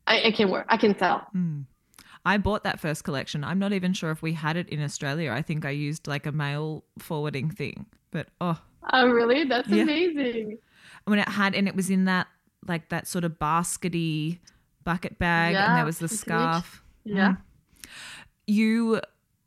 I, 0.07 0.23
I 0.25 0.31
can 0.31 0.49
work, 0.49 0.65
I 0.69 0.77
can 0.77 0.97
sell. 0.97 1.25
Mm. 1.35 1.65
I 2.25 2.37
bought 2.37 2.63
that 2.63 2.79
first 2.79 3.03
collection. 3.03 3.43
I'm 3.43 3.59
not 3.59 3.73
even 3.73 3.93
sure 3.93 4.09
if 4.11 4.21
we 4.21 4.33
had 4.33 4.57
it 4.57 4.69
in 4.69 4.81
Australia. 4.81 5.31
I 5.31 5.41
think 5.41 5.65
I 5.65 5.69
used 5.69 6.07
like 6.07 6.25
a 6.25 6.31
mail 6.31 6.83
forwarding 6.97 7.51
thing, 7.51 7.85
but 8.11 8.27
oh. 8.41 8.59
Oh, 8.93 9.07
really? 9.07 9.43
That's 9.43 9.69
yeah. 9.69 9.83
amazing. 9.83 10.57
When 11.05 11.19
it 11.19 11.27
had, 11.27 11.53
and 11.53 11.67
it 11.67 11.75
was 11.75 11.89
in 11.89 12.05
that 12.05 12.27
like 12.67 12.89
that 12.89 13.07
sort 13.07 13.23
of 13.23 13.33
baskety 13.33 14.39
bucket 14.83 15.19
bag 15.19 15.53
yeah, 15.53 15.67
and 15.67 15.77
there 15.77 15.85
was 15.85 15.99
the 15.99 16.07
scarf. 16.07 16.83
Yeah. 17.03 17.29
Mm. 17.29 17.37
You 18.47 19.01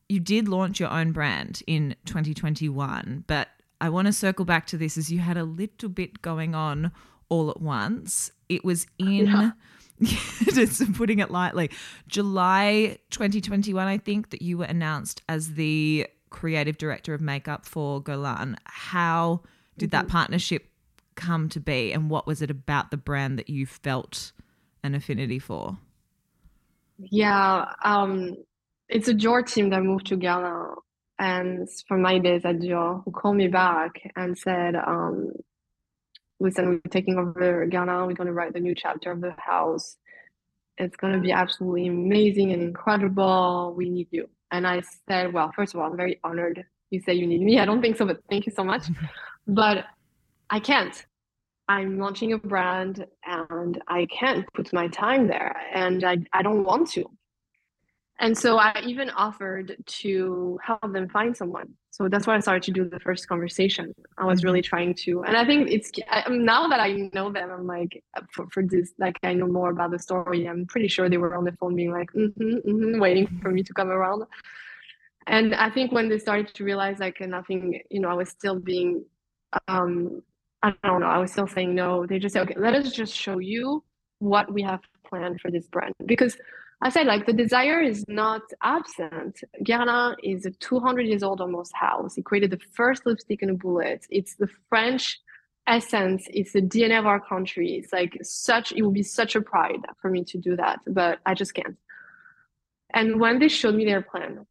you 0.08 0.20
did 0.20 0.48
launch 0.48 0.80
your 0.80 0.90
own 0.90 1.12
brand 1.12 1.62
in 1.66 1.94
2021, 2.06 3.24
but 3.26 3.48
I 3.80 3.88
want 3.90 4.06
to 4.06 4.12
circle 4.12 4.44
back 4.44 4.66
to 4.68 4.78
this 4.78 4.96
as 4.96 5.12
you 5.12 5.18
had 5.18 5.36
a 5.36 5.44
little 5.44 5.88
bit 5.88 6.22
going 6.22 6.54
on 6.54 6.90
all 7.28 7.50
at 7.50 7.60
once. 7.60 8.32
It 8.48 8.64
was 8.64 8.86
in 8.98 9.26
yeah. 9.26 9.50
just 10.54 10.92
putting 10.94 11.18
it 11.18 11.30
lightly, 11.30 11.70
July 12.06 12.98
2021, 13.10 13.86
I 13.86 13.98
think, 13.98 14.30
that 14.30 14.42
you 14.42 14.58
were 14.58 14.64
announced 14.64 15.22
as 15.28 15.54
the 15.54 16.06
creative 16.30 16.78
director 16.78 17.14
of 17.14 17.20
makeup 17.20 17.66
for 17.66 18.02
Guerlain. 18.02 18.56
How 18.64 19.42
did 19.76 19.90
that 19.90 20.04
mm-hmm. 20.04 20.12
partnership 20.12 20.68
come 21.16 21.48
to 21.48 21.60
be, 21.60 21.92
and 21.92 22.10
what 22.10 22.26
was 22.26 22.42
it 22.42 22.50
about 22.50 22.90
the 22.90 22.96
brand 22.96 23.38
that 23.38 23.48
you 23.48 23.66
felt 23.66 24.32
an 24.84 24.94
affinity 24.94 25.40
for? 25.40 25.76
Yeah, 26.98 27.66
um, 27.84 28.36
it's 28.88 29.08
a 29.08 29.14
Dior 29.14 29.46
team 29.46 29.70
that 29.70 29.82
moved 29.82 30.06
to 30.06 30.16
Guerlain, 30.16 30.74
and 31.18 31.68
from 31.86 32.02
my 32.02 32.18
days 32.18 32.44
at 32.44 32.58
Dior, 32.58 33.02
who 33.04 33.10
called 33.10 33.36
me 33.36 33.48
back 33.48 33.92
and 34.16 34.36
said, 34.36 34.74
um, 34.76 35.32
"Listen, 36.40 36.68
we're 36.68 36.90
taking 36.90 37.18
over 37.18 37.66
Guerlain. 37.66 38.06
We're 38.06 38.14
going 38.14 38.28
to 38.28 38.32
write 38.32 38.52
the 38.54 38.60
new 38.60 38.74
chapter 38.74 39.12
of 39.12 39.20
the 39.20 39.34
house. 39.38 39.96
It's 40.78 40.96
going 40.96 41.14
to 41.14 41.20
be 41.20 41.32
absolutely 41.32 41.88
amazing 41.88 42.52
and 42.52 42.62
incredible. 42.62 43.74
We 43.76 43.90
need 43.90 44.08
you." 44.10 44.28
And 44.50 44.66
I 44.66 44.82
said, 45.08 45.32
"Well, 45.32 45.52
first 45.54 45.74
of 45.74 45.80
all, 45.80 45.90
I'm 45.90 45.96
very 45.96 46.18
honored 46.24 46.64
you 46.90 47.00
say 47.00 47.14
you 47.14 47.26
need 47.26 47.42
me. 47.42 47.58
I 47.58 47.64
don't 47.64 47.82
think 47.82 47.96
so, 47.96 48.06
but 48.06 48.20
thank 48.30 48.46
you 48.46 48.52
so 48.52 48.64
much. 48.64 48.86
but 49.46 49.84
I 50.50 50.60
can't. 50.60 51.04
I'm 51.68 51.98
launching 51.98 52.32
a 52.32 52.38
brand 52.38 53.04
and 53.26 53.82
I 53.88 54.06
can't 54.06 54.46
put 54.54 54.72
my 54.72 54.88
time 54.88 55.26
there 55.26 55.54
and 55.74 56.02
I, 56.02 56.18
I 56.32 56.42
don't 56.42 56.64
want 56.64 56.88
to. 56.92 57.04
And 58.20 58.36
so 58.36 58.58
I 58.58 58.82
even 58.84 59.10
offered 59.10 59.76
to 59.86 60.58
help 60.64 60.92
them 60.92 61.08
find 61.08 61.36
someone. 61.36 61.74
So 61.90 62.08
that's 62.08 62.26
why 62.26 62.36
I 62.36 62.40
started 62.40 62.62
to 62.64 62.72
do 62.72 62.88
the 62.88 63.00
first 63.00 63.28
conversation. 63.28 63.94
I 64.18 64.24
was 64.24 64.44
really 64.44 64.60
mm-hmm. 64.60 64.68
trying 64.68 64.94
to, 65.04 65.22
and 65.22 65.36
I 65.36 65.44
think 65.44 65.70
it's 65.70 65.90
I, 66.10 66.28
now 66.28 66.66
that 66.68 66.80
I 66.80 67.10
know 67.12 67.32
them, 67.32 67.50
I'm 67.50 67.66
like, 67.66 68.02
for, 68.32 68.46
for 68.50 68.62
this, 68.64 68.92
like 68.98 69.18
I 69.22 69.34
know 69.34 69.46
more 69.46 69.70
about 69.70 69.92
the 69.92 69.98
story. 69.98 70.48
I'm 70.48 70.66
pretty 70.66 70.88
sure 70.88 71.08
they 71.08 71.16
were 71.16 71.36
on 71.36 71.44
the 71.44 71.52
phone 71.52 71.76
being 71.76 71.92
like, 71.92 72.10
mm-hmm, 72.12 72.68
mm-hmm, 72.68 73.00
waiting 73.00 73.26
for 73.40 73.50
me 73.50 73.62
to 73.62 73.72
come 73.72 73.88
around. 73.88 74.24
And 75.28 75.54
I 75.54 75.70
think 75.70 75.92
when 75.92 76.08
they 76.08 76.18
started 76.18 76.52
to 76.54 76.64
realize 76.64 76.98
like 76.98 77.20
nothing, 77.20 77.80
you 77.90 78.00
know, 78.00 78.08
I 78.08 78.14
was 78.14 78.30
still 78.30 78.58
being, 78.58 79.04
um, 79.68 80.22
I 80.62 80.72
don't 80.82 81.00
know, 81.00 81.06
I 81.06 81.18
was 81.18 81.30
still 81.30 81.46
saying 81.46 81.74
no. 81.74 82.06
They 82.06 82.18
just 82.18 82.32
said, 82.32 82.42
okay, 82.42 82.58
let 82.58 82.74
us 82.74 82.92
just 82.92 83.14
show 83.14 83.38
you 83.38 83.84
what 84.18 84.52
we 84.52 84.62
have 84.62 84.80
planned 85.06 85.40
for 85.40 85.50
this 85.50 85.68
brand 85.68 85.94
because 86.06 86.36
I 86.80 86.90
said 86.90 87.06
like 87.06 87.26
the 87.26 87.32
desire 87.32 87.80
is 87.80 88.04
not 88.08 88.42
absent. 88.62 89.40
Guerlain 89.64 90.14
is 90.22 90.46
a 90.46 90.50
200 90.52 91.06
years 91.06 91.22
old 91.22 91.40
almost 91.40 91.74
house. 91.74 92.14
He 92.14 92.22
created 92.22 92.50
the 92.50 92.60
first 92.72 93.04
lipstick 93.04 93.42
in 93.42 93.50
a 93.50 93.54
bullet. 93.54 94.06
It's 94.10 94.36
the 94.36 94.48
French 94.68 95.18
essence. 95.66 96.26
It's 96.30 96.52
the 96.52 96.62
DNA 96.62 96.98
of 96.98 97.06
our 97.06 97.20
country. 97.20 97.74
It's 97.74 97.92
like 97.92 98.16
such. 98.22 98.72
It 98.72 98.82
would 98.82 98.94
be 98.94 99.02
such 99.02 99.34
a 99.34 99.40
pride 99.40 99.80
for 100.00 100.08
me 100.08 100.24
to 100.24 100.38
do 100.38 100.54
that, 100.56 100.80
but 100.86 101.18
I 101.26 101.34
just 101.34 101.54
can't. 101.54 101.76
And 102.94 103.20
when 103.20 103.38
they 103.38 103.48
showed 103.48 103.74
me 103.74 103.84
their 103.84 104.02
plan, 104.02 104.46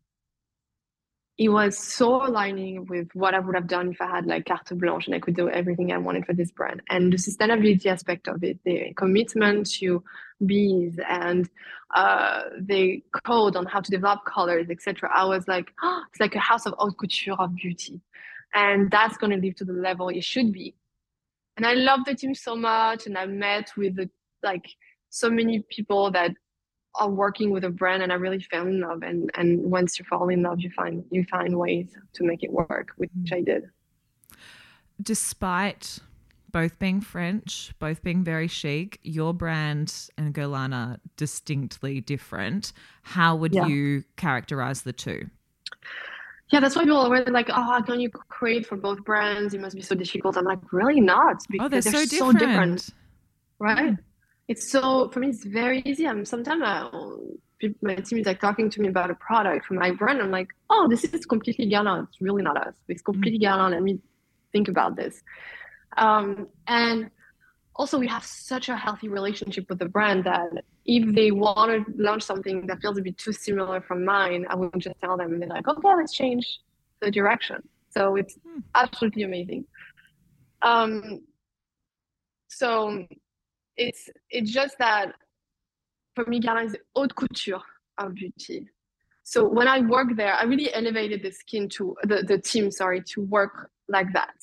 it 1.38 1.49
was 1.49 1.77
so 1.77 2.25
aligning 2.25 2.85
with 2.85 3.09
what 3.13 3.35
I 3.35 3.39
would 3.39 3.55
have 3.55 3.67
done 3.67 3.91
if 3.91 4.01
I 4.01 4.07
had 4.07 4.25
like 4.25 4.47
carte 4.47 4.75
blanche 4.77 5.05
and 5.05 5.15
I 5.15 5.19
could 5.19 5.35
do 5.35 5.49
everything 5.49 5.91
I 5.91 5.97
wanted 5.99 6.25
for 6.25 6.33
this 6.33 6.51
brand. 6.51 6.81
And 6.89 7.13
the 7.13 7.17
sustainability 7.17 7.85
aspect 7.85 8.27
of 8.27 8.43
it, 8.43 8.57
the 8.63 8.93
commitment 8.95 9.69
to 9.73 10.03
bees 10.43 10.97
and 11.07 11.47
uh, 11.93 12.43
the 12.59 13.03
code 13.23 13.55
on 13.55 13.67
how 13.67 13.81
to 13.81 13.91
develop 13.91 14.25
colors, 14.25 14.67
etc. 14.71 15.11
I 15.13 15.25
was 15.25 15.47
like, 15.47 15.71
oh, 15.83 16.01
it's 16.09 16.19
like 16.19 16.33
a 16.35 16.39
house 16.39 16.65
of 16.65 16.73
haute 16.77 16.97
couture 16.97 17.35
of 17.39 17.55
beauty, 17.55 18.01
and 18.53 18.89
that's 18.89 19.17
going 19.17 19.31
to 19.31 19.38
live 19.38 19.55
to 19.57 19.65
the 19.65 19.73
level 19.73 20.09
it 20.09 20.23
should 20.23 20.51
be. 20.51 20.73
And 21.55 21.65
I 21.65 21.73
love 21.73 22.01
the 22.05 22.15
team 22.15 22.33
so 22.33 22.55
much, 22.55 23.05
and 23.05 23.17
I 23.17 23.27
met 23.27 23.71
with 23.77 23.95
the, 23.95 24.09
like 24.43 24.65
so 25.09 25.29
many 25.29 25.63
people 25.69 26.11
that 26.11 26.31
are 26.97 27.09
working 27.09 27.51
with 27.51 27.63
a 27.63 27.69
brand 27.69 28.03
and 28.03 28.11
I 28.11 28.15
really 28.15 28.39
fell 28.39 28.67
in 28.67 28.81
love 28.81 29.03
and 29.03 29.31
and 29.35 29.63
once 29.63 29.99
you 29.99 30.05
fall 30.05 30.29
in 30.29 30.43
love 30.43 30.59
you 30.59 30.69
find 30.71 31.03
you 31.11 31.23
find 31.25 31.57
ways 31.57 31.95
to 32.13 32.23
make 32.23 32.43
it 32.43 32.51
work 32.51 32.89
which 32.97 33.11
mm. 33.23 33.33
I 33.33 33.41
did 33.41 33.69
despite 35.01 35.99
both 36.51 36.79
being 36.79 37.01
French 37.01 37.73
both 37.79 38.01
being 38.03 38.23
very 38.23 38.47
chic 38.47 38.99
your 39.03 39.33
brand 39.33 40.09
and 40.17 40.37
are 40.37 40.97
distinctly 41.15 42.01
different 42.01 42.73
how 43.03 43.35
would 43.35 43.53
yeah. 43.53 43.67
you 43.67 44.03
characterize 44.15 44.81
the 44.81 44.93
two 44.93 45.29
yeah, 46.49 46.61
that's 46.61 46.77
why 46.77 46.83
people 46.83 46.97
are 46.97 47.25
like, 47.25 47.49
oh, 47.49 47.61
how 47.61 47.81
can 47.81 47.99
you 47.99 48.09
create 48.09 48.65
for 48.65 48.77
both 48.77 49.03
brands? 49.03 49.53
It 49.53 49.59
must 49.59 49.75
be 49.75 49.81
so 49.81 49.95
difficult. 49.95 50.37
I'm 50.37 50.45
like, 50.45 50.59
really 50.71 51.01
not 51.01 51.43
because 51.49 51.65
oh, 51.65 51.67
they're, 51.67 51.81
they're 51.81 52.05
so, 52.05 52.31
different. 52.31 52.39
so 52.39 52.45
different. 52.45 52.89
Right? 53.59 53.97
It's 54.47 54.71
so 54.71 55.09
for 55.09 55.19
me 55.19 55.29
it's 55.29 55.43
very 55.43 55.81
easy. 55.85 56.07
I'm 56.07 56.25
sometimes 56.25 56.61
I, 56.65 56.89
my 57.81 57.95
team 57.95 58.19
is 58.19 58.25
like 58.25 58.39
talking 58.39 58.69
to 58.69 58.81
me 58.81 58.87
about 58.87 59.11
a 59.11 59.15
product 59.15 59.65
from 59.65 59.77
my 59.77 59.91
brand. 59.91 60.21
I'm 60.21 60.31
like 60.31 60.49
oh 60.69 60.87
this 60.89 61.03
is 61.03 61.25
completely 61.25 61.69
Guerlain 61.69 62.07
it's 62.07 62.21
really 62.21 62.43
not 62.43 62.57
us. 62.57 62.75
It's 62.87 63.01
completely 63.01 63.39
mm-hmm. 63.39 63.59
Guerlain 63.59 63.71
let 63.71 63.83
me 63.83 63.99
think 64.51 64.67
about 64.67 64.95
this. 64.95 65.21
Um, 65.97 66.47
and 66.67 67.09
also 67.75 67.97
we 67.99 68.07
have 68.07 68.25
such 68.25 68.69
a 68.69 68.75
healthy 68.75 69.07
relationship 69.07 69.69
with 69.69 69.79
the 69.79 69.87
brand 69.87 70.23
that 70.23 70.49
if 70.85 71.13
they 71.15 71.31
want 71.31 71.69
to 71.71 71.93
launch 72.01 72.23
something 72.23 72.65
that 72.67 72.81
feels 72.81 72.97
a 72.97 73.01
bit 73.01 73.17
too 73.17 73.31
similar 73.31 73.81
from 73.81 74.03
mine 74.03 74.45
i 74.49 74.55
would 74.55 74.71
just 74.79 74.95
tell 74.99 75.15
them 75.15 75.33
and 75.33 75.41
they're 75.41 75.49
like 75.49 75.67
okay 75.67 75.95
let's 75.95 76.13
change 76.13 76.59
the 76.99 77.11
direction. 77.11 77.61
So 77.89 78.15
it's 78.15 78.35
mm. 78.35 78.63
absolutely 78.75 79.23
amazing. 79.23 79.65
Um, 80.61 81.23
so 82.47 83.05
it's 83.78 84.09
it's 84.30 84.51
just 84.51 84.78
that 84.80 85.13
for 86.15 86.25
me, 86.25 86.39
Guerlain 86.41 86.65
is 86.65 86.75
haute 86.95 87.15
couture 87.15 87.61
of 87.99 88.15
beauty. 88.15 88.67
So 89.23 89.47
when 89.47 89.67
I 89.67 89.82
work 89.82 90.15
there, 90.15 90.34
I 90.34 90.43
really 90.45 90.73
elevated 90.73 91.21
the 91.21 91.32
skin 91.32 91.69
to 91.69 91.95
the, 92.03 92.23
the 92.23 92.39
team, 92.39 92.71
sorry, 92.71 93.03
to 93.11 93.21
work 93.21 93.69
like 93.88 94.11
that. 94.13 94.36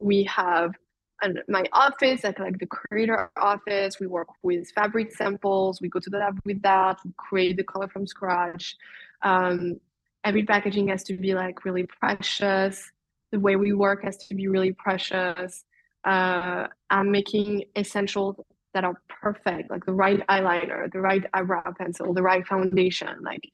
We 0.00 0.24
have 0.24 0.74
an, 1.22 1.38
my 1.46 1.64
office, 1.72 2.24
like, 2.24 2.38
like 2.38 2.58
the 2.58 2.66
creator 2.66 3.30
office. 3.36 4.00
We 4.00 4.06
work 4.06 4.28
with 4.42 4.70
fabric 4.70 5.14
samples. 5.14 5.80
We 5.80 5.88
go 5.88 6.00
to 6.00 6.10
the 6.10 6.18
lab 6.18 6.40
with 6.44 6.62
that. 6.62 6.98
We 7.04 7.12
create 7.16 7.56
the 7.56 7.64
color 7.64 7.86
from 7.86 8.06
scratch. 8.06 8.76
Um, 9.22 9.78
every 10.24 10.44
packaging 10.44 10.88
has 10.88 11.04
to 11.04 11.16
be 11.16 11.34
like 11.34 11.64
really 11.64 11.86
precious. 11.86 12.90
The 13.30 13.38
way 13.38 13.56
we 13.56 13.72
work 13.72 14.04
has 14.04 14.16
to 14.28 14.34
be 14.34 14.48
really 14.48 14.72
precious. 14.72 15.64
Uh, 16.04 16.66
I'm 16.90 17.10
making 17.10 17.64
essential 17.76 18.46
that 18.74 18.84
are 18.84 19.00
perfect, 19.08 19.70
like 19.70 19.86
the 19.86 19.92
right 19.92 20.24
eyeliner, 20.26 20.92
the 20.92 21.00
right 21.00 21.24
eyebrow 21.32 21.72
pencil, 21.78 22.12
the 22.12 22.22
right 22.22 22.46
foundation. 22.46 23.22
Like 23.22 23.50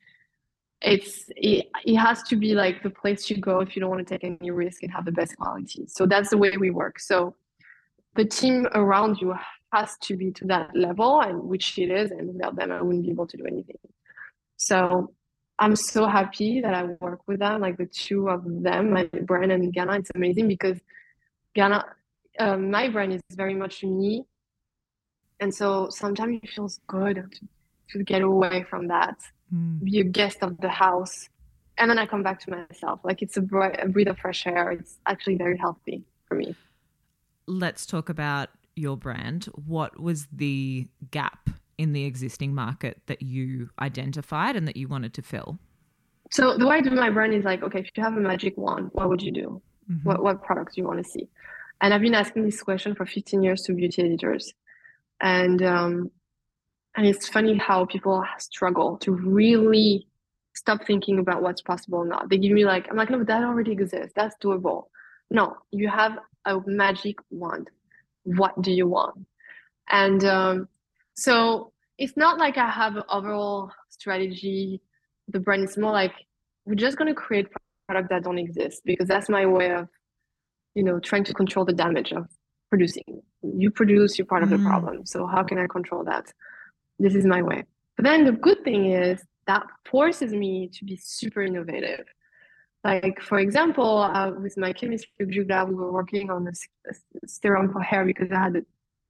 it's 0.83 1.27
it, 1.37 1.69
it 1.85 1.97
has 1.97 2.23
to 2.25 2.37
be 2.37 2.55
like 2.55 2.83
the 2.83 2.91
place 2.91 3.31
you 3.31 3.37
go 3.37 3.61
if 3.61 3.77
you 3.77 3.81
don't 3.81 3.91
want 3.91 4.07
to 4.07 4.19
take 4.19 4.25
any 4.25 4.51
risk 4.51 4.83
and 4.83 4.91
have 4.91 5.05
the 5.05 5.13
best 5.13 5.37
quality. 5.37 5.87
So 5.87 6.07
that's 6.07 6.31
the 6.31 6.39
way 6.39 6.57
we 6.59 6.71
work. 6.71 6.99
So 6.99 7.37
the 8.17 8.25
team 8.25 8.67
around 8.75 9.21
you 9.21 9.35
has 9.73 9.97
to 9.99 10.17
be 10.17 10.33
to 10.33 10.47
that 10.47 10.75
level 10.75 11.21
and 11.21 11.43
which 11.45 11.79
it 11.79 11.91
is 11.91 12.11
and 12.11 12.33
without 12.33 12.57
them 12.57 12.73
I 12.73 12.83
wouldn't 12.83 13.05
be 13.05 13.11
able 13.11 13.27
to 13.27 13.37
do 13.37 13.45
anything. 13.45 13.77
So 14.57 15.13
I'm 15.59 15.77
so 15.77 16.07
happy 16.07 16.63
that 16.63 16.73
I 16.73 16.85
work 17.01 17.21
with 17.27 17.41
them, 17.41 17.61
like 17.61 17.77
the 17.77 17.87
two 17.87 18.31
of 18.31 18.43
them, 18.47 18.93
my 18.95 19.05
brand 19.05 19.53
and 19.53 19.73
Guerlain. 19.75 20.01
It's 20.01 20.11
amazing 20.15 20.49
because 20.49 20.79
Guerlain, 21.55 21.85
um, 22.39 22.71
my 22.71 22.89
brand 22.89 23.13
is 23.13 23.21
very 23.33 23.55
much 23.55 23.85
me 23.85 24.25
and 25.41 25.55
so 25.55 25.89
sometimes 25.91 26.41
it 26.43 26.51
feels 26.51 26.81
good 26.87 27.17
to, 27.17 27.99
to 27.99 28.05
get 28.05 28.23
away 28.23 28.65
from 28.69 28.89
that 28.89 29.17
mm. 29.53 29.83
be 29.83 30.01
a 30.01 30.05
guest 30.05 30.39
of 30.43 30.57
the 30.61 30.69
house 30.69 31.29
and 31.81 31.91
then 31.91 31.99
i 31.99 32.07
come 32.07 32.23
back 32.23 32.39
to 32.41 32.51
myself. 32.51 33.01
Like 33.03 33.23
it's 33.23 33.37
a, 33.37 33.41
breath, 33.41 33.77
a 33.79 33.89
breath 33.89 34.09
of 34.09 34.19
fresh 34.19 34.47
air. 34.47 34.71
It's 34.71 34.99
actually 35.07 35.37
very 35.37 35.57
healthy 35.57 36.05
for 36.27 36.35
me. 36.35 36.55
Let's 37.47 37.87
talk 37.87 38.09
about 38.09 38.51
your 38.77 38.97
brand. 38.97 39.47
What 39.67 39.99
was 39.99 40.29
the 40.31 40.87
gap 41.11 41.49
in 41.79 41.93
the 41.93 42.05
existing 42.05 42.55
market 42.55 43.01
that 43.07 43.23
you 43.23 43.71
identified 43.81 44.57
and 44.57 44.69
that 44.69 44.77
you 44.77 44.87
wanted 44.87 45.15
to 45.15 45.23
fill? 45.23 45.59
So 46.31 46.57
the 46.57 46.67
way 46.67 46.77
i 46.77 46.81
do 46.81 46.91
my 46.91 47.11
brand 47.11 47.35
is 47.35 47.45
like 47.45 47.63
okay 47.65 47.81
if 47.81 47.91
you 47.97 48.05
have 48.05 48.17
a 48.17 48.21
magic 48.21 48.57
wand 48.57 48.91
what 48.93 49.09
would 49.09 49.23
you 49.23 49.33
do? 49.33 49.61
Mm-hmm. 49.91 50.09
what, 50.09 50.23
what 50.23 50.45
products 50.45 50.77
do 50.77 50.83
you 50.83 50.87
want 50.87 51.05
to 51.05 51.11
see? 51.11 51.29
And 51.81 51.93
i've 51.93 52.03
been 52.03 52.15
asking 52.15 52.45
this 52.45 52.63
question 52.63 52.95
for 52.95 53.05
15 53.05 53.43
years 53.43 53.63
to 53.63 53.73
beauty 53.73 54.03
editors 54.03 54.53
and 55.21 55.63
um, 55.63 56.11
and 56.97 57.07
it's 57.07 57.29
funny 57.29 57.57
how 57.57 57.85
people 57.87 58.25
struggle 58.39 58.99
to 58.99 59.13
really 59.13 60.07
stop 60.55 60.85
thinking 60.87 61.19
about 61.19 61.43
what's 61.43 61.63
possible 61.63 62.01
or 62.01 62.07
not. 62.07 62.29
They 62.29 62.39
give 62.39 62.53
me 62.53 62.65
like, 62.65 62.89
I'm 62.91 62.97
like, 62.97 63.11
no, 63.11 63.23
that 63.23 63.45
already 63.45 63.73
exists. 63.73 64.13
That's 64.17 64.37
doable. 64.43 64.85
No, 65.31 65.57
you 65.71 65.89
have 65.89 66.19
a 66.45 66.59
magic 66.67 67.17
wand. 67.31 67.71
What 68.25 68.61
do 68.61 68.73
you 68.73 68.89
want? 68.89 69.27
And 69.89 70.25
um, 70.25 70.69
so 71.15 71.73
it's 71.99 72.17
not 72.17 72.39
like 72.39 72.59
I 72.59 72.69
have 72.69 72.97
an 72.97 73.05
overall 73.09 73.71
strategy. 73.89 74.81
The 75.29 75.41
brand 75.41 75.69
is 75.69 75.79
more 75.79 75.93
like 75.93 76.13
we're 76.65 76.75
just 76.75 76.97
going 76.97 77.09
to 77.09 77.15
create 77.15 77.47
products 77.87 78.09
that 78.11 78.25
don't 78.25 78.39
exist 78.39 78.83
because 78.85 79.07
that's 79.07 79.29
my 79.29 79.47
way 79.47 79.71
of, 79.73 79.89
you 80.75 80.83
know, 80.83 80.99
trying 80.99 81.25
to 81.25 81.35
control 81.35 81.65
the 81.65 81.73
damage 81.73 82.13
of 82.13 82.27
producing. 82.71 83.23
You 83.43 83.71
produce, 83.71 84.19
you're 84.19 84.27
part 84.27 84.43
of 84.43 84.51
the 84.51 84.57
mm. 84.57 84.67
problem. 84.67 85.05
So 85.05 85.27
how 85.27 85.43
can 85.43 85.59
I 85.59 85.67
control 85.67 86.05
that? 86.05 86.33
This 86.99 87.15
is 87.15 87.27
my 87.27 87.43
way. 87.43 87.65
But 87.97 88.05
then 88.05 88.25
the 88.25 88.33
good 88.33 88.65
thing 88.65 88.93
is 88.93 89.23
that 89.47 89.65
forces 89.91 90.33
me 90.33 90.71
to 90.75 90.85
be 90.85 90.97
super 90.97 91.43
innovative. 91.43 92.07
Like 92.83 93.21
for 93.21 93.39
example, 93.39 93.99
uh, 93.99 94.31
with 94.31 94.57
my 94.57 94.73
chemistry 94.73 95.27
Julia, 95.29 95.67
we 95.69 95.75
were 95.75 95.93
working 95.93 96.31
on 96.31 96.47
a, 96.47 96.55
a, 96.91 97.29
serum 97.29 97.71
for 97.73 97.83
hair 97.83 98.07
because 98.07 98.31
I 98.33 98.39
had 98.39 98.57
a 98.57 98.63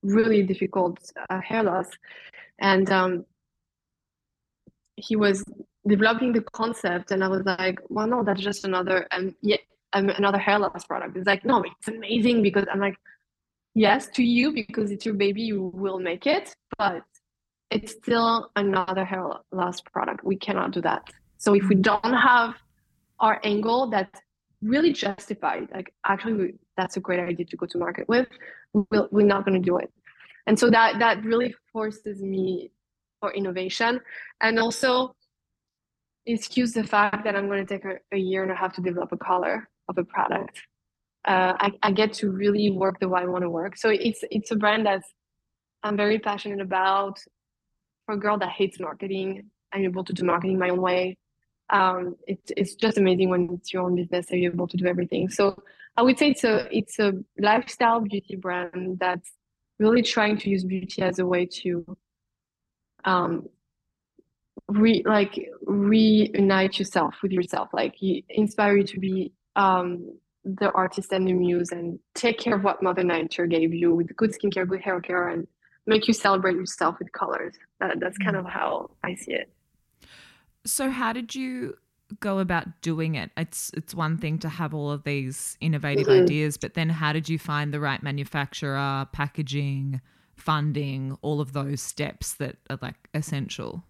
really 0.03 0.43
difficult 0.43 0.99
uh, 1.29 1.41
hair 1.41 1.63
loss, 1.63 1.87
and 2.59 2.91
um, 2.91 3.25
he 4.97 5.15
was 5.15 5.45
developing 5.87 6.33
the 6.33 6.43
concept, 6.53 7.13
and 7.13 7.23
I 7.23 7.29
was 7.29 7.45
like, 7.45 7.79
"Well, 7.89 8.09
no, 8.09 8.25
that's 8.25 8.41
just 8.41 8.65
another 8.65 9.07
and 9.13 9.35
yet 9.41 9.61
um, 9.93 10.09
another 10.09 10.39
hair 10.39 10.59
loss 10.59 10.85
product." 10.85 11.17
It's 11.17 11.29
like, 11.29 11.45
"No, 11.45 11.63
it's 11.63 11.87
amazing," 11.87 12.43
because 12.43 12.67
I'm 12.73 12.81
like, 12.81 12.97
yes 13.75 14.09
to 14.09 14.23
you 14.23 14.53
because 14.53 14.91
it's 14.91 15.05
your 15.05 15.15
baby 15.15 15.43
you 15.43 15.71
will 15.75 15.99
make 15.99 16.27
it 16.27 16.55
but 16.79 17.03
it's 17.71 17.93
still 17.93 18.51
another 18.57 19.05
hair 19.05 19.25
loss 19.53 19.81
product. 19.81 20.25
We 20.25 20.37
cannot 20.37 20.73
do 20.73 20.81
that. 20.83 21.09
So 21.39 21.55
if 21.55 21.69
we 21.69 21.77
don't 21.77 22.13
have 22.13 22.57
our 23.21 23.41
angle 23.45 23.89
that's 23.91 24.21
really 24.63 24.93
justified 24.93 25.69
like 25.73 25.93
actually 26.05 26.33
we, 26.35 26.55
that's 26.77 26.97
a 26.97 27.01
great 27.01 27.21
idea 27.21 27.47
to 27.47 27.57
go 27.57 27.67
to 27.67 27.79
market 27.79 28.07
with 28.09 28.29
we'll, 28.75 29.09
we're 29.11 29.27
not 29.27 29.47
going 29.47 29.61
to 29.61 29.65
do 29.65 29.79
it. 29.79 29.91
And 30.47 30.59
so 30.59 30.69
that 30.71 30.99
that 30.99 31.25
really 31.25 31.55
forces 31.73 32.23
me 32.23 32.73
for 33.21 33.33
innovation. 33.33 34.01
And 34.41 34.59
also 34.59 35.15
excuse 36.27 36.73
the 36.73 36.85
fact 36.85 37.25
that 37.25 37.37
I'm 37.37 37.47
going 37.47 37.67
to 37.67 37.75
take 37.75 37.85
a, 37.85 37.97
a 38.13 38.19
year 38.19 38.43
and 38.43 38.53
a 38.53 38.55
half 38.55 38.75
to 38.75 38.83
develop 38.83 39.13
a 39.13 39.17
color 39.17 39.69
of 39.89 39.97
a 39.97 40.05
product. 40.05 40.61
Uh, 41.27 41.55
I, 41.61 41.73
I 41.83 41.93
get 41.93 42.13
to 42.15 42.31
really 42.31 42.71
work 42.71 42.99
the 42.99 43.09
way 43.09 43.21
I 43.21 43.27
want 43.27 43.43
to 43.43 43.51
work. 43.51 43.77
So 43.77 43.91
it's 43.91 44.25
it's 44.31 44.51
a 44.51 44.57
brand 44.57 44.87
that's 44.87 45.13
I'm 45.83 45.97
very 45.97 46.19
passionate 46.19 46.61
about. 46.61 47.19
For 48.07 48.15
a 48.15 48.19
girl 48.19 48.39
that 48.39 48.49
hates 48.49 48.81
marketing, 48.81 49.51
I'm 49.73 49.85
able 49.85 50.05
to 50.05 50.13
do 50.13 50.25
marketing 50.25 50.59
my 50.59 50.71
own 50.71 50.81
way. 50.81 51.17
Um, 51.71 52.17
it's 52.27 52.51
it's 52.57 52.75
just 52.75 52.99
amazing 52.99 53.29
when 53.29 53.51
it's 53.53 53.73
your 53.73 53.83
own 53.83 53.95
business 53.95 54.31
and 54.31 54.41
you're 54.41 54.53
able 54.53 54.69
to 54.69 54.77
do 54.77 54.87
everything. 54.87 55.29
So 55.29 55.63
I 55.97 56.03
would 56.03 56.19
say 56.19 56.31
it's 56.31 56.45
a 56.45 56.69
it's 56.77 56.99
a 56.99 57.13
lifestyle 57.39 58.01
beauty 58.01 58.37
brand 58.37 58.99
that's 58.99 59.31
really 59.79 60.03
trying 60.03 60.39
to 60.39 60.51
use 60.51 60.65
beauty 60.65 61.03
as 61.03 61.19
a 61.19 61.27
way 61.27 61.47
to 61.47 61.97
um, 63.05 63.49
re 64.69 65.03
like 65.05 65.51
reunite 65.63 66.79
yourself 66.79 67.17
with 67.23 67.33
yourself 67.33 67.69
like 67.73 67.95
inspire 68.29 68.79
you 68.79 68.85
to 68.85 69.01
be 69.01 69.33
um 69.57 70.13
the 70.45 70.71
artist 70.73 71.13
and 71.13 71.27
the 71.27 71.33
muse 71.33 71.71
and 71.71 71.99
take 72.15 72.39
care 72.39 72.55
of 72.55 72.65
what 72.65 72.83
mother 72.83 73.05
nature 73.05 73.47
gave 73.47 73.75
you 73.75 73.95
with 73.95 74.15
good 74.17 74.33
skincare 74.33 74.67
good 74.67 74.81
hair 74.81 75.01
care 75.01 75.29
and 75.29 75.47
make 75.87 76.09
you 76.09 76.15
celebrate 76.15 76.55
yourself 76.55 76.99
with 76.99 77.11
colors 77.13 77.55
that, 77.81 78.01
that's 78.01 78.17
kind 78.19 78.37
mm. 78.37 78.41
of 78.41 78.47
how 78.47 78.91
i 79.05 79.15
see 79.15 79.33
it 79.33 79.53
so 80.65 80.91
how 80.91 81.13
did 81.13 81.35
you 81.35 81.77
go 82.21 82.39
about 82.39 82.81
doing 82.81 83.15
it 83.15 83.31
it's 83.37 83.71
it's 83.75 83.95
one 83.95 84.17
thing 84.17 84.39
to 84.39 84.49
have 84.49 84.75
all 84.75 84.91
of 84.91 85.05
these 85.05 85.57
innovative 85.61 86.07
mm-hmm. 86.07 86.25
ideas 86.25 86.57
but 86.57 86.75
then 86.75 86.89
how 86.89 87.13
did 87.13 87.29
you 87.29 87.39
find 87.39 87.73
the 87.73 87.81
right 87.81 88.03
manufacturer 88.03 89.07
packaging 89.13 90.01
funding 90.37 91.17
all 91.23 91.41
of 91.41 91.53
those 91.53 91.83
steps 91.83 92.35
that 92.35 92.57
are 92.69 92.79
like 92.81 92.97
essential 93.15 93.85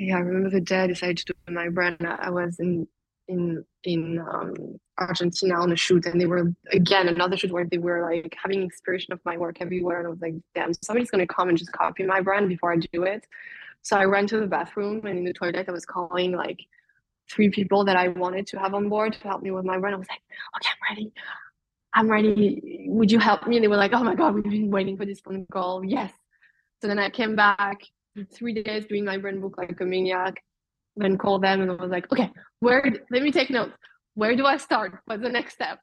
yeah, 0.00 0.16
I 0.16 0.20
remember 0.20 0.48
the 0.48 0.62
day 0.62 0.80
I 0.80 0.86
decided 0.86 1.18
to 1.18 1.34
do 1.46 1.52
my 1.52 1.68
brand. 1.68 1.98
I 2.00 2.30
was 2.30 2.58
in 2.58 2.88
in 3.28 3.64
in 3.84 4.18
um, 4.18 4.80
Argentina 5.00 5.54
on 5.60 5.72
a 5.72 5.76
shoot, 5.76 6.06
and 6.06 6.20
they 6.20 6.26
were 6.26 6.52
again 6.72 7.08
another 7.08 7.36
shoot 7.36 7.52
where 7.52 7.64
they 7.64 7.78
were 7.78 8.02
like 8.02 8.36
having 8.42 8.62
inspiration 8.62 9.12
of 9.12 9.20
my 9.24 9.36
work 9.36 9.58
everywhere, 9.60 9.98
and 9.98 10.06
I 10.06 10.10
was 10.10 10.20
like, 10.20 10.34
damn, 10.54 10.72
somebody's 10.82 11.10
gonna 11.10 11.26
come 11.26 11.48
and 11.48 11.58
just 11.58 11.72
copy 11.72 12.04
my 12.04 12.20
brand 12.20 12.48
before 12.48 12.72
I 12.72 12.76
do 12.76 13.04
it. 13.04 13.26
So 13.82 13.96
I 13.96 14.04
ran 14.04 14.26
to 14.28 14.40
the 14.40 14.46
bathroom, 14.46 15.04
and 15.06 15.18
in 15.18 15.24
the 15.24 15.32
toilet, 15.32 15.68
I 15.68 15.72
was 15.72 15.86
calling 15.86 16.32
like 16.32 16.60
three 17.30 17.48
people 17.48 17.84
that 17.84 17.96
I 17.96 18.08
wanted 18.08 18.46
to 18.48 18.58
have 18.58 18.74
on 18.74 18.88
board 18.88 19.12
to 19.14 19.28
help 19.28 19.42
me 19.42 19.50
with 19.50 19.64
my 19.64 19.78
brand. 19.78 19.94
I 19.94 19.98
was 19.98 20.08
like, 20.08 20.20
okay, 20.56 20.70
I'm 20.70 20.96
ready. 20.96 21.12
I'm 21.94 22.10
ready. 22.10 22.84
Would 22.88 23.10
you 23.10 23.18
help 23.18 23.46
me? 23.46 23.56
And 23.56 23.64
they 23.64 23.68
were 23.68 23.76
like, 23.76 23.92
oh 23.92 24.02
my 24.02 24.14
god, 24.14 24.34
we've 24.34 24.44
been 24.44 24.70
waiting 24.70 24.96
for 24.96 25.06
this 25.06 25.20
phone 25.20 25.46
call. 25.52 25.84
Yes. 25.84 26.12
So 26.80 26.88
then 26.88 26.98
I 26.98 27.10
came 27.10 27.36
back 27.36 27.80
three 28.32 28.62
days 28.62 28.86
doing 28.86 29.04
my 29.04 29.16
brand 29.16 29.40
book 29.40 29.56
like 29.58 29.80
a 29.80 29.84
maniac, 29.84 30.42
then 30.96 31.16
called 31.16 31.42
them 31.42 31.60
and 31.62 31.70
I 31.70 31.74
was 31.74 31.90
like, 31.90 32.10
okay, 32.12 32.30
where, 32.60 32.84
let 33.10 33.22
me 33.22 33.30
take 33.30 33.50
notes. 33.50 33.72
Where 34.20 34.36
do 34.36 34.44
I 34.44 34.58
start? 34.58 34.98
What's 35.06 35.22
the 35.22 35.30
next 35.30 35.54
step? 35.54 35.78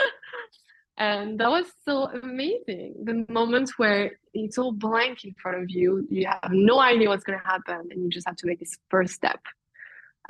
and 0.96 1.38
that 1.38 1.50
was 1.50 1.66
so 1.84 2.04
amazing. 2.04 2.94
The 3.04 3.26
moments 3.28 3.78
where 3.78 4.12
it's 4.32 4.56
all 4.56 4.72
blank 4.72 5.26
in 5.26 5.34
front 5.34 5.62
of 5.62 5.68
you, 5.68 6.06
you 6.08 6.26
have 6.26 6.50
no 6.50 6.80
idea 6.80 7.10
what's 7.10 7.24
going 7.24 7.38
to 7.38 7.44
happen, 7.44 7.88
and 7.90 8.02
you 8.02 8.08
just 8.08 8.26
have 8.26 8.36
to 8.36 8.46
make 8.46 8.60
this 8.60 8.78
first 8.88 9.12
step. 9.12 9.40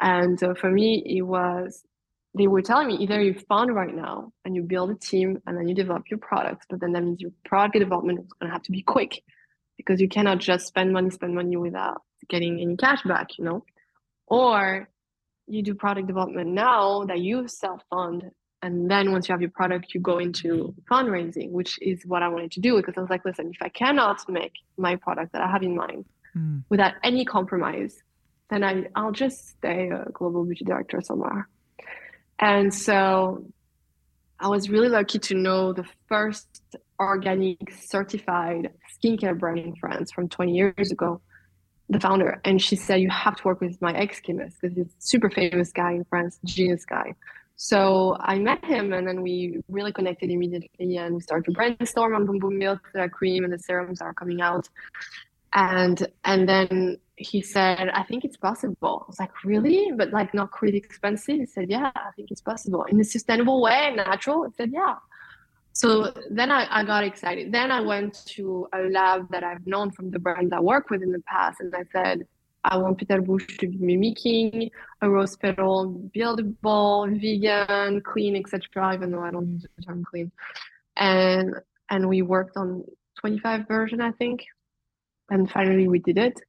And 0.00 0.42
uh, 0.42 0.54
for 0.54 0.72
me, 0.72 1.04
it 1.06 1.22
was 1.22 1.84
they 2.36 2.48
were 2.48 2.62
telling 2.62 2.88
me 2.88 2.96
either 2.96 3.22
you 3.22 3.34
fund 3.48 3.72
right 3.72 3.94
now 3.94 4.32
and 4.44 4.56
you 4.56 4.64
build 4.64 4.90
a 4.90 4.96
team 4.96 5.40
and 5.46 5.56
then 5.56 5.68
you 5.68 5.76
develop 5.76 6.10
your 6.10 6.18
products, 6.18 6.66
but 6.68 6.80
then 6.80 6.94
that 6.94 7.04
means 7.04 7.20
your 7.20 7.30
product 7.44 7.78
development 7.78 8.18
is 8.18 8.32
going 8.40 8.50
to 8.50 8.52
have 8.52 8.64
to 8.64 8.72
be 8.72 8.82
quick 8.82 9.22
because 9.76 10.00
you 10.00 10.08
cannot 10.08 10.38
just 10.38 10.66
spend 10.66 10.92
money, 10.92 11.10
spend 11.10 11.32
money 11.32 11.56
without 11.56 12.02
getting 12.28 12.60
any 12.60 12.76
cash 12.76 13.04
back, 13.04 13.38
you 13.38 13.44
know? 13.44 13.64
Or 14.26 14.88
you 15.48 15.62
do 15.62 15.74
product 15.74 16.06
development 16.06 16.50
now 16.50 17.04
that 17.04 17.20
you 17.20 17.48
self 17.48 17.82
fund. 17.90 18.30
And 18.60 18.90
then 18.90 19.12
once 19.12 19.28
you 19.28 19.32
have 19.32 19.40
your 19.40 19.50
product, 19.50 19.94
you 19.94 20.00
go 20.00 20.18
into 20.18 20.74
fundraising, 20.90 21.50
which 21.52 21.78
is 21.80 22.04
what 22.04 22.24
I 22.24 22.28
wanted 22.28 22.50
to 22.52 22.60
do 22.60 22.76
because 22.76 22.94
I 22.96 23.00
was 23.00 23.10
like, 23.10 23.24
listen, 23.24 23.52
if 23.54 23.62
I 23.62 23.68
cannot 23.68 24.28
make 24.28 24.52
my 24.76 24.96
product 24.96 25.32
that 25.32 25.42
I 25.42 25.48
have 25.48 25.62
in 25.62 25.76
mind 25.76 26.06
mm. 26.36 26.64
without 26.68 26.94
any 27.04 27.24
compromise, 27.24 28.02
then 28.50 28.64
I, 28.64 28.86
I'll 28.96 29.12
just 29.12 29.48
stay 29.50 29.90
a 29.90 30.10
global 30.12 30.44
beauty 30.44 30.64
director 30.64 31.00
somewhere. 31.00 31.48
And 32.40 32.74
so 32.74 33.44
I 34.40 34.48
was 34.48 34.68
really 34.68 34.88
lucky 34.88 35.18
to 35.18 35.34
know 35.34 35.72
the 35.72 35.84
first 36.08 36.76
organic 37.00 37.72
certified 37.72 38.70
skincare 38.96 39.38
brand 39.38 39.58
in 39.60 39.76
France 39.76 40.12
from 40.12 40.28
20 40.28 40.52
years 40.52 40.90
ago, 40.90 41.20
the 41.88 42.00
founder. 42.00 42.40
And 42.44 42.60
she 42.60 42.76
said, 42.76 43.00
You 43.00 43.10
have 43.10 43.36
to 43.36 43.42
work 43.44 43.60
with 43.60 43.80
my 43.80 43.92
ex 43.94 44.20
chemist 44.20 44.58
because 44.60 44.76
he's 44.76 44.86
a 44.86 44.90
super 44.98 45.30
famous 45.30 45.72
guy 45.72 45.92
in 45.92 46.04
France, 46.04 46.38
genius 46.44 46.84
guy. 46.84 47.14
So 47.56 48.16
I 48.20 48.38
met 48.38 48.64
him 48.64 48.92
and 48.92 49.06
then 49.06 49.20
we 49.20 49.60
really 49.68 49.92
connected 49.92 50.30
immediately 50.30 50.96
and 50.96 51.16
we 51.16 51.20
started 51.20 51.44
to 51.46 51.50
brainstorm 51.50 52.14
on 52.14 52.24
Boum-Boum 52.24 52.56
Milk, 52.56 52.80
the 52.94 53.08
cream 53.08 53.42
and 53.42 53.52
the 53.52 53.58
serums 53.58 54.00
are 54.00 54.14
coming 54.14 54.40
out. 54.40 54.68
And 55.52 56.06
and 56.24 56.48
then 56.48 56.98
he 57.16 57.42
said, 57.42 57.88
I 57.88 58.04
think 58.04 58.24
it's 58.24 58.36
possible. 58.36 59.02
I 59.02 59.06
was 59.08 59.18
like, 59.18 59.44
really? 59.44 59.90
But 59.96 60.12
like 60.12 60.34
not 60.34 60.50
really 60.62 60.78
expensive? 60.78 61.36
He 61.36 61.46
said, 61.46 61.68
Yeah, 61.68 61.90
I 61.94 62.10
think 62.14 62.30
it's 62.30 62.40
possible. 62.40 62.84
In 62.84 63.00
a 63.00 63.04
sustainable 63.04 63.60
way, 63.60 63.92
natural. 63.96 64.44
I 64.44 64.50
said, 64.56 64.70
Yeah. 64.72 64.94
So 65.78 66.12
then 66.28 66.50
I, 66.50 66.66
I 66.80 66.82
got 66.82 67.04
excited. 67.04 67.52
Then 67.52 67.70
I 67.70 67.80
went 67.80 68.26
to 68.34 68.66
a 68.74 68.80
lab 68.90 69.30
that 69.30 69.44
I've 69.44 69.64
known 69.64 69.92
from 69.92 70.10
the 70.10 70.18
brand 70.18 70.52
I 70.52 70.58
work 70.58 70.90
with 70.90 71.04
in 71.04 71.12
the 71.12 71.20
past, 71.20 71.60
and 71.60 71.72
I 71.72 71.84
said, 71.92 72.26
I 72.64 72.76
want 72.78 72.98
Peter 72.98 73.22
Bush 73.22 73.46
to 73.58 73.68
be 73.68 73.78
mimicking 73.78 74.70
a 75.02 75.08
rose 75.08 75.36
petal, 75.36 76.10
buildable, 76.16 77.08
vegan, 77.20 78.00
clean, 78.00 78.34
etc. 78.34 78.92
Even 78.92 79.12
though 79.12 79.22
I 79.22 79.30
don't 79.30 79.52
use 79.52 79.66
the 79.76 79.82
term 79.84 80.04
clean, 80.10 80.32
and 80.96 81.54
and 81.88 82.08
we 82.08 82.22
worked 82.22 82.56
on 82.56 82.82
25 83.20 83.68
version, 83.68 84.00
I 84.00 84.10
think, 84.10 84.46
and 85.30 85.48
finally 85.48 85.86
we 85.86 86.00
did 86.00 86.18
it. 86.18 86.40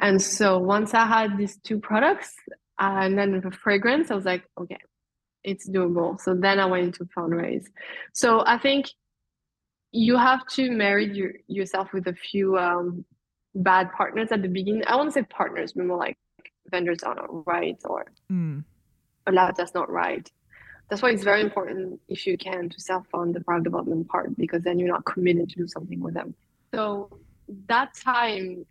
And 0.00 0.20
so 0.20 0.58
once 0.58 0.92
I 0.92 1.06
had 1.06 1.38
these 1.38 1.56
two 1.58 1.78
products, 1.78 2.34
and 2.80 3.16
then 3.16 3.40
the 3.40 3.52
fragrance, 3.52 4.10
I 4.10 4.16
was 4.16 4.24
like, 4.24 4.42
okay, 4.60 4.78
it's 5.44 5.68
doable. 5.68 6.20
So 6.20 6.34
then 6.34 6.60
I 6.60 6.66
went 6.66 6.84
into 6.84 7.04
fundraise. 7.16 7.66
So 8.12 8.42
I 8.46 8.58
think 8.58 8.86
you 9.92 10.16
have 10.16 10.46
to 10.48 10.70
marry 10.70 11.12
your, 11.12 11.32
yourself 11.48 11.92
with 11.92 12.06
a 12.06 12.14
few 12.14 12.58
um, 12.58 13.04
bad 13.54 13.90
partners 13.92 14.28
at 14.30 14.42
the 14.42 14.48
beginning. 14.48 14.82
I 14.86 14.96
won't 14.96 15.12
say 15.12 15.22
partners, 15.22 15.72
but 15.72 15.86
more 15.86 15.98
like 15.98 16.16
vendors 16.70 17.02
are 17.02 17.14
not 17.14 17.46
right 17.46 17.78
or 17.84 18.06
mm. 18.30 18.64
a 19.26 19.32
lab 19.32 19.56
that's 19.56 19.74
not 19.74 19.90
right. 19.90 20.30
That's 20.88 21.02
why 21.02 21.10
it's 21.10 21.22
very 21.22 21.40
important 21.40 22.00
if 22.08 22.26
you 22.26 22.36
can 22.36 22.68
to 22.68 22.80
self-fund 22.80 23.34
the 23.34 23.40
product 23.40 23.64
development 23.64 24.08
part 24.08 24.36
because 24.36 24.62
then 24.62 24.78
you're 24.78 24.88
not 24.88 25.04
committed 25.04 25.48
to 25.50 25.56
do 25.56 25.68
something 25.68 26.00
with 26.00 26.14
them. 26.14 26.34
So 26.74 27.10
that 27.66 27.94
time 27.94 28.66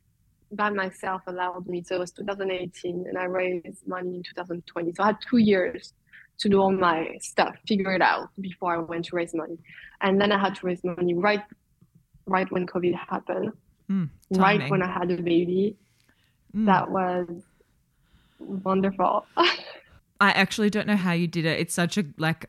by 0.51 0.70
myself 0.70 1.22
allowed 1.28 1.67
me. 1.67 1.84
So 1.84 1.95
it 1.95 1.99
was 1.99 2.11
2018 2.11 3.05
and 3.07 3.17
I 3.17 3.26
raised 3.26 3.88
money 3.88 4.15
in 4.15 4.24
2020. 4.24 4.93
So 4.93 5.03
I 5.03 5.07
had 5.07 5.17
two 5.30 5.38
years 5.38 5.93
to 6.39 6.49
do 6.49 6.59
all 6.59 6.71
my 6.71 7.17
stuff, 7.21 7.55
figure 7.67 7.93
it 7.93 8.01
out 8.01 8.29
before 8.39 8.73
I 8.73 8.77
went 8.77 9.05
to 9.05 9.15
raise 9.15 9.33
money. 9.33 9.57
And 10.01 10.19
then 10.19 10.31
I 10.31 10.39
had 10.39 10.55
to 10.55 10.65
raise 10.65 10.83
money 10.83 11.13
right 11.13 11.43
right 12.25 12.49
when 12.51 12.65
COVID 12.65 12.95
happened. 12.95 13.51
Mm, 13.89 14.09
right 14.31 14.69
when 14.69 14.81
I 14.81 14.91
had 14.91 15.11
a 15.11 15.21
baby. 15.21 15.75
Mm. 16.55 16.65
That 16.65 16.91
was 16.91 17.27
wonderful. 18.39 19.25
I 20.21 20.31
actually 20.31 20.69
don't 20.69 20.87
know 20.87 20.95
how 20.95 21.13
you 21.13 21.27
did 21.27 21.45
it. 21.45 21.59
It's 21.59 21.73
such 21.73 21.97
a 21.97 22.05
like 22.17 22.45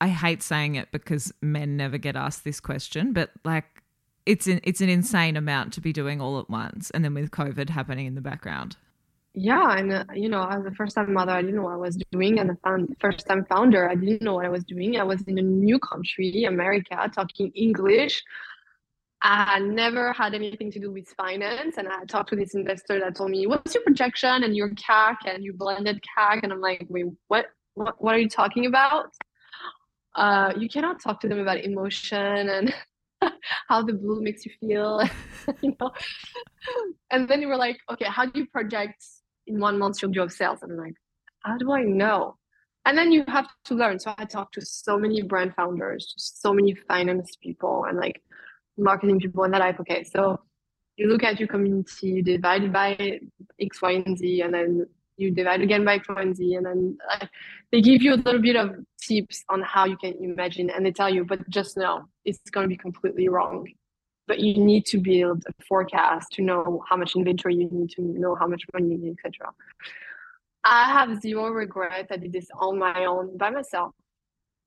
I 0.00 0.08
hate 0.08 0.42
saying 0.42 0.74
it 0.74 0.90
because 0.92 1.32
men 1.40 1.76
never 1.76 1.98
get 1.98 2.16
asked 2.16 2.44
this 2.44 2.60
question, 2.60 3.12
but 3.12 3.30
like 3.44 3.82
it's 4.26 4.46
an 4.46 4.60
it's 4.62 4.80
an 4.80 4.88
insane 4.88 5.36
amount 5.36 5.72
to 5.74 5.80
be 5.80 5.92
doing 5.92 6.20
all 6.20 6.38
at 6.38 6.48
once 6.48 6.90
and 6.90 7.04
then 7.04 7.14
with 7.14 7.30
COVID 7.30 7.70
happening 7.70 8.06
in 8.06 8.14
the 8.14 8.20
background 8.20 8.76
yeah 9.34 9.76
and 9.76 9.92
uh, 9.92 10.04
you 10.14 10.28
know 10.28 10.46
as 10.48 10.64
a 10.64 10.70
first 10.72 10.94
time 10.94 11.12
mother 11.12 11.32
i 11.32 11.42
didn't 11.42 11.56
know 11.56 11.62
what 11.62 11.74
i 11.74 11.76
was 11.76 11.96
doing 12.12 12.38
and 12.38 12.50
a 12.50 12.56
first 13.00 13.26
time 13.26 13.44
founder 13.46 13.90
i 13.90 13.94
didn't 13.94 14.22
know 14.22 14.34
what 14.34 14.46
i 14.46 14.48
was 14.48 14.64
doing. 14.64 14.96
I 14.96 15.02
was 15.02 15.22
in 15.22 15.38
a 15.38 15.42
new 15.42 15.78
country 15.78 16.44
america 16.44 17.10
talking 17.14 17.50
english. 17.54 18.22
I 19.26 19.58
never 19.58 20.12
had 20.12 20.34
anything 20.34 20.70
to 20.72 20.78
do 20.78 20.92
with 20.92 21.08
finance 21.16 21.78
and 21.78 21.88
i 21.88 22.04
talked 22.04 22.30
to 22.30 22.36
this 22.36 22.54
investor 22.54 23.00
that 23.00 23.16
told 23.16 23.30
me 23.30 23.46
what's 23.46 23.74
your 23.74 23.82
projection 23.82 24.44
and 24.44 24.54
your 24.54 24.70
cac 24.70 25.18
and 25.26 25.42
you 25.42 25.52
blended 25.52 26.02
cac 26.02 26.44
and 26.44 26.52
i'm 26.52 26.60
like 26.60 26.86
wait 26.88 27.06
what 27.28 27.46
what, 27.74 27.96
what 27.98 28.14
are 28.14 28.18
you 28.18 28.28
talking 28.28 28.66
about? 28.66 29.12
Uh, 30.14 30.52
you 30.56 30.68
cannot 30.68 31.02
talk 31.02 31.20
to 31.20 31.28
them 31.28 31.40
about 31.40 31.58
emotion 31.58 32.48
and 32.48 32.74
how 33.68 33.82
the 33.82 33.92
blue 33.92 34.22
makes 34.22 34.46
you 34.46 34.52
feel 34.60 35.02
you 35.60 35.74
know? 35.80 35.90
And 37.10 37.28
then 37.28 37.42
you 37.42 37.48
were 37.48 37.56
like 37.56 37.78
okay 37.90 38.06
how 38.06 38.26
do 38.26 38.38
you 38.38 38.46
project 38.46 39.04
in 39.46 39.60
one 39.60 39.78
month 39.78 40.02
you'll 40.02 40.10
do 40.10 40.28
sales. 40.28 40.62
And 40.62 40.72
I'm 40.72 40.78
like, 40.78 40.94
how 41.40 41.56
do 41.56 41.72
I 41.72 41.82
know? 41.82 42.36
And 42.86 42.98
then 42.98 43.12
you 43.12 43.24
have 43.28 43.48
to 43.66 43.74
learn. 43.74 43.98
So 43.98 44.14
I 44.18 44.24
talked 44.24 44.54
to 44.54 44.64
so 44.64 44.98
many 44.98 45.22
brand 45.22 45.54
founders, 45.54 46.12
so 46.16 46.52
many 46.52 46.74
finance 46.74 47.36
people 47.42 47.86
and 47.88 47.98
like 47.98 48.22
marketing 48.76 49.20
people 49.20 49.44
and 49.44 49.54
that 49.54 49.60
like, 49.60 49.80
okay, 49.80 50.04
so 50.04 50.40
you 50.96 51.08
look 51.08 51.22
at 51.22 51.38
your 51.40 51.48
community, 51.48 52.08
you 52.08 52.22
divide 52.22 52.72
by 52.72 53.20
X, 53.60 53.82
Y, 53.82 53.92
and 53.92 54.16
Z, 54.18 54.42
and 54.42 54.54
then 54.54 54.86
you 55.16 55.30
divide 55.30 55.60
again 55.60 55.84
by 55.84 55.94
X, 55.94 56.08
Y, 56.08 56.22
and 56.22 56.36
Z, 56.36 56.54
and 56.54 56.66
then 56.66 56.98
they 57.72 57.80
give 57.80 58.02
you 58.02 58.14
a 58.14 58.16
little 58.16 58.40
bit 58.40 58.56
of 58.56 58.76
tips 59.00 59.44
on 59.48 59.62
how 59.62 59.86
you 59.86 59.96
can 59.96 60.14
imagine, 60.22 60.70
and 60.70 60.84
they 60.84 60.92
tell 60.92 61.12
you, 61.12 61.24
but 61.24 61.48
just 61.48 61.76
know 61.76 62.04
it's 62.24 62.38
going 62.50 62.64
to 62.64 62.68
be 62.68 62.76
completely 62.76 63.28
wrong. 63.28 63.66
But 64.26 64.40
you 64.40 64.54
need 64.54 64.86
to 64.86 64.98
build 64.98 65.44
a 65.46 65.64
forecast 65.64 66.32
to 66.32 66.42
know 66.42 66.82
how 66.88 66.96
much 66.96 67.14
inventory 67.14 67.56
you 67.56 67.68
need 67.70 67.90
to 67.90 68.02
know 68.02 68.34
how 68.34 68.46
much 68.46 68.62
money 68.72 68.88
you 68.88 68.98
need, 68.98 69.16
etc. 69.18 69.52
I 70.64 70.90
have 70.90 71.20
zero 71.20 71.50
regret. 71.50 72.06
I 72.10 72.16
did 72.16 72.32
this 72.32 72.48
on 72.58 72.78
my 72.78 73.04
own 73.04 73.36
by 73.36 73.50
myself 73.50 73.94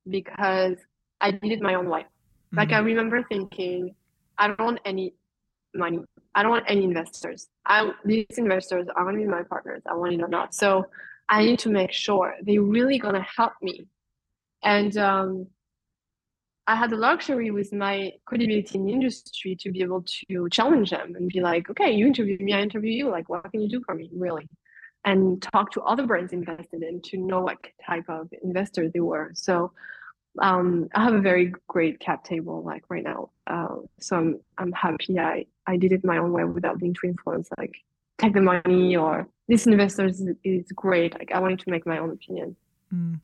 because 0.08 0.76
I 1.20 1.32
did 1.32 1.52
it 1.52 1.60
my 1.60 1.74
own 1.74 1.88
way. 1.88 2.02
Mm-hmm. 2.02 2.58
Like 2.58 2.70
I 2.70 2.76
mm-hmm. 2.76 2.86
remember 2.86 3.22
thinking, 3.24 3.94
I 4.38 4.48
don't 4.48 4.60
want 4.60 4.80
any 4.84 5.14
money. 5.74 6.04
I 6.34 6.42
don't 6.42 6.52
want 6.52 6.64
any 6.68 6.84
investors. 6.84 7.48
I 7.66 7.92
these 8.04 8.26
investors 8.36 8.86
are 8.94 9.04
gonna 9.04 9.18
be 9.18 9.24
my 9.24 9.42
partners. 9.42 9.82
I 9.86 9.94
want 9.94 10.14
it 10.14 10.22
or 10.22 10.28
not. 10.28 10.54
So 10.54 10.86
I 11.28 11.44
need 11.44 11.58
to 11.60 11.68
make 11.68 11.92
sure 11.92 12.36
they're 12.42 12.62
really 12.62 12.98
gonna 12.98 13.26
help 13.36 13.52
me. 13.60 13.86
And 14.62 14.96
um, 14.96 15.46
I 16.68 16.74
had 16.74 16.90
the 16.90 16.96
luxury 16.96 17.50
with 17.50 17.72
my 17.72 18.12
credibility 18.26 18.76
in 18.76 18.84
the 18.84 18.92
industry 18.92 19.56
to 19.60 19.72
be 19.72 19.80
able 19.80 20.04
to 20.28 20.48
challenge 20.50 20.90
them 20.90 21.14
and 21.16 21.26
be 21.26 21.40
like, 21.40 21.70
okay, 21.70 21.90
you 21.90 22.06
interview 22.06 22.36
me, 22.40 22.52
I 22.52 22.60
interview 22.60 22.92
you. 22.92 23.10
Like, 23.10 23.30
what 23.30 23.50
can 23.50 23.62
you 23.62 23.70
do 23.70 23.82
for 23.86 23.94
me, 23.94 24.10
really? 24.12 24.46
And 25.06 25.40
talk 25.40 25.72
to 25.72 25.80
other 25.80 26.06
brands 26.06 26.34
invested 26.34 26.82
in 26.82 27.00
to 27.06 27.16
know 27.16 27.40
what 27.40 27.56
type 27.86 28.04
of 28.10 28.28
investor 28.42 28.90
they 28.90 29.00
were. 29.00 29.30
So 29.34 29.72
um, 30.42 30.88
I 30.94 31.04
have 31.04 31.14
a 31.14 31.22
very 31.22 31.54
great 31.68 32.00
cap 32.00 32.22
table 32.22 32.62
like 32.62 32.84
right 32.90 33.02
now. 33.02 33.30
Uh, 33.46 33.76
so 33.98 34.16
I'm 34.16 34.40
I'm 34.58 34.72
happy 34.72 35.18
I 35.18 35.46
I 35.66 35.78
did 35.78 35.92
it 35.92 36.04
my 36.04 36.18
own 36.18 36.32
way 36.32 36.44
without 36.44 36.78
being 36.78 36.92
too 36.92 37.06
influenced. 37.06 37.50
Like 37.56 37.76
take 38.18 38.34
the 38.34 38.42
money 38.42 38.94
or 38.94 39.26
this 39.48 39.66
investor 39.66 40.04
is, 40.06 40.22
is 40.44 40.70
great. 40.72 41.14
Like 41.18 41.32
I 41.32 41.40
wanted 41.40 41.60
to 41.60 41.70
make 41.70 41.86
my 41.86 41.98
own 41.98 42.10
opinion. 42.10 42.56
Mm. 42.94 43.20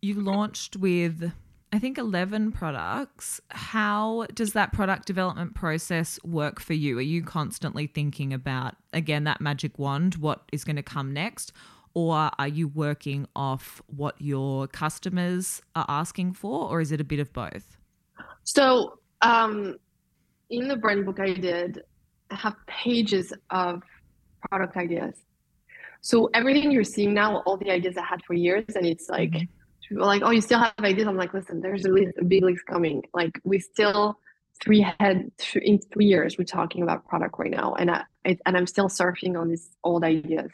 You 0.00 0.14
launched 0.14 0.76
with 0.76 1.32
I 1.74 1.78
think 1.78 1.96
11 1.96 2.52
products. 2.52 3.40
How 3.50 4.26
does 4.34 4.52
that 4.52 4.72
product 4.72 5.06
development 5.06 5.54
process 5.54 6.18
work 6.22 6.60
for 6.60 6.74
you? 6.74 6.98
Are 6.98 7.02
you 7.02 7.22
constantly 7.22 7.86
thinking 7.86 8.32
about, 8.34 8.76
again, 8.92 9.24
that 9.24 9.40
magic 9.40 9.78
wand, 9.78 10.16
what 10.16 10.42
is 10.52 10.64
going 10.64 10.76
to 10.76 10.82
come 10.82 11.12
next? 11.12 11.52
or 11.94 12.30
are 12.38 12.48
you 12.48 12.68
working 12.68 13.26
off 13.36 13.82
what 13.86 14.20
your 14.20 14.66
customers 14.68 15.60
are 15.74 15.84
asking 15.88 16.32
for, 16.32 16.68
or 16.68 16.80
is 16.80 16.92
it 16.92 17.00
a 17.00 17.04
bit 17.04 17.20
of 17.20 17.32
both? 17.32 17.76
So, 18.44 18.98
um, 19.20 19.76
in 20.50 20.68
the 20.68 20.76
brand 20.76 21.06
book 21.06 21.20
I 21.20 21.34
did, 21.34 21.82
I 22.30 22.36
have 22.36 22.54
pages 22.66 23.32
of 23.50 23.82
product 24.48 24.76
ideas. 24.76 25.16
So 26.00 26.30
everything 26.34 26.72
you're 26.72 26.82
seeing 26.82 27.14
now, 27.14 27.38
all 27.40 27.56
the 27.56 27.70
ideas 27.70 27.96
I 27.96 28.04
had 28.04 28.22
for 28.24 28.34
years, 28.34 28.64
and 28.74 28.86
it's 28.86 29.08
like, 29.08 29.30
mm-hmm. 29.30 29.44
Like, 29.94 30.22
oh, 30.24 30.30
you 30.30 30.40
still 30.40 30.58
have 30.58 30.72
ideas. 30.80 31.06
I'm 31.06 31.16
like, 31.16 31.34
listen, 31.34 31.60
there's 31.60 31.84
a 31.84 31.90
list, 31.90 32.18
a 32.18 32.24
big 32.24 32.42
list 32.42 32.62
coming. 32.66 33.02
Like, 33.14 33.40
we 33.44 33.58
still 33.58 34.18
three 34.62 34.86
head 34.98 35.30
in 35.54 35.80
three 35.92 36.06
years, 36.06 36.38
we're 36.38 36.44
talking 36.44 36.82
about 36.82 37.06
product 37.06 37.38
right 37.38 37.50
now, 37.50 37.74
and 37.74 37.90
I, 37.90 38.04
and 38.24 38.56
I'm 38.56 38.66
still 38.66 38.88
surfing 38.88 39.38
on 39.38 39.48
these 39.48 39.70
old 39.82 40.04
ideas. 40.04 40.50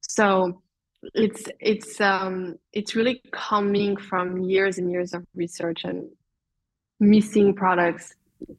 So 0.00 0.62
it's 1.12 1.44
it's 1.60 2.00
um 2.00 2.56
it's 2.72 2.94
really 2.94 3.20
coming 3.32 3.96
from 3.96 4.38
years 4.38 4.78
and 4.78 4.90
years 4.90 5.12
of 5.12 5.24
research 5.34 5.84
and 5.84 6.08
missing 7.00 7.54
products 7.54 8.14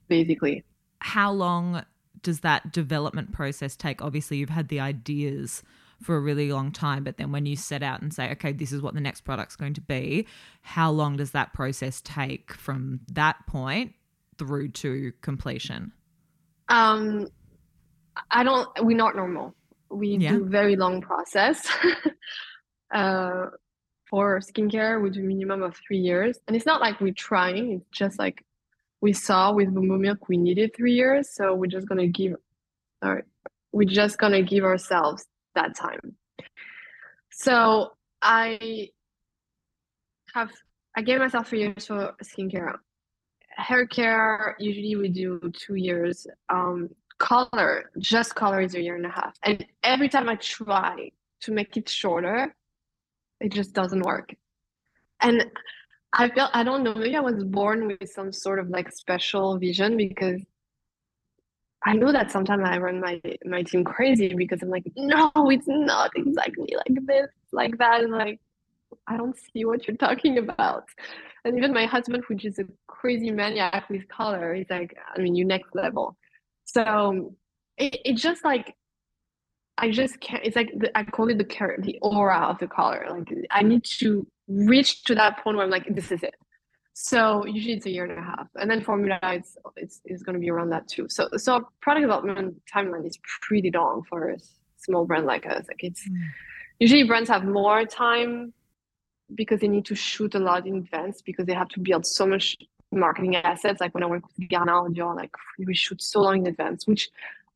basically 0.07 0.63
how 0.99 1.31
long 1.31 1.83
does 2.21 2.41
that 2.41 2.71
development 2.71 3.31
process 3.31 3.75
take 3.75 4.01
obviously 4.01 4.37
you've 4.37 4.49
had 4.49 4.67
the 4.67 4.79
ideas 4.79 5.63
for 6.05 6.15
a 6.15 6.19
really 6.19 6.51
long 6.51 6.71
time 6.71 7.03
but 7.03 7.17
then 7.17 7.31
when 7.31 7.45
you 7.45 7.55
set 7.55 7.81
out 7.81 8.01
and 8.01 8.13
say 8.13 8.31
okay 8.31 8.51
this 8.51 8.71
is 8.71 8.81
what 8.81 8.93
the 8.93 9.01
next 9.01 9.21
product's 9.21 9.55
going 9.55 9.73
to 9.73 9.81
be 9.81 10.27
how 10.61 10.91
long 10.91 11.17
does 11.17 11.31
that 11.31 11.51
process 11.51 11.99
take 12.01 12.53
from 12.53 12.99
that 13.11 13.35
point 13.47 13.93
through 14.37 14.69
to 14.69 15.11
completion? 15.21 15.91
Um 16.69 17.27
i 18.31 18.43
don't 18.43 18.69
we're 18.81 18.97
not 18.97 19.15
normal. 19.15 19.53
We 19.89 20.17
yeah. 20.17 20.31
do 20.31 20.45
very 20.45 20.75
long 20.75 21.01
process. 21.01 21.67
Uh, 22.93 23.47
for 24.09 24.39
skincare 24.39 25.01
we 25.01 25.09
do 25.09 25.21
minimum 25.21 25.63
of 25.63 25.75
three 25.75 25.97
years. 25.97 26.37
And 26.47 26.55
it's 26.55 26.67
not 26.67 26.79
like 26.79 27.01
we're 27.01 27.13
trying 27.13 27.71
it's 27.73 27.89
just 27.91 28.19
like 28.19 28.45
we 29.01 29.11
saw 29.11 29.51
with 29.51 29.73
Boum-Boum 29.73 30.01
Milk 30.01 30.29
we 30.29 30.37
needed 30.37 30.73
three 30.75 30.93
years 30.93 31.29
so 31.33 31.55
we're 31.55 31.65
just 31.65 31.89
gonna 31.89 32.07
give 32.07 32.35
all 33.03 33.15
right 33.15 33.23
we're 33.73 33.89
just 33.89 34.17
gonna 34.19 34.43
give 34.43 34.63
ourselves 34.63 35.25
that 35.55 35.75
time. 35.75 36.15
So 37.31 37.91
i 38.21 38.89
have 40.33 40.51
i 40.95 41.01
gave 41.01 41.19
myself 41.19 41.49
three 41.49 41.59
years 41.59 41.87
for 41.87 42.13
skincare. 42.23 42.75
Hair 43.49 43.87
care 43.87 44.55
usually 44.59 44.95
we 44.95 45.09
do 45.09 45.39
two 45.53 45.75
years. 45.75 46.27
Um 46.49 46.89
color 47.17 47.91
just 47.99 48.35
color 48.35 48.61
is 48.61 48.75
a 48.75 48.81
year 48.81 48.95
and 48.95 49.05
a 49.05 49.09
half. 49.09 49.37
And 49.43 49.65
every 49.83 50.09
time 50.09 50.29
i 50.29 50.35
try 50.35 51.11
to 51.41 51.51
make 51.51 51.77
it 51.77 51.89
shorter 51.89 52.55
it 53.41 53.51
just 53.51 53.73
doesn't 53.73 54.01
work. 54.01 54.33
And 55.21 55.45
i 56.13 56.29
feel 56.29 56.49
i 56.53 56.63
don't 56.63 56.83
know 56.83 56.93
maybe 56.95 57.15
i 57.15 57.19
was 57.19 57.43
born 57.43 57.87
with 57.87 58.09
some 58.09 58.31
sort 58.31 58.59
of 58.59 58.69
like 58.69 58.89
special 58.91 59.57
vision 59.57 59.97
because 59.97 60.41
i 61.85 61.93
know 61.93 62.11
that 62.11 62.31
sometimes 62.31 62.63
i 62.65 62.77
run 62.77 62.99
my 62.99 63.19
my 63.45 63.63
team 63.63 63.83
crazy 63.83 64.33
because 64.33 64.61
i'm 64.61 64.69
like 64.69 64.85
no 64.95 65.31
it's 65.49 65.67
not 65.67 66.11
exactly 66.15 66.75
like 66.75 67.05
this 67.05 67.29
like 67.51 67.77
that 67.77 68.01
and 68.01 68.11
like 68.11 68.39
i 69.07 69.17
don't 69.17 69.37
see 69.37 69.65
what 69.65 69.87
you're 69.87 69.97
talking 69.97 70.37
about 70.37 70.85
and 71.43 71.57
even 71.57 71.73
my 71.73 71.85
husband 71.85 72.23
which 72.27 72.45
is 72.45 72.59
a 72.59 72.65
crazy 72.87 73.31
maniac 73.31 73.89
with 73.89 74.07
color 74.07 74.53
is 74.53 74.65
like 74.69 74.95
i 75.15 75.19
mean 75.19 75.35
you 75.35 75.45
next 75.45 75.73
level 75.75 76.15
so 76.65 77.33
it, 77.77 77.97
it 78.05 78.13
just 78.15 78.43
like 78.43 78.75
I 79.77 79.91
just 79.91 80.19
can't. 80.19 80.43
It's 80.45 80.55
like 80.55 80.71
the, 80.77 80.97
I 80.97 81.03
call 81.03 81.29
it 81.29 81.37
the 81.37 81.75
the 81.79 81.99
aura 82.01 82.39
of 82.39 82.59
the 82.59 82.67
color. 82.67 83.05
Like 83.09 83.29
I 83.51 83.61
need 83.61 83.83
to 83.99 84.25
reach 84.47 85.03
to 85.05 85.15
that 85.15 85.43
point 85.43 85.57
where 85.57 85.65
I'm 85.65 85.71
like, 85.71 85.93
this 85.93 86.11
is 86.11 86.23
it. 86.23 86.35
So 86.97 87.45
usually 87.45 87.73
it's 87.73 87.85
a 87.85 87.91
year 87.91 88.05
and 88.05 88.17
a 88.17 88.21
half, 88.21 88.47
and 88.55 88.71
then 88.71 88.79
formula 88.81 89.19
it's 89.23 89.57
it's, 89.75 89.99
it's 90.05 90.23
going 90.23 90.35
to 90.35 90.39
be 90.39 90.49
around 90.49 90.69
that 90.69 90.87
too. 90.87 91.07
So 91.09 91.27
so 91.35 91.67
product 91.81 92.03
development 92.03 92.55
timeline 92.73 93.05
is 93.05 93.19
pretty 93.41 93.69
long 93.69 94.03
for 94.09 94.29
a 94.29 94.37
small 94.77 95.03
brand 95.03 95.25
like 95.25 95.45
us. 95.45 95.65
Like 95.67 95.83
it's 95.83 96.07
mm. 96.07 96.15
usually 96.79 97.03
brands 97.03 97.29
have 97.29 97.43
more 97.43 97.83
time 97.85 98.53
because 99.33 99.59
they 99.59 99.67
need 99.67 99.83
to 99.85 99.95
shoot 99.95 100.35
a 100.35 100.39
lot 100.39 100.65
in 100.65 100.77
advance 100.77 101.21
because 101.21 101.45
they 101.45 101.53
have 101.53 101.67
to 101.69 101.81
build 101.81 102.05
so 102.05 102.25
much 102.25 102.55
marketing 102.93 103.35
assets. 103.35 103.81
Like 103.81 103.93
when 103.93 104.03
I 104.03 104.07
work 104.07 104.23
with 104.25 104.47
Guerlain 104.47 104.83
or 104.83 104.89
Dior, 104.89 105.17
like 105.17 105.31
we 105.59 105.75
shoot 105.75 106.01
so 106.01 106.21
long 106.21 106.37
in 106.37 106.47
advance, 106.47 106.87
which 106.87 107.09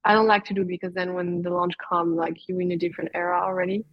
I 0.03 0.15
don't 0.15 0.27
like 0.27 0.43
to 0.45 0.53
do 0.53 0.65
because 0.65 0.93
then 0.93 1.13
when 1.13 1.43
the 1.43 1.49
launch 1.49 1.75
comes, 1.77 2.17
like 2.17 2.49
you're 2.49 2.59
in 2.59 2.73
a 2.73 2.77
different 2.77 3.11
era 3.13 3.39
already. 3.41 3.85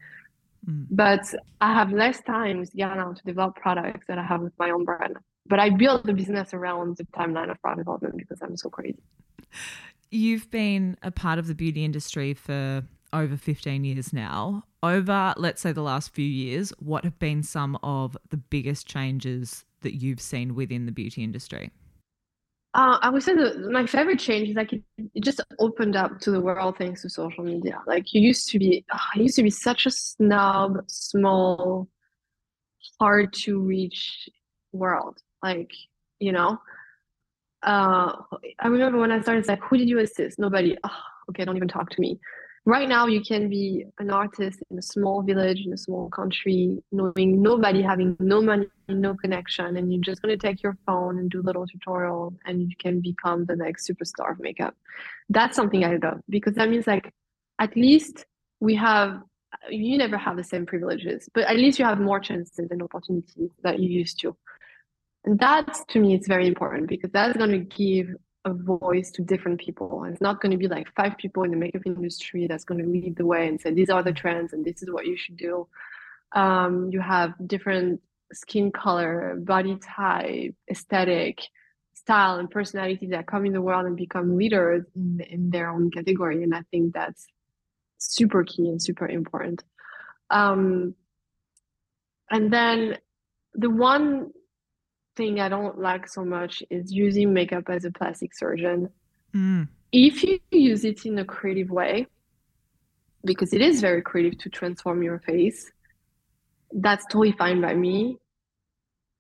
Mm. 0.68 0.86
But 0.90 1.32
I 1.61 1.72
have 1.72 1.92
less 1.92 2.20
time 2.22 2.59
with 2.59 2.74
Guerlain 2.74 3.14
to 3.14 3.22
develop 3.22 3.55
products 3.55 4.09
that 4.09 4.18
I 4.18 4.24
have 4.24 4.40
with 4.40 4.59
my 4.59 4.70
own 4.70 4.84
brand. 4.84 5.18
But 5.49 5.61
I 5.61 5.70
build 5.70 6.05
the 6.05 6.12
business 6.12 6.55
around 6.55 6.97
the 6.97 7.05
timeline 7.05 7.51
of 7.51 7.61
product 7.61 7.80
development 7.80 8.16
because 8.16 8.42
I'm 8.42 8.57
so 8.57 8.68
crazy. 8.68 8.99
You've 10.11 10.51
been 10.51 10.97
a 11.03 11.11
part 11.11 11.38
of 11.38 11.47
the 11.47 11.55
beauty 11.55 11.84
industry 11.84 12.34
for 12.34 12.84
over 13.12 13.36
15 13.36 13.84
years 13.84 14.12
now. 14.12 14.64
Over, 14.82 15.34
let's 15.36 15.62
say, 15.62 15.72
the 15.72 15.82
last 15.82 16.14
few 16.14 16.26
years, 16.26 16.72
what 16.78 17.05
have 17.05 17.18
been 17.18 17.42
some 17.42 17.78
of 17.82 18.16
the 18.30 18.36
biggest 18.36 18.86
changes 18.86 19.64
that 19.80 19.94
you've 19.94 20.20
seen 20.20 20.55
within 20.55 20.86
the 20.86 20.92
beauty 20.92 21.22
industry? 21.24 21.70
Uh, 22.74 22.99
I 23.01 23.09
would 23.09 23.22
say 23.22 23.34
that 23.34 23.70
my 23.70 23.86
favorite 23.86 24.18
change 24.18 24.51
is 24.51 24.55
like 24.55 24.74
it, 24.74 24.82
it, 24.99 25.24
just 25.24 25.40
opened 25.59 25.97
up 25.97 26.20
to 26.20 26.30
the 26.30 26.40
world 26.40 26.76
thanks 26.76 27.03
to 27.03 27.09
social 27.09 27.42
media. 27.42 27.80
Like 27.86 28.12
you 28.12 28.20
used 28.20 28.49
to 28.51 28.59
be, 28.59 28.84
oh, 28.92 28.99
I 29.14 29.18
used 29.18 29.36
to 29.36 29.42
be 29.42 29.51
such 29.51 29.86
a 29.86 29.90
snob, 29.90 30.84
small, 30.86 31.88
hard 33.01 33.32
to 33.44 33.59
reach 33.61 34.28
world. 34.72 35.22
Like 35.49 35.72
you 36.26 36.32
know, 36.32 36.51
uh, 37.62 38.12
I 38.64 38.66
remember 38.68 38.99
when 38.99 39.12
I 39.12 39.20
started, 39.20 39.40
it's 39.40 39.49
like, 39.49 39.62
who 39.66 39.76
did 39.80 39.88
you 39.88 39.99
assist? 40.01 40.38
Nobody. 40.38 40.76
Oh, 40.82 41.01
okay, 41.30 41.44
don't 41.44 41.57
even 41.57 41.68
talk 41.76 41.90
to 41.90 42.01
me 42.01 42.18
right 42.66 42.88
now 42.88 43.07
you 43.07 43.22
can 43.22 43.49
be 43.49 43.86
an 44.01 44.11
artist 44.11 44.59
in 44.70 44.78
a 44.78 44.82
small 44.82 45.22
village 45.22 45.62
in 45.64 45.72
a 45.72 45.78
small 45.78 46.11
country 46.11 46.76
knowing 46.92 47.40
nobody 47.40 47.80
having 47.80 48.16
no 48.18 48.42
money 48.42 48.66
no 48.88 49.14
connection 49.14 49.76
and 49.76 49.92
you're 49.92 50.03
just 50.03 50.20
going 50.20 50.36
to 50.36 50.47
take 50.47 50.62
your 50.62 50.76
phone 50.84 51.18
and 51.18 51.30
do 51.30 51.40
little 51.42 51.66
tutorial 51.66 52.34
and 52.44 52.61
you 52.61 52.76
can 52.78 53.01
become 53.01 53.44
the 53.47 53.57
next 53.57 53.88
superstar 53.88 54.32
of 54.32 54.40
makeup 54.40 54.74
that's 55.30 55.57
something 55.57 55.84
i 55.84 55.97
love 55.97 56.20
because 56.28 56.55
that 56.55 56.68
means 56.68 56.86
like 56.86 57.12
at 57.61 57.74
least 57.76 58.26
we 58.61 58.74
have 58.74 59.22
you 59.70 59.97
never 59.97 60.18
have 60.18 60.36
the 60.36 60.44
same 60.44 60.66
privileges 60.66 61.28
but 61.34 61.44
at 61.44 61.57
least 61.57 61.78
you 61.78 61.84
have 61.84 62.01
more 62.01 62.20
chances 62.20 62.68
and 62.70 62.82
opportunities 62.82 63.51
that 63.62 63.78
you 63.78 63.88
used 63.88 64.18
to 64.20 64.36
and 65.27 65.39
that 65.41 65.77
to 65.89 65.99
me 65.99 66.14
is 66.14 66.27
very 66.27 66.47
important 66.47 66.89
because 66.89 67.11
that's 67.11 67.37
going 67.37 67.51
to 67.51 67.59
give 67.59 68.14
a 68.45 68.55
voice 68.55 69.11
to 69.11 69.22
different 69.22 69.61
people. 69.61 70.05
And 70.05 70.12
it's 70.12 70.22
not 70.22 70.41
going 70.41 70.53
to 70.53 70.57
be 70.57 70.68
like 70.68 70.87
five 70.95 71.18
people 71.18 71.43
in 71.43 71.51
the 71.51 71.57
makeup 71.57 71.83
industry 71.85 72.47
that's 72.47 72.64
going 72.64 72.81
to 72.81 72.89
lead 72.89 73.16
the 73.16 73.27
way 73.27 73.49
and 73.49 73.61
say, 73.61 73.72
these 73.72 73.91
are 73.91 74.05
the 74.05 74.12
trends 74.12 74.53
and 74.53 74.64
this 74.64 74.83
is 74.83 74.91
what 74.91 75.05
you 75.05 75.16
should 75.16 75.37
do. 75.37 75.66
Um, 76.33 76.91
you 76.93 77.01
have 77.01 77.35
different 77.45 78.01
skin 78.33 78.70
color, 78.70 79.35
body 79.37 79.77
type, 79.83 80.55
aesthetic, 80.70 81.41
style, 81.95 82.39
and 82.39 82.49
personality 82.49 83.09
that 83.09 83.27
come 83.27 83.47
in 83.47 83.53
the 83.53 83.61
world 83.61 83.87
and 83.87 83.97
become 83.97 84.37
leaders 84.37 84.85
in, 84.95 85.20
in 85.29 85.51
their 85.51 85.70
own 85.70 85.91
category. 85.91 86.45
And 86.45 86.55
I 86.55 86.62
think 86.70 86.95
that's 86.95 87.27
super 87.99 88.45
key 88.45 88.68
and 88.68 88.81
super 88.81 89.09
important. 89.09 89.64
Um, 90.31 90.95
and 92.31 92.53
then 92.53 92.99
the 93.55 93.70
one 93.70 94.31
thing 95.17 95.41
I 95.41 95.49
don't 95.49 95.79
like 95.79 96.09
so 96.09 96.25
much 96.25 96.62
is 96.71 96.93
using 96.93 97.33
makeup 97.33 97.64
as 97.69 97.85
a 97.85 97.91
plastic 97.91 98.35
surgeon. 98.35 98.91
Mm. 99.35 99.69
If 99.93 100.23
you 100.23 100.39
use 100.51 100.85
it 100.85 101.07
in 101.07 101.19
a 101.19 101.25
creative 101.25 101.71
way, 101.71 102.07
because 103.25 103.53
it 103.53 103.61
is 103.61 103.81
very 103.81 104.03
creative 104.03 104.39
to 104.41 104.49
transform 104.51 105.03
your 105.03 105.19
face, 105.21 105.71
that's 106.73 107.05
totally 107.07 107.33
fine 107.33 107.61
by 107.61 107.75
me. 107.75 108.19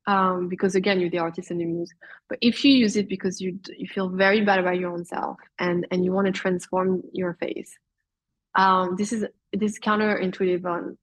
Um, 0.06 0.48
because 0.48 0.76
again, 0.76 1.00
you're 1.00 1.10
the 1.10 1.18
artist 1.18 1.50
and 1.50 1.60
the 1.60 1.64
muse. 1.64 1.92
But 2.28 2.38
if 2.40 2.64
you 2.64 2.72
use 2.72 2.96
it 2.96 3.08
because 3.08 3.40
you 3.40 3.58
you 3.76 3.88
feel 3.88 4.08
very 4.08 4.44
bad 4.44 4.60
about 4.60 4.78
your 4.78 4.92
own 4.92 5.04
self 5.04 5.38
and 5.58 5.86
and 5.90 6.04
you 6.04 6.12
want 6.12 6.26
to 6.26 6.32
transform 6.32 7.02
your 7.12 7.34
face, 7.34 7.76
um, 8.54 8.94
this 8.96 9.12
is 9.12 9.24
this 9.52 9.72
is 9.72 9.78
counterintuitive 9.80 10.64
on 10.64 10.96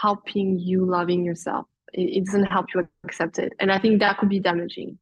helping 0.00 0.58
you 0.58 0.84
loving 0.84 1.24
yourself 1.24 1.66
it, 1.92 2.24
doesn't 2.26 2.44
help 2.44 2.66
you 2.74 2.86
accept 3.04 3.38
it. 3.38 3.52
And 3.60 3.70
i 3.72 3.78
think 3.78 4.00
that 4.00 4.18
could 4.18 4.28
be 4.28 4.40
damaging 4.40 4.98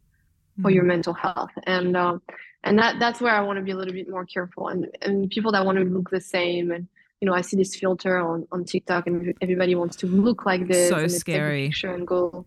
for 0.63 0.71
your 0.71 0.83
mm-hmm. 0.83 0.89
mental 0.89 1.15
health. 1.15 1.51
And 1.67 1.97
uh, 1.97 2.19
and 2.63 2.79
that 2.79 2.99
that's 2.99 3.21
where 3.21 3.35
i 3.35 3.41
want 3.41 3.59
to 3.59 3.63
be 3.63 3.73
a 3.73 3.77
little 3.77 3.93
bit 3.93 4.09
more 4.09 4.25
careful. 4.25 4.69
And 4.69 4.89
and 5.03 5.31
people 5.31 5.53
that 5.53 5.65
want 5.65 5.79
to 5.79 5.85
look 5.85 6.11
the 6.11 6.21
same 6.21 6.71
and 6.71 6.89
you 7.21 7.27
know 7.27 7.35
i 7.35 7.41
see 7.41 7.57
this 7.57 7.75
filter 7.75 8.19
on 8.19 8.47
on 8.53 8.65
tiktok 8.65 9.07
and 9.07 9.35
everybody 9.41 9.75
wants 9.75 9.97
to 9.97 10.07
look 10.07 10.45
like 10.45 10.67
this 10.69 10.89
so 10.91 11.07
scary. 11.07 11.73
and 11.85 12.07
go 12.07 12.45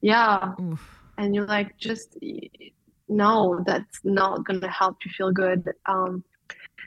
yeah. 0.00 0.54
Oof. 0.60 1.00
and 1.16 1.34
you're 1.34 1.46
like 1.46 1.76
just 1.76 2.16
no 3.08 3.62
that's 3.66 4.00
not 4.04 4.44
going 4.44 4.60
to 4.60 4.68
help 4.68 4.96
you 5.04 5.10
feel 5.10 5.32
good. 5.32 5.68
Um 5.86 6.24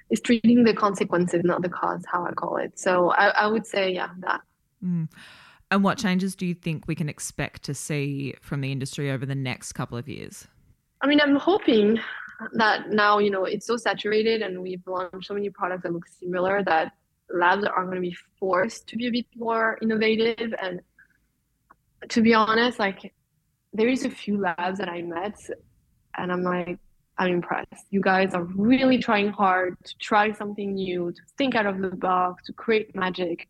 it's 0.10 0.22
treating 0.22 0.64
the 0.64 0.74
consequences 0.74 1.42
not 1.44 1.62
the 1.62 1.70
cause 1.70 2.04
how 2.12 2.26
i 2.26 2.32
call 2.32 2.58
it. 2.58 2.78
So 2.78 3.12
i, 3.12 3.28
I 3.30 3.48
would 3.48 3.66
say 3.66 3.94
yeah 3.94 4.10
that. 4.20 4.42
Mm. 4.84 5.08
And 5.72 5.86
what 5.86 5.98
changes 5.98 6.36
do 6.36 6.46
you 6.46 6.54
think 6.54 6.86
we 6.88 6.96
can 6.96 7.08
expect 7.08 7.64
to 7.64 7.74
see 7.74 8.36
from 8.42 8.60
the 8.60 8.72
industry 8.72 9.10
over 9.10 9.26
the 9.26 9.36
next 9.36 9.72
couple 9.72 9.98
of 9.98 10.10
years? 10.10 10.46
I 11.02 11.08
mean, 11.08 11.22
I'm 11.22 11.38
hoping 11.38 11.98
that 12.54 12.90
now, 12.90 13.20
you 13.20 13.32
know, 13.32 13.46
it's 13.46 13.66
so 13.66 13.78
saturated 13.78 14.42
and 14.42 14.62
we've 14.62 14.86
launched 14.86 15.28
so 15.28 15.34
many 15.34 15.50
products 15.50 15.84
that 15.84 15.94
look 15.94 16.08
similar 16.08 16.62
that 16.64 16.92
labs 17.34 17.64
are 17.64 17.86
going 17.86 17.96
to 17.96 18.02
be 18.02 18.16
forced 18.38 18.88
to 18.88 18.98
be 18.98 19.08
a 19.08 19.12
bit 19.12 19.26
more 19.38 19.78
innovative. 19.82 20.54
And 20.62 20.82
to 22.10 22.22
be 22.22 22.34
honest, 22.34 22.78
like, 22.78 23.14
there 23.72 23.88
is 23.88 24.04
a 24.04 24.10
few 24.10 24.38
labs 24.38 24.80
that 24.80 24.90
I 24.90 25.02
met 25.02 25.40
and 26.18 26.34
I'm 26.34 26.44
like, 26.44 26.80
I'm 27.18 27.32
impressed. 27.32 27.86
You 27.92 28.02
guys 28.02 28.34
are 28.34 28.44
really 28.44 28.98
trying 28.98 29.30
hard 29.30 29.78
to 29.86 29.98
try 30.00 30.34
something 30.34 30.74
new, 30.74 31.14
to 31.14 31.22
think 31.38 31.56
out 31.56 31.66
of 31.66 31.80
the 31.80 31.92
box, 31.92 32.44
to 32.48 32.54
create 32.54 32.94
magic 32.94 33.48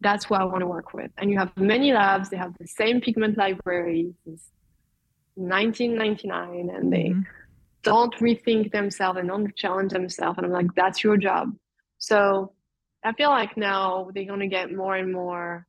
that's 0.00 0.26
who 0.26 0.34
I 0.34 0.44
want 0.44 0.60
to 0.60 0.66
work 0.66 0.92
with. 0.94 1.10
And 1.18 1.30
you 1.30 1.38
have 1.38 1.56
many 1.56 1.92
labs, 1.92 2.30
they 2.30 2.36
have 2.36 2.54
the 2.58 2.66
same 2.66 3.00
pigment 3.00 3.36
library 3.36 4.14
since 4.24 4.50
1999, 5.34 6.70
and 6.70 6.92
they 6.92 7.10
mm-hmm. 7.10 7.20
don't 7.82 8.14
rethink 8.16 8.72
themselves 8.72 9.18
and 9.18 9.28
don't 9.28 9.54
challenge 9.56 9.92
themselves. 9.92 10.38
And 10.38 10.46
I'm 10.46 10.52
like, 10.52 10.74
that's 10.74 11.04
your 11.04 11.16
job. 11.16 11.52
So 11.98 12.52
I 13.04 13.12
feel 13.12 13.30
like 13.30 13.56
now 13.56 14.10
they're 14.14 14.24
going 14.24 14.40
to 14.40 14.48
get 14.48 14.72
more 14.72 14.96
and 14.96 15.12
more 15.12 15.66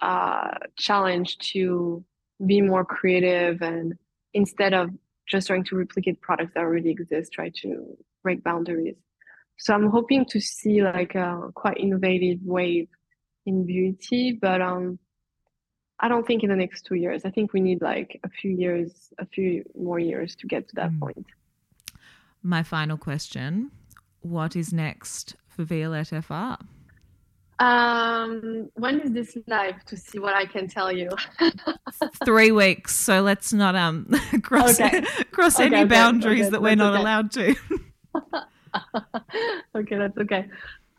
uh, 0.00 0.50
challenged 0.76 1.52
to 1.52 2.04
be 2.46 2.60
more 2.60 2.84
creative 2.84 3.62
and 3.62 3.94
instead 4.34 4.74
of 4.74 4.90
just 5.28 5.46
trying 5.46 5.64
to 5.64 5.76
replicate 5.76 6.20
products 6.20 6.52
that 6.54 6.60
already 6.60 6.90
exist, 6.90 7.32
try 7.32 7.50
to 7.62 7.96
break 8.22 8.42
boundaries. 8.42 8.96
So 9.58 9.74
I'm 9.74 9.90
hoping 9.90 10.24
to 10.26 10.40
see 10.40 10.82
like 10.82 11.14
a 11.14 11.50
quite 11.54 11.78
innovative 11.78 12.38
wave 12.42 12.88
in 13.46 13.66
beauty, 13.66 14.38
but 14.40 14.60
um, 14.60 14.98
I 16.00 16.08
don't 16.08 16.26
think 16.26 16.42
in 16.42 16.50
the 16.50 16.56
next 16.56 16.84
two 16.84 16.96
years. 16.96 17.24
I 17.24 17.30
think 17.30 17.52
we 17.52 17.60
need 17.60 17.80
like 17.80 18.20
a 18.24 18.28
few 18.28 18.50
years, 18.50 19.12
a 19.18 19.26
few 19.26 19.64
more 19.78 19.98
years 19.98 20.34
to 20.36 20.46
get 20.46 20.68
to 20.68 20.74
that 20.76 20.90
mm. 20.90 21.00
point. 21.00 21.26
My 22.42 22.62
final 22.62 22.96
question 22.96 23.70
What 24.20 24.56
is 24.56 24.72
next 24.72 25.36
for 25.48 25.64
Violette 25.64 26.12
FR? 26.24 26.56
Um, 27.58 28.70
when 28.74 29.00
is 29.00 29.12
this 29.12 29.36
live 29.46 29.84
to 29.84 29.96
see 29.96 30.18
what 30.18 30.34
I 30.34 30.46
can 30.46 30.66
tell 30.66 30.90
you? 30.90 31.10
Three 32.24 32.50
weeks. 32.50 32.96
So 32.96 33.20
let's 33.20 33.52
not 33.52 33.76
um 33.76 34.06
cross 34.42 34.80
okay. 34.80 35.02
cross 35.30 35.56
okay, 35.56 35.66
any 35.66 35.76
okay, 35.76 35.84
boundaries 35.84 36.50
that 36.50 36.60
we're 36.60 36.74
not 36.74 36.98
allowed 36.98 37.30
to. 37.32 37.54
okay, 39.76 39.96
that's 39.98 40.18
okay. 40.18 40.46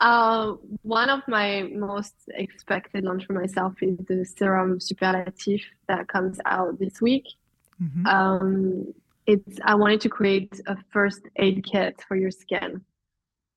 Uh, 0.03 0.55
one 0.81 1.09
of 1.09 1.21
my 1.29 1.63
most 1.73 2.13
expected 2.35 3.05
launch 3.05 3.25
for 3.25 3.31
myself 3.31 3.73
is 3.81 3.97
the 4.09 4.25
serum 4.25 4.77
superlatif 4.77 5.61
that 5.87 6.09
comes 6.09 6.41
out 6.45 6.77
this 6.77 7.01
week. 7.01 7.25
Mm-hmm. 7.81 8.05
Um, 8.05 8.93
it's 9.25 9.59
I 9.63 9.75
wanted 9.75 10.01
to 10.01 10.09
create 10.09 10.59
a 10.67 10.75
first 10.91 11.21
aid 11.37 11.63
kit 11.63 12.03
for 12.05 12.17
your 12.17 12.31
skin. 12.31 12.81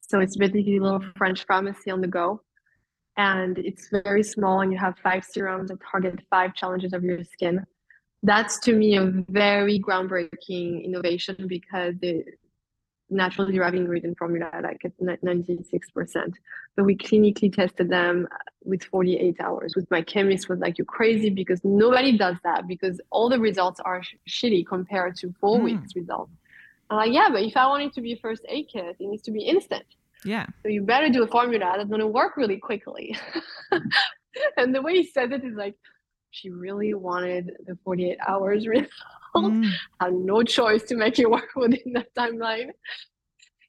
So 0.03 0.21
it's 0.21 0.37
basically 0.37 0.77
a 0.77 0.83
little 0.85 1.05
French 1.17 1.45
pharmacy 1.47 1.91
on 1.91 2.01
the 2.01 2.07
go. 2.07 2.41
And 3.17 3.59
it's 3.59 3.89
very 3.91 4.23
small, 4.23 4.61
and 4.61 4.71
you 4.71 4.79
have 4.79 4.95
five 5.03 5.25
serums 5.25 5.71
that 5.71 5.81
target 5.91 6.21
five 6.31 6.55
challenges 6.55 6.93
of 6.93 7.03
your 7.03 7.25
skin. 7.25 7.67
That's 8.23 8.61
to 8.61 8.73
me 8.73 8.97
a 8.97 9.07
very 9.29 9.81
groundbreaking 9.81 10.85
innovation 10.85 11.49
because 11.49 11.95
the, 12.01 12.25
natural 13.09 13.51
derived 13.51 13.77
ingredient 13.77 14.19
formula 14.19 14.51
like 14.63 14.85
at 14.85 14.93
96%. 15.01 16.33
But 16.77 16.85
we 16.85 16.97
clinically 16.97 17.53
tested 17.53 17.89
them 17.89 18.29
with 18.65 18.85
48 18.85 19.41
hours. 19.41 19.75
With 19.77 19.91
my 19.91 20.03
chemist 20.03 20.49
was 20.49 20.59
like, 20.59 20.79
you're 20.79 20.85
crazy 20.85 21.31
because 21.31 21.61
nobody 21.65 22.17
does 22.17 22.37
that 22.45 22.67
because 22.67 23.01
all 23.11 23.29
the 23.29 23.39
results 23.39 23.81
are 23.81 24.03
sh- 24.03 24.17
shitty 24.29 24.67
compared 24.67 25.17
to 25.17 25.35
four 25.41 25.59
mm. 25.59 25.65
weeks 25.65 25.95
results. 25.95 26.33
I'm 26.91 26.97
like, 26.99 27.13
yeah, 27.13 27.29
but 27.31 27.43
if 27.43 27.57
I 27.57 27.67
want 27.67 27.83
it 27.83 27.93
to 27.95 28.01
be 28.01 28.15
first 28.17 28.45
aid 28.49 28.69
kit, 28.73 28.97
it 28.99 29.01
needs 29.01 29.23
to 29.23 29.31
be 29.31 29.43
instant. 29.43 29.85
Yeah. 30.25 30.47
So 30.63 30.69
you 30.69 30.83
better 30.83 31.09
do 31.09 31.23
a 31.23 31.27
formula 31.27 31.75
that's 31.77 31.89
going 31.89 32.01
to 32.01 32.07
work 32.07 32.37
really 32.37 32.59
quickly. 32.59 33.17
and 34.57 34.75
the 34.75 34.83
way 34.83 34.95
he 34.95 35.07
said 35.07 35.33
it 35.33 35.45
is 35.45 35.55
like, 35.55 35.75
she 36.31 36.51
really 36.51 36.93
wanted 36.93 37.53
the 37.67 37.79
48 37.85 38.19
hours 38.27 38.67
result. 38.69 38.91
Mm. 39.43 39.71
Had 40.01 40.15
no 40.15 40.43
choice 40.43 40.83
to 40.85 40.97
make 40.97 41.19
it 41.19 41.31
work 41.37 41.51
within 41.57 41.93
that 41.95 42.15
timeline. 42.15 42.71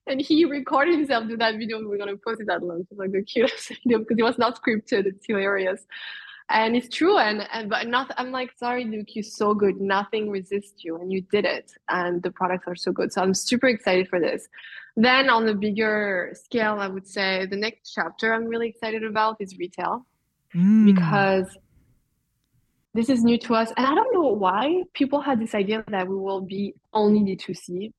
And 0.08 0.22
he 0.22 0.46
recorded 0.46 0.96
himself 0.96 1.28
do 1.28 1.38
that 1.38 1.58
video. 1.58 1.78
and 1.78 1.88
We're 1.88 1.98
gonna 1.98 2.18
post 2.18 2.42
it 2.42 2.50
at 2.50 2.64
lunch. 2.64 2.88
It's 2.90 3.00
like 3.00 3.12
the 3.12 3.24
cutest 3.24 3.70
video 3.84 4.00
because 4.00 4.18
it 4.18 4.24
was 4.24 4.38
not 4.38 4.60
scripted. 4.62 5.06
It's 5.06 5.26
hilarious, 5.28 5.86
and 6.50 6.78
it's 6.78 6.96
true. 6.96 7.18
And 7.18 7.46
and 7.52 7.70
but 7.70 7.88
not. 7.88 8.14
I'm 8.18 8.32
like, 8.32 8.52
sorry, 8.58 8.86
Luke, 8.86 9.08
you're 9.16 9.24
so 9.24 9.54
good. 9.54 9.82
Nothing 9.82 10.30
resists 10.30 10.84
you, 10.86 10.96
and 10.96 11.12
you 11.12 11.22
did 11.30 11.44
it. 11.44 11.74
And 11.90 12.24
the 12.24 12.32
products 12.32 12.66
are 12.68 12.76
so 12.76 12.94
good. 12.94 13.12
So 13.12 13.22
I'm 13.22 13.34
super 13.34 13.68
excited 13.68 14.08
for 14.08 14.20
this. 14.20 14.48
Then 14.96 15.30
on 15.30 15.46
the 15.46 15.54
bigger 15.54 16.32
scale, 16.34 16.78
I 16.80 16.88
would 16.88 17.08
say 17.08 17.46
the 17.46 17.58
next 17.58 17.94
chapter 17.94 18.34
I'm 18.34 18.46
really 18.46 18.70
excited 18.70 19.04
about 19.04 19.38
is 19.40 19.58
retail 19.58 20.06
mm. 20.56 20.86
because 20.86 21.56
this 22.94 23.10
is 23.10 23.24
new 23.24 23.38
to 23.40 23.56
us. 23.56 23.72
And 23.78 23.86
I 23.86 23.94
don't 23.94 24.14
know 24.14 24.30
why 24.34 24.84
people 24.94 25.22
had 25.22 25.40
this 25.40 25.54
idea 25.54 25.84
that 25.90 26.08
we 26.08 26.16
will 26.16 26.42
be 26.42 26.74
only 26.94 27.36
D2C. 27.36 27.92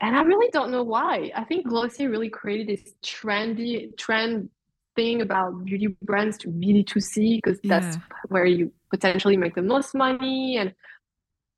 And 0.00 0.16
I 0.16 0.22
really 0.22 0.50
don't 0.52 0.70
know 0.70 0.82
why. 0.82 1.30
I 1.34 1.44
think 1.44 1.66
Glossier 1.66 2.10
really 2.10 2.30
created 2.30 2.68
this 2.68 2.94
trendy 3.04 3.96
trend 3.96 4.48
thing 4.94 5.22
about 5.22 5.64
beauty 5.64 5.88
brands 6.02 6.36
to 6.38 6.48
be 6.48 6.84
D2C 6.84 7.40
because 7.42 7.58
yeah. 7.62 7.80
that's 7.80 7.98
where 8.28 8.46
you 8.46 8.72
potentially 8.90 9.36
make 9.36 9.54
the 9.54 9.62
most 9.62 9.94
money. 9.94 10.58
And 10.58 10.74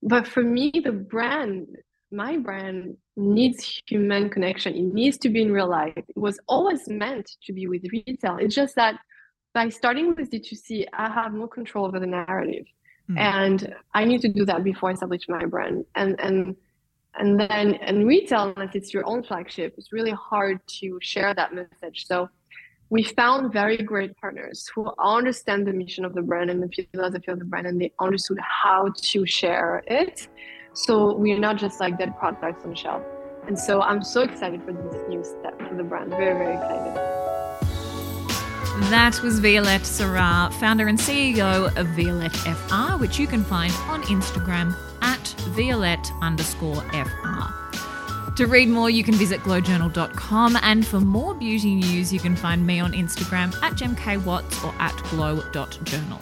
but 0.03 0.27
for 0.27 0.43
me, 0.43 0.73
the 0.83 0.93
brand, 0.93 1.67
my 2.11 2.39
brand 2.39 2.97
needs 3.17 3.83
human 3.87 4.31
connection. 4.31 4.75
It 4.75 4.95
needs 4.95 5.19
to 5.19 5.29
be 5.29 5.43
in 5.43 5.53
real 5.53 5.69
life. 5.69 5.93
It 5.97 6.17
was 6.17 6.39
always 6.49 6.89
meant 6.89 7.31
to 7.45 7.53
be 7.53 7.67
with 7.67 7.83
retail. 7.93 8.39
It's 8.39 8.55
just 8.55 8.75
that 8.77 8.97
by 9.53 9.69
starting 9.69 10.15
with 10.15 10.31
D2C, 10.31 10.87
I 10.93 11.11
have 11.11 11.33
more 11.33 11.49
control 11.49 11.87
over 11.87 11.99
the 11.99 12.07
narrative. 12.07 12.67
Mm. 13.11 13.19
And 13.19 13.75
I 13.95 14.05
need 14.05 14.21
to 14.23 14.29
do 14.29 14.45
that 14.45 14.63
before 14.63 14.91
I 14.91 14.93
establish 14.93 15.29
my 15.29 15.45
brand. 15.45 15.85
And 15.95 16.21
and 16.21 16.57
and 17.19 17.41
then 17.41 17.75
in 17.75 18.07
retail, 18.07 18.55
unless 18.57 18.75
it's 18.75 18.95
your 18.95 19.05
own 19.07 19.25
flagship, 19.25 19.75
it's 19.77 19.93
really 19.93 20.13
hard 20.13 20.61
to 20.81 20.99
share 21.03 21.35
that 21.35 21.53
message. 21.53 22.07
So 22.07 22.29
we 22.89 23.03
found 23.03 23.53
very 23.53 23.77
great 23.79 24.17
partners 24.17 24.69
who 24.75 24.93
understand 24.99 25.67
the 25.67 25.73
mission 25.73 26.05
of 26.05 26.15
the 26.15 26.23
brand 26.23 26.51
and 26.51 26.63
the 26.63 26.87
philosophy 26.93 27.31
of 27.31 27.39
the 27.39 27.45
brand 27.45 27.67
and 27.67 27.81
they 27.81 27.93
understood 28.01 28.39
how 28.41 28.93
to 28.97 29.27
share 29.27 29.83
it 29.87 30.29
So 30.73 31.17
we're 31.17 31.39
not 31.39 31.57
just 31.57 31.81
like 31.81 31.99
dead 31.99 32.17
products 32.17 32.65
on 32.65 32.71
the 32.71 32.77
shelf. 32.77 33.03
And 33.47 33.59
so 33.59 33.83
I'm 33.83 34.03
so 34.03 34.23
excited 34.23 34.63
for 34.63 34.73
this 34.73 35.09
new 35.09 35.25
step 35.25 35.59
for 35.69 35.75
the 35.75 35.83
brand. 35.83 36.11
Very, 36.11 36.35
very 36.35 36.55
excited. 36.55 37.10
That 38.79 39.21
was 39.23 39.41
Violette 39.41 39.83
Serrat, 39.83 40.53
founder 40.55 40.87
and 40.87 40.99
CEO 40.99 41.77
of 41.77 41.89
Violette 41.89 42.37
FR, 42.37 42.97
which 42.99 43.19
you 43.19 43.27
can 43.27 43.45
find 43.45 43.73
on 43.89 44.03
Instagram 44.05 44.77
at 45.03 45.29
Violette 45.51 46.11
underscore 46.23 46.83
FR. 46.93 48.35
To 48.37 48.47
read 48.47 48.69
more, 48.69 48.89
you 48.89 49.03
can 49.03 49.15
visit 49.15 49.41
glowjournal.com, 49.41 50.57
and 50.63 50.87
for 50.87 51.01
more 51.01 51.35
beauty 51.35 51.75
news, 51.75 52.13
you 52.13 52.21
can 52.21 52.37
find 52.37 52.65
me 52.65 52.81
on 52.81 52.93
Instagram 52.93 53.55
at 53.63 53.75
gemkwatts 53.75 54.65
or 54.65 54.73
at 54.81 54.97
glow.journal. 55.11 56.21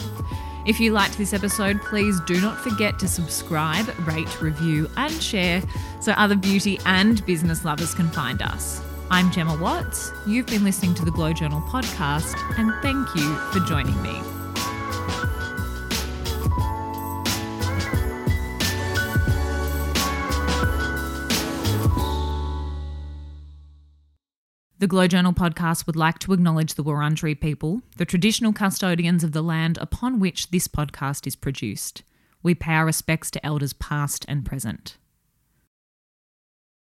If 0.67 0.81
you 0.81 0.93
liked 0.93 1.17
this 1.17 1.33
episode, 1.33 1.81
please 1.83 2.19
do 2.27 2.41
not 2.41 2.59
forget 2.59 2.99
to 2.99 3.09
subscribe, 3.09 3.89
rate, 4.07 4.41
review, 4.41 4.91
and 4.97 5.13
share 5.23 5.63
so 6.01 6.13
other 6.13 6.37
beauty 6.37 6.79
and 6.87 7.25
business 7.25 7.65
lovers 7.65 7.95
can 7.95 8.09
find 8.09 8.43
us. 8.43 8.83
I'm 9.11 9.31
Gemma 9.31 9.57
Watts. 9.57 10.13
You've 10.27 10.45
been 10.45 10.65
listening 10.65 10.95
to 10.97 11.05
the 11.05 11.11
Glow 11.11 11.33
Journal 11.33 11.63
podcast, 11.63 12.37
and 12.59 12.75
thank 12.83 13.15
you 13.15 13.37
for 13.53 13.61
joining 13.61 14.01
me. 14.03 14.21
The 24.79 24.87
Glow 24.87 25.07
Journal 25.07 25.33
podcast 25.33 25.87
would 25.87 25.97
like 25.97 26.19
to 26.19 26.35
acknowledge 26.35 26.75
the 26.75 26.85
Wurundjeri 26.85 27.41
people, 27.41 27.81
the 27.97 28.05
traditional 28.05 28.53
custodians 28.53 29.25
of 29.25 29.33
the 29.33 29.43
land 29.43 29.79
upon 29.79 30.21
which 30.21 30.51
this 30.51 30.69
podcast 30.69 31.27
is 31.27 31.35
produced. 31.35 32.03
We 32.43 32.55
pay 32.55 32.75
our 32.75 32.85
respects 32.85 33.31
to 33.31 33.45
elders 33.45 33.73
past 33.73 34.27
and 34.29 34.45
present. 34.45 34.99